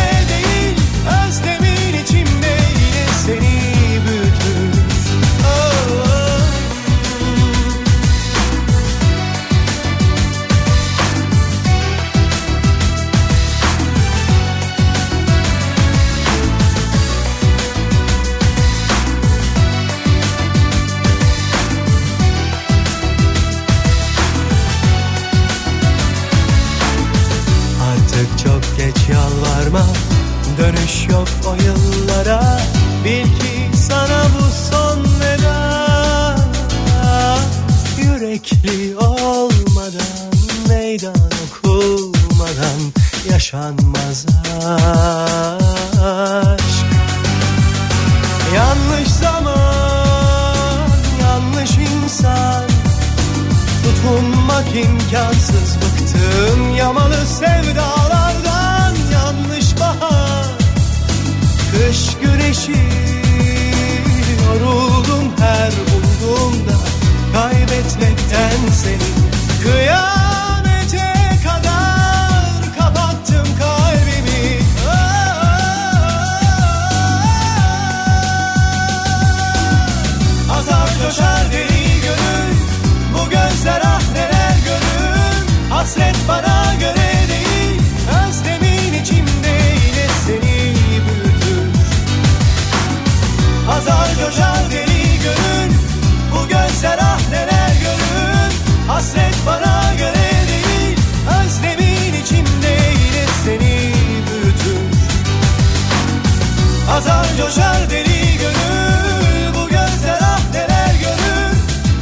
yalvarma. 29.13 29.85
Dönüş 30.57 31.07
yok 31.09 31.27
o 31.47 31.55
yıllara. 31.63 32.59
Bil 33.05 33.23
ki 33.23 33.77
sana 33.87 34.23
bu 34.23 34.43
son 34.71 35.03
veda. 35.19 36.35
Yürekli 37.97 38.97
olmadan 38.97 40.31
Meydan 40.69 41.15
okunmadan 41.45 42.79
Yaşanmaz 43.31 44.25
aşk. 46.03 46.85
Yanlış 48.55 49.09
zaman 49.09 50.87
Yanlış 51.21 51.71
insan. 51.77 52.63
Tutunmak 53.83 54.75
imkansız 54.75 55.75
Bıktım 55.75 56.75
yamalı 56.75 57.25
sevdalardan 57.25 58.06
Kış 61.87 62.17
güneşi. 62.21 62.71
Yoruldum 64.45 65.33
her 65.39 65.71
bulduğumda 65.71 66.73
Kaybetmekten 67.33 68.71
seni. 68.73 69.07
Kıyamete 69.63 71.13
kadar 71.43 72.75
Kapattım 72.79 73.47
kalbimi. 73.59 74.59
Azar 80.51 80.89
coşar 81.03 81.51
deli 81.51 82.01
gönül 82.01 82.55
Bu 83.13 83.29
gözler 83.29 83.81
ah 83.85 84.01
neler 84.13 84.55
görür 84.65 85.69
Hasret 85.69 86.15
bana 86.27 86.73
göre 86.79 87.16
coşar 107.47 107.89
deli 107.89 108.37
gönül 108.37 109.55
Bu 109.55 109.69
gözler 109.69 110.19
ah 110.21 110.41
neler 110.53 110.93
görür 111.01 111.57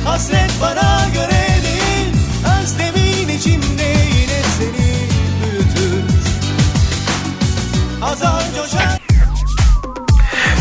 Hasret 0.05 0.51
bana 0.61 1.07
göre 1.13 1.47
değil 1.63 2.15
Özlemin 2.61 3.37
içimde 3.37 3.83
yine 3.83 4.41
seni 4.57 5.09
büyütür 5.41 6.03
Azar 8.01 8.43
coşar 8.55 8.99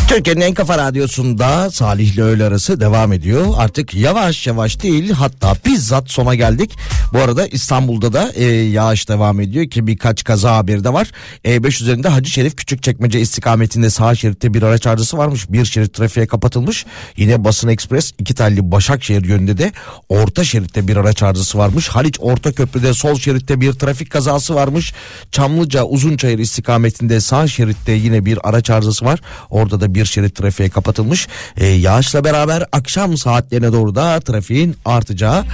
Türkiye'nin 0.08 0.40
en 0.40 0.54
kafa 0.54 0.78
radyosunda 0.78 1.70
Salih 1.70 2.14
ile 2.14 2.22
öğle 2.22 2.44
arası 2.44 2.80
devam 2.80 3.12
ediyor. 3.12 3.46
Artık 3.56 3.94
yavaş 3.94 4.46
yavaş 4.46 4.82
değil 4.82 5.10
hatta 5.10 5.56
bizzat 5.66 6.10
sona 6.10 6.34
geldik. 6.34 6.70
Bu 7.14 7.18
arada 7.18 7.46
İstanbul'da 7.46 8.12
da 8.12 8.32
e, 8.34 8.44
yağış 8.44 9.08
devam 9.08 9.40
ediyor 9.40 9.70
ki 9.70 9.86
birkaç 9.86 10.24
kaza 10.24 10.56
haberi 10.56 10.84
de 10.84 10.92
var. 10.92 11.10
E5 11.44 11.82
üzerinde 11.82 12.08
Hacı 12.08 12.30
Şerif 12.30 12.56
Küçükçekmece 12.56 13.20
istikametinde 13.20 13.90
sağ 13.90 14.14
şeritte 14.14 14.54
bir 14.54 14.62
araç 14.62 14.86
arızası 14.86 15.18
varmış. 15.18 15.50
Bir 15.50 15.64
şerit 15.64 15.94
trafiğe 15.94 16.26
kapatılmış. 16.26 16.86
Yine 17.16 17.44
Basın 17.44 17.68
Ekspres 17.68 18.12
iki 18.18 18.34
telli 18.34 18.72
Başakşehir 18.72 19.24
yönünde 19.24 19.58
de 19.58 19.72
orta 20.08 20.44
şeritte 20.44 20.88
bir 20.88 20.96
araç 20.96 21.22
arızası 21.22 21.58
varmış. 21.58 21.88
Haliç 21.88 22.16
Orta 22.20 22.52
Köprü'de 22.52 22.94
sol 22.94 23.18
şeritte 23.18 23.60
bir 23.60 23.72
trafik 23.72 24.10
kazası 24.10 24.54
varmış. 24.54 24.94
Çamlıca 25.32 25.84
Uzunçayır 25.84 26.38
istikametinde 26.38 27.20
sağ 27.20 27.46
şeritte 27.46 27.92
yine 27.92 28.24
bir 28.24 28.48
araç 28.48 28.70
arızası 28.70 29.04
var. 29.04 29.20
Orada 29.50 29.80
da 29.80 29.94
bir 29.94 30.04
şerit 30.04 30.36
trafiğe 30.36 30.68
kapatılmış. 30.68 31.28
E, 31.56 31.66
yağışla 31.66 32.24
beraber 32.24 32.64
akşam 32.72 33.16
saatlerine 33.16 33.72
doğru 33.72 33.94
da 33.94 34.20
trafiğin 34.20 34.76
artacağı 34.84 35.44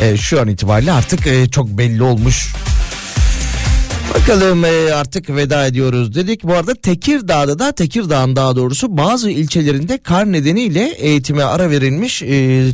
e, 0.00 0.16
şu 0.16 0.40
an 0.40 0.48
itibariyle 0.48 0.92
artık 0.92 1.26
e, 1.26 1.48
çok 1.50 1.68
belli 1.68 2.02
olmuş. 2.02 2.52
Bakalım 4.16 4.64
e, 4.64 4.94
artık 4.94 5.30
veda 5.30 5.66
ediyoruz 5.66 6.14
dedik. 6.14 6.44
Bu 6.44 6.54
arada 6.54 6.74
Tekirdağ'da 6.74 7.58
da 7.58 7.72
Tekirdağ'ın 7.72 8.36
daha 8.36 8.56
doğrusu 8.56 8.96
bazı 8.96 9.30
ilçelerinde 9.30 9.98
kar 9.98 10.32
nedeniyle 10.32 10.94
eğitime 10.98 11.42
ara 11.42 11.70
verilmiş. 11.70 12.22
E, 12.22 12.26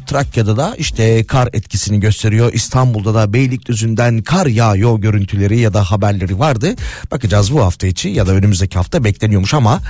Trakya'da 0.06 0.56
da 0.56 0.74
işte 0.78 1.24
kar 1.24 1.48
etkisini 1.52 2.01
gösteriyor. 2.01 2.52
İstanbul'da 2.52 3.14
da 3.14 3.32
Beylikdüzü'nden 3.32 4.23
kar 4.23 4.47
yağıyor 4.47 4.98
görüntüleri 4.98 5.59
ya 5.59 5.74
da 5.74 5.85
haberleri 5.85 6.39
vardı. 6.39 6.74
Bakacağız 7.10 7.52
bu 7.52 7.60
hafta 7.60 7.86
içi 7.86 8.09
ya 8.09 8.27
da 8.27 8.32
önümüzdeki 8.32 8.78
hafta 8.78 9.05
bekleniyormuş 9.05 9.55
ama 9.55 9.81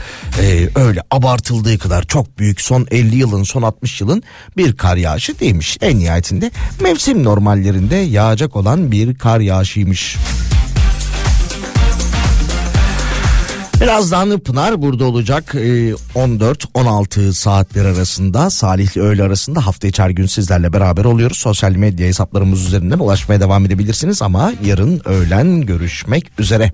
e, 0.41 0.69
öyle 0.75 1.03
abartıldığı 1.11 1.79
kadar 1.79 2.03
çok 2.03 2.39
büyük 2.39 2.61
son 2.61 2.87
50 2.91 3.17
yılın 3.17 3.43
son 3.43 3.63
60 3.63 4.01
yılın 4.01 4.23
bir 4.57 4.77
kar 4.77 4.97
yağışı 4.97 5.41
değilmiş. 5.41 5.79
En 5.81 5.99
nihayetinde 5.99 6.51
mevsim 6.81 7.25
normallerinde 7.25 7.97
yağacak 7.97 8.57
olan 8.57 8.93
bir 8.93 9.15
kar 9.15 9.41
yağışıymış. 9.41 10.17
Birazdan 13.83 14.39
Pınar 14.39 14.83
burada 14.83 15.05
olacak 15.05 15.55
Ee, 15.55 15.93
14-16 16.15 17.33
saatler 17.33 17.85
arasında 17.85 18.51
Salih'le 18.51 18.97
öğle 18.97 19.23
arasında 19.23 19.67
hafta 19.67 19.89
içi 19.89 20.03
gün 20.03 20.27
sizlerle 20.27 20.73
beraber 20.73 21.05
oluyoruz. 21.05 21.39
Sosyal 21.39 21.73
medya 21.73 22.07
hesaplarımız 22.07 22.67
üzerinden 22.67 22.99
ulaşmaya 22.99 23.41
devam 23.41 23.67
edebilirsiniz 23.67 24.23
ama 24.23 24.53
yarın 24.65 25.01
öğlen 25.05 25.61
görüşmek 25.61 26.41
üzere. 26.41 26.73